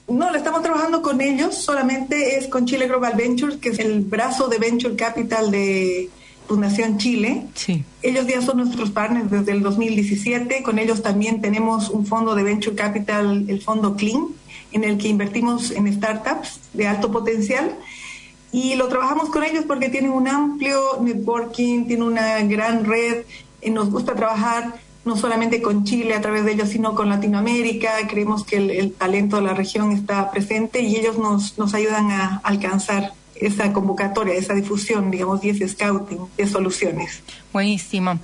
No, 0.07 0.29
lo 0.29 0.37
estamos 0.37 0.61
trabajando 0.61 1.01
con 1.01 1.19
ellos, 1.19 1.55
solamente 1.55 2.37
es 2.37 2.47
con 2.47 2.67
Chile 2.67 2.87
Global 2.87 3.13
Ventures, 3.15 3.57
que 3.57 3.69
es 3.69 3.79
el 3.79 4.01
brazo 4.01 4.47
de 4.47 4.59
Venture 4.59 4.95
Capital 4.95 5.49
de 5.49 6.09
Fundación 6.47 6.99
Chile. 6.99 7.47
Sí. 7.55 7.83
Ellos 8.03 8.27
ya 8.27 8.39
son 8.41 8.57
nuestros 8.57 8.91
partners 8.91 9.31
desde 9.31 9.51
el 9.51 9.63
2017. 9.63 10.61
Con 10.61 10.77
ellos 10.77 11.01
también 11.01 11.41
tenemos 11.41 11.89
un 11.89 12.05
fondo 12.05 12.35
de 12.35 12.43
Venture 12.43 12.75
Capital, 12.75 13.45
el 13.47 13.61
fondo 13.61 13.95
Clean, 13.95 14.27
en 14.73 14.83
el 14.83 14.99
que 14.99 15.07
invertimos 15.07 15.71
en 15.71 15.91
startups 15.91 16.59
de 16.73 16.87
alto 16.87 17.11
potencial. 17.11 17.75
Y 18.55 18.75
lo 18.75 18.87
trabajamos 18.87 19.27
con 19.27 19.43
ellos 19.43 19.65
porque 19.67 19.89
tienen 19.89 20.11
un 20.11 20.29
amplio 20.29 20.97
networking, 21.01 21.87
tienen 21.87 22.07
una 22.07 22.39
gran 22.43 22.85
red. 22.85 23.25
y 23.61 23.69
nos 23.69 23.89
gusta 23.89 24.15
trabajar 24.15 24.75
no 25.03 25.17
solamente 25.17 25.61
con 25.61 25.83
Chile 25.83 26.13
a 26.13 26.21
través 26.21 26.45
de 26.45 26.53
ellos, 26.53 26.69
sino 26.69 26.95
con 26.95 27.09
Latinoamérica. 27.09 28.07
Creemos 28.07 28.45
que 28.45 28.55
el, 28.55 28.69
el 28.71 28.93
talento 28.93 29.35
de 29.35 29.41
la 29.41 29.53
región 29.53 29.91
está 29.91 30.31
presente 30.31 30.79
y 30.79 30.95
ellos 30.95 31.17
nos, 31.17 31.57
nos 31.57 31.73
ayudan 31.73 32.11
a 32.11 32.39
alcanzar 32.45 33.11
esa 33.35 33.73
convocatoria, 33.73 34.35
esa 34.35 34.53
difusión, 34.53 35.11
digamos, 35.11 35.43
y 35.43 35.49
ese 35.49 35.67
scouting 35.67 36.19
de 36.37 36.47
soluciones. 36.47 37.23
Buenísimo. 37.51 38.19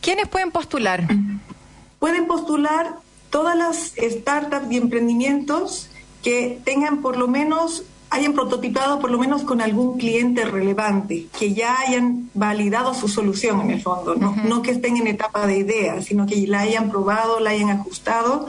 ¿Quiénes 0.00 0.28
pueden 0.28 0.50
postular? 0.50 1.06
Pueden 1.98 2.26
postular 2.26 2.96
todas 3.28 3.56
las 3.56 3.92
startups 3.98 4.70
y 4.70 4.78
emprendimientos 4.78 5.90
que 6.22 6.58
tengan 6.64 7.02
por 7.02 7.18
lo 7.18 7.28
menos 7.28 7.84
hayan 8.10 8.32
prototipado 8.32 9.00
por 9.00 9.10
lo 9.10 9.18
menos 9.18 9.42
con 9.42 9.60
algún 9.60 9.98
cliente 9.98 10.44
relevante, 10.44 11.26
que 11.38 11.52
ya 11.52 11.78
hayan 11.80 12.30
validado 12.34 12.94
su 12.94 13.08
solución 13.08 13.60
en 13.62 13.70
el 13.70 13.82
fondo, 13.82 14.14
no, 14.14 14.36
no 14.44 14.62
que 14.62 14.70
estén 14.70 14.96
en 14.96 15.06
etapa 15.06 15.46
de 15.46 15.58
idea, 15.58 16.00
sino 16.00 16.26
que 16.26 16.46
la 16.46 16.60
hayan 16.60 16.90
probado, 16.90 17.40
la 17.40 17.50
hayan 17.50 17.70
ajustado. 17.70 18.46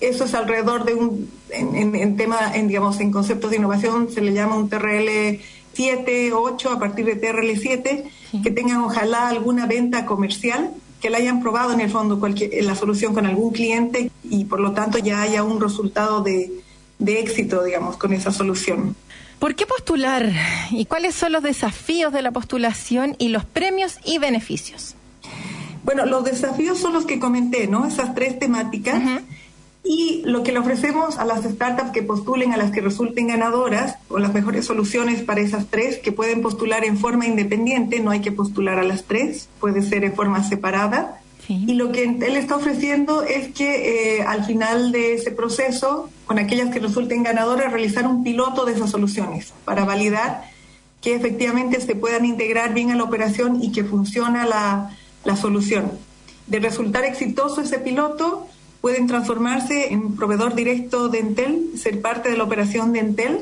Eso 0.00 0.24
es 0.24 0.34
alrededor 0.34 0.84
de 0.84 0.94
un, 0.94 1.30
en, 1.50 1.74
en, 1.76 1.94
en 1.94 2.16
tema, 2.16 2.54
en, 2.54 2.68
digamos, 2.68 2.98
en 3.00 3.12
conceptos 3.12 3.50
de 3.50 3.58
innovación 3.58 4.10
se 4.10 4.20
le 4.20 4.32
llama 4.32 4.56
un 4.56 4.68
TRL 4.68 5.40
7, 5.74 6.32
8, 6.32 6.70
a 6.70 6.78
partir 6.78 7.04
de 7.04 7.16
TRL 7.16 7.58
7, 7.58 8.04
que 8.42 8.50
tengan 8.50 8.80
ojalá 8.80 9.28
alguna 9.28 9.66
venta 9.66 10.06
comercial, 10.06 10.72
que 11.00 11.10
la 11.10 11.18
hayan 11.18 11.42
probado 11.42 11.72
en 11.72 11.80
el 11.80 11.90
fondo 11.90 12.18
cualquier, 12.18 12.64
la 12.64 12.74
solución 12.74 13.12
con 13.12 13.26
algún 13.26 13.52
cliente 13.52 14.10
y 14.22 14.46
por 14.46 14.60
lo 14.60 14.72
tanto 14.72 14.98
ya 14.98 15.20
haya 15.20 15.42
un 15.42 15.60
resultado 15.60 16.22
de, 16.22 16.50
de 16.98 17.20
éxito, 17.20 17.62
digamos, 17.64 17.96
con 17.96 18.12
esa 18.12 18.32
solución. 18.32 18.96
¿Por 19.38 19.54
qué 19.54 19.66
postular? 19.66 20.30
¿Y 20.70 20.86
cuáles 20.86 21.14
son 21.14 21.32
los 21.32 21.42
desafíos 21.42 22.12
de 22.12 22.22
la 22.22 22.30
postulación 22.30 23.16
y 23.18 23.28
los 23.28 23.44
premios 23.44 23.98
y 24.04 24.18
beneficios? 24.18 24.94
Bueno, 25.84 26.06
los 26.06 26.24
desafíos 26.24 26.78
son 26.78 26.94
los 26.94 27.04
que 27.04 27.18
comenté, 27.18 27.66
¿no? 27.66 27.86
Esas 27.86 28.14
tres 28.14 28.38
temáticas. 28.38 29.02
Uh 29.02 29.06
-huh. 29.06 29.20
Y 29.86 30.22
lo 30.24 30.42
que 30.42 30.52
le 30.52 30.60
ofrecemos 30.60 31.18
a 31.18 31.26
las 31.26 31.44
startups 31.44 31.90
que 31.90 32.02
postulen, 32.02 32.52
a 32.52 32.56
las 32.56 32.70
que 32.70 32.80
resulten 32.80 33.26
ganadoras, 33.26 33.96
o 34.08 34.18
las 34.18 34.32
mejores 34.32 34.64
soluciones 34.64 35.20
para 35.20 35.42
esas 35.42 35.66
tres, 35.66 35.98
que 35.98 36.10
pueden 36.10 36.40
postular 36.40 36.86
en 36.86 36.96
forma 36.96 37.26
independiente, 37.26 38.00
no 38.00 38.10
hay 38.10 38.20
que 38.20 38.32
postular 38.32 38.78
a 38.78 38.82
las 38.82 39.04
tres, 39.04 39.50
puede 39.60 39.82
ser 39.82 40.04
en 40.04 40.14
forma 40.14 40.42
separada. 40.42 41.20
Y 41.48 41.74
lo 41.74 41.92
que 41.92 42.04
él 42.04 42.36
está 42.36 42.56
ofreciendo 42.56 43.22
es 43.22 43.48
que 43.52 44.18
eh, 44.18 44.22
al 44.22 44.44
final 44.44 44.92
de 44.92 45.14
ese 45.14 45.30
proceso, 45.30 46.08
con 46.24 46.38
aquellas 46.38 46.70
que 46.70 46.80
resulten 46.80 47.22
ganadoras, 47.22 47.72
realizar 47.72 48.06
un 48.06 48.24
piloto 48.24 48.64
de 48.64 48.72
esas 48.72 48.90
soluciones 48.90 49.52
para 49.64 49.84
validar 49.84 50.44
que 51.02 51.14
efectivamente 51.14 51.80
se 51.82 51.94
puedan 51.94 52.24
integrar 52.24 52.72
bien 52.72 52.90
a 52.90 52.96
la 52.96 53.04
operación 53.04 53.62
y 53.62 53.72
que 53.72 53.84
funciona 53.84 54.46
la, 54.46 54.96
la 55.24 55.36
solución. 55.36 55.92
De 56.46 56.60
resultar 56.60 57.04
exitoso 57.04 57.60
ese 57.60 57.78
piloto, 57.78 58.46
pueden 58.80 59.06
transformarse 59.06 59.92
en 59.92 60.16
proveedor 60.16 60.54
directo 60.54 61.08
de 61.08 61.18
Entel, 61.18 61.72
ser 61.76 62.00
parte 62.00 62.30
de 62.30 62.38
la 62.38 62.44
operación 62.44 62.92
de 62.92 63.00
Entel. 63.00 63.40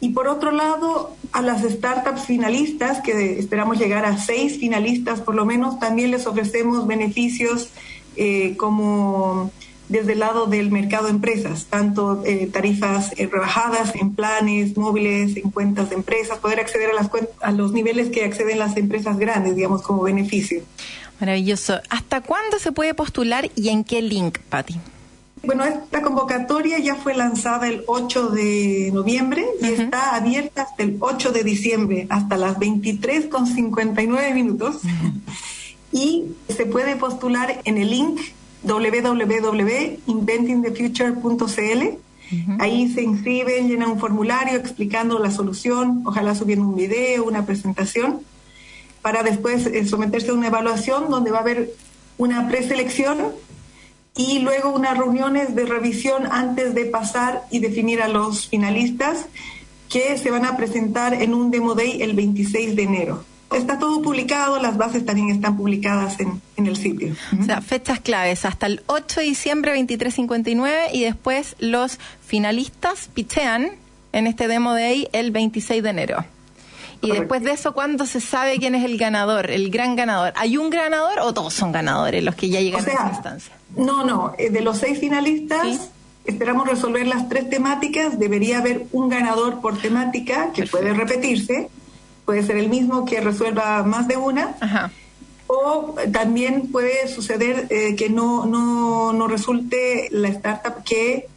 Y 0.00 0.10
por 0.10 0.28
otro 0.28 0.50
lado, 0.50 1.14
a 1.32 1.42
las 1.42 1.62
startups 1.62 2.22
finalistas, 2.22 3.02
que 3.02 3.38
esperamos 3.38 3.78
llegar 3.78 4.06
a 4.06 4.16
seis 4.18 4.58
finalistas 4.58 5.20
por 5.20 5.34
lo 5.34 5.44
menos, 5.44 5.78
también 5.78 6.10
les 6.10 6.26
ofrecemos 6.26 6.86
beneficios 6.86 7.68
eh, 8.16 8.56
como 8.56 9.52
desde 9.90 10.12
el 10.12 10.20
lado 10.20 10.46
del 10.46 10.70
mercado 10.70 11.06
de 11.06 11.10
empresas, 11.10 11.66
tanto 11.68 12.22
eh, 12.24 12.48
tarifas 12.50 13.10
eh, 13.16 13.28
rebajadas 13.30 13.94
en 13.96 14.14
planes 14.14 14.76
móviles, 14.76 15.36
en 15.36 15.50
cuentas 15.50 15.90
de 15.90 15.96
empresas, 15.96 16.38
poder 16.38 16.60
acceder 16.60 16.90
a, 16.90 16.94
las 16.94 17.10
a 17.40 17.50
los 17.50 17.72
niveles 17.72 18.08
que 18.08 18.24
acceden 18.24 18.60
las 18.60 18.76
empresas 18.76 19.18
grandes, 19.18 19.56
digamos, 19.56 19.82
como 19.82 20.02
beneficio. 20.02 20.62
Maravilloso. 21.18 21.80
¿Hasta 21.90 22.20
cuándo 22.20 22.58
se 22.60 22.70
puede 22.72 22.94
postular 22.94 23.50
y 23.56 23.68
en 23.68 23.82
qué 23.82 24.00
link, 24.00 24.38
Patti? 24.48 24.76
Bueno, 25.42 25.64
esta 25.64 26.02
convocatoria 26.02 26.78
ya 26.78 26.96
fue 26.96 27.14
lanzada 27.14 27.66
el 27.66 27.82
8 27.86 28.28
de 28.28 28.90
noviembre 28.92 29.46
y 29.60 29.64
uh 29.64 29.68
-huh. 29.68 29.84
está 29.84 30.14
abierta 30.14 30.60
hasta 30.62 30.82
el 30.82 30.98
8 31.00 31.32
de 31.32 31.44
diciembre, 31.44 32.06
hasta 32.10 32.36
las 32.36 32.58
23 32.58 33.24
con 33.26 33.46
59 33.46 34.34
minutos. 34.34 34.80
Uh 34.84 34.88
-huh. 34.88 35.12
Y 35.92 36.24
se 36.48 36.66
puede 36.66 36.96
postular 36.96 37.62
en 37.64 37.78
el 37.78 37.88
link 37.90 38.20
www.inventingthefuture.cl. 38.64 41.22
Uh 41.22 42.36
-huh. 42.36 42.56
Ahí 42.60 42.92
se 42.92 43.02
inscriben, 43.02 43.68
llenan 43.68 43.92
un 43.92 43.98
formulario 43.98 44.58
explicando 44.58 45.18
la 45.18 45.30
solución, 45.30 46.02
ojalá 46.04 46.34
subiendo 46.34 46.66
un 46.66 46.76
video, 46.76 47.24
una 47.24 47.46
presentación, 47.46 48.20
para 49.00 49.22
después 49.22 49.64
eh, 49.66 49.86
someterse 49.86 50.30
a 50.30 50.34
una 50.34 50.48
evaluación 50.48 51.08
donde 51.08 51.30
va 51.30 51.38
a 51.38 51.40
haber 51.40 51.70
una 52.18 52.46
preselección 52.48 53.32
y 54.20 54.40
luego 54.40 54.70
unas 54.70 54.98
reuniones 54.98 55.54
de 55.54 55.64
revisión 55.64 56.26
antes 56.30 56.74
de 56.74 56.84
pasar 56.84 57.44
y 57.50 57.60
definir 57.60 58.02
a 58.02 58.08
los 58.08 58.48
finalistas 58.48 59.26
que 59.88 60.18
se 60.18 60.30
van 60.30 60.44
a 60.44 60.56
presentar 60.56 61.14
en 61.14 61.32
un 61.32 61.50
Demo 61.50 61.74
Day 61.74 62.02
el 62.02 62.14
26 62.14 62.76
de 62.76 62.82
enero. 62.82 63.24
Está 63.50 63.78
todo 63.78 64.02
publicado, 64.02 64.60
las 64.60 64.76
bases 64.76 65.04
también 65.04 65.30
están 65.30 65.56
publicadas 65.56 66.20
en, 66.20 66.40
en 66.56 66.66
el 66.66 66.76
sitio. 66.76 67.14
O 67.40 67.44
sea, 67.44 67.62
fechas 67.62 67.98
claves 67.98 68.44
hasta 68.44 68.66
el 68.66 68.82
8 68.86 69.20
de 69.20 69.26
diciembre 69.26 69.74
23.59 69.74 70.90
y 70.92 71.02
después 71.02 71.56
los 71.58 71.98
finalistas 72.24 73.08
pichean 73.12 73.70
en 74.12 74.26
este 74.26 74.48
Demo 74.48 74.74
Day 74.74 75.08
el 75.12 75.30
26 75.30 75.82
de 75.82 75.90
enero. 75.90 76.24
Y 77.02 77.08
Correcto. 77.08 77.20
después 77.22 77.42
de 77.44 77.52
eso, 77.52 77.72
¿cuándo 77.72 78.04
se 78.04 78.20
sabe 78.20 78.58
quién 78.58 78.74
es 78.74 78.84
el 78.84 78.98
ganador, 78.98 79.50
el 79.50 79.70
gran 79.70 79.96
ganador? 79.96 80.34
¿Hay 80.36 80.58
un 80.58 80.68
ganador 80.68 81.18
o 81.20 81.32
todos 81.32 81.54
son 81.54 81.72
ganadores 81.72 82.22
los 82.22 82.34
que 82.34 82.50
ya 82.50 82.60
llegan 82.60 82.82
o 82.82 82.84
sea, 82.84 82.92
a 82.92 82.96
esa 82.96 83.08
instancia? 83.14 83.56
No, 83.76 84.04
no. 84.04 84.34
Eh, 84.36 84.50
de 84.50 84.60
los 84.60 84.76
seis 84.78 84.98
finalistas, 84.98 85.62
¿Sí? 85.62 85.80
esperamos 86.26 86.68
resolver 86.68 87.06
las 87.06 87.28
tres 87.30 87.48
temáticas. 87.48 88.18
Debería 88.18 88.58
haber 88.58 88.86
un 88.92 89.08
ganador 89.08 89.60
por 89.62 89.78
temática 89.78 90.50
que 90.52 90.62
Perfecto. 90.62 90.78
puede 90.78 90.92
repetirse. 90.92 91.70
Puede 92.26 92.42
ser 92.42 92.58
el 92.58 92.68
mismo 92.68 93.06
que 93.06 93.20
resuelva 93.20 93.82
más 93.82 94.06
de 94.06 94.18
una. 94.18 94.54
Ajá. 94.60 94.90
O 95.46 95.94
también 96.12 96.70
puede 96.70 97.08
suceder 97.08 97.66
eh, 97.70 97.96
que 97.96 98.10
no, 98.10 98.44
no, 98.44 99.14
no 99.14 99.26
resulte 99.26 100.08
la 100.10 100.28
startup 100.28 100.84
que 100.84 101.28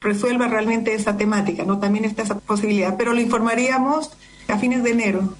resuelva 0.00 0.48
realmente 0.48 0.92
esa 0.92 1.16
temática. 1.16 1.62
¿no? 1.64 1.78
También 1.78 2.04
está 2.04 2.22
esa 2.22 2.38
posibilidad. 2.40 2.96
Pero 2.98 3.14
lo 3.14 3.20
informaríamos 3.20 4.10
a 4.48 4.58
fines 4.58 4.82
de 4.82 4.90
enero. 4.90 5.34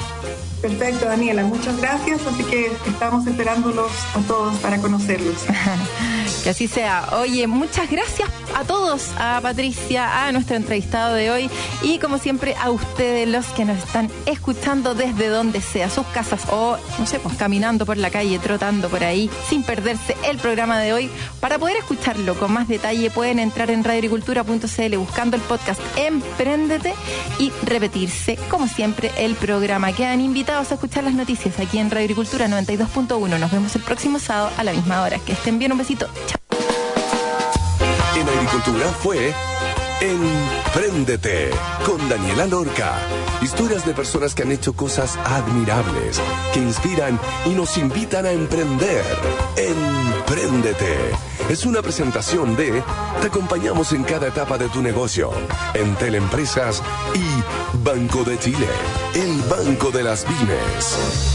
Perfecto, 0.62 1.06
Daniela, 1.06 1.44
muchas 1.44 1.78
gracias. 1.78 2.26
Así 2.26 2.44
que 2.46 2.72
estamos 2.88 3.28
esperándolos 3.28 3.92
a 4.16 4.20
todos 4.28 4.56
para 4.58 4.78
conocerlos. 4.78 5.46
que 6.44 6.50
así 6.50 6.68
sea. 6.68 7.08
Oye, 7.14 7.48
muchas 7.48 7.90
gracias 7.90 8.30
a 8.54 8.64
todos, 8.66 9.12
a 9.18 9.40
Patricia, 9.42 10.28
a 10.28 10.32
nuestro 10.32 10.58
entrevistado 10.58 11.16
de 11.16 11.32
hoy 11.32 11.50
y 11.82 12.00
como 12.00 12.18
siempre 12.18 12.54
a 12.62 12.70
ustedes 12.70 13.28
los 13.28 13.46
que 13.48 13.64
nos 13.66 13.78
están 13.78 14.12
escuchando 14.26 14.94
desde 14.94 15.30
donde 15.30 15.62
sea, 15.62 15.90
sus 15.90 16.06
casas 16.08 16.42
o, 16.52 16.78
no 17.00 17.06
sé, 17.06 17.20
pues 17.20 17.36
caminando 17.36 17.86
por 17.86 17.98
la 17.98 18.10
calle, 18.10 18.38
trotando 18.40 18.90
por 18.90 19.04
ahí, 19.04 19.30
sin 19.50 19.64
perderse 19.64 20.18
el 20.26 20.38
programa 20.38 20.80
de 20.80 20.92
hoy. 20.92 21.10
Para 21.40 21.58
poder 21.58 21.78
escucharlo 21.78 22.36
con 22.36 22.52
más 22.52 22.68
detalle 22.68 23.10
pueden 23.10 23.40
entrar 23.40 23.72
en 23.72 23.84
radioagricultura.cl 23.84 24.98
buscando 24.98 25.38
el 25.38 25.42
podcast 25.44 25.80
Emprendete 25.96 26.94
y 27.40 27.52
repetirse, 27.64 28.38
como 28.50 28.68
siempre, 28.68 29.12
el 29.18 29.36
programa. 29.36 29.94
Quedan 29.94 30.20
invitados 30.20 30.72
a 30.72 30.74
escuchar 30.76 31.06
las 31.06 31.14
noticias 31.14 31.58
aquí 31.60 31.78
en 31.78 31.90
Radio 31.90 32.04
Agricultura 32.04 32.48
92.1. 32.48 33.40
Nos 33.40 33.52
vemos 33.52 33.76
el 33.76 33.82
próximo 33.82 34.20
sábado 34.20 34.52
a 34.58 34.64
la 34.64 34.74
misma 34.74 35.02
hora. 35.02 35.20
Que 35.20 35.32
estén 35.34 35.58
bien, 35.58 35.72
un 35.72 35.78
besito. 35.78 36.08
Chao. 36.28 36.33
En 38.16 38.30
Agricultura 38.30 38.88
fue 39.02 39.34
Emprendete 40.02 41.50
con 41.86 42.10
Daniela 42.10 42.46
Lorca. 42.46 42.94
Historias 43.42 43.86
de 43.86 43.94
personas 43.94 44.36
que 44.36 44.44
han 44.44 44.52
hecho 44.52 44.74
cosas 44.74 45.18
admirables, 45.18 46.22
que 46.54 46.60
inspiran 46.60 47.20
y 47.46 47.50
nos 47.50 47.78
invitan 47.78 48.26
a 48.26 48.32
emprender. 48.32 49.04
Emprendete. 49.56 50.98
Es 51.50 51.66
una 51.66 51.82
presentación 51.82 52.56
de 52.56 52.84
Te 53.22 53.28
acompañamos 53.28 53.94
en 53.94 54.04
cada 54.04 54.28
etapa 54.28 54.58
de 54.58 54.70
tu 54.70 54.82
negocio. 54.82 55.32
En 55.74 55.96
Teleempresas 55.96 56.84
y 57.16 57.78
Banco 57.84 58.24
de 58.24 58.38
Chile. 58.38 58.68
El 59.16 59.42
Banco 59.50 59.90
de 59.92 60.04
las 60.04 60.24
Pymes. 60.24 61.34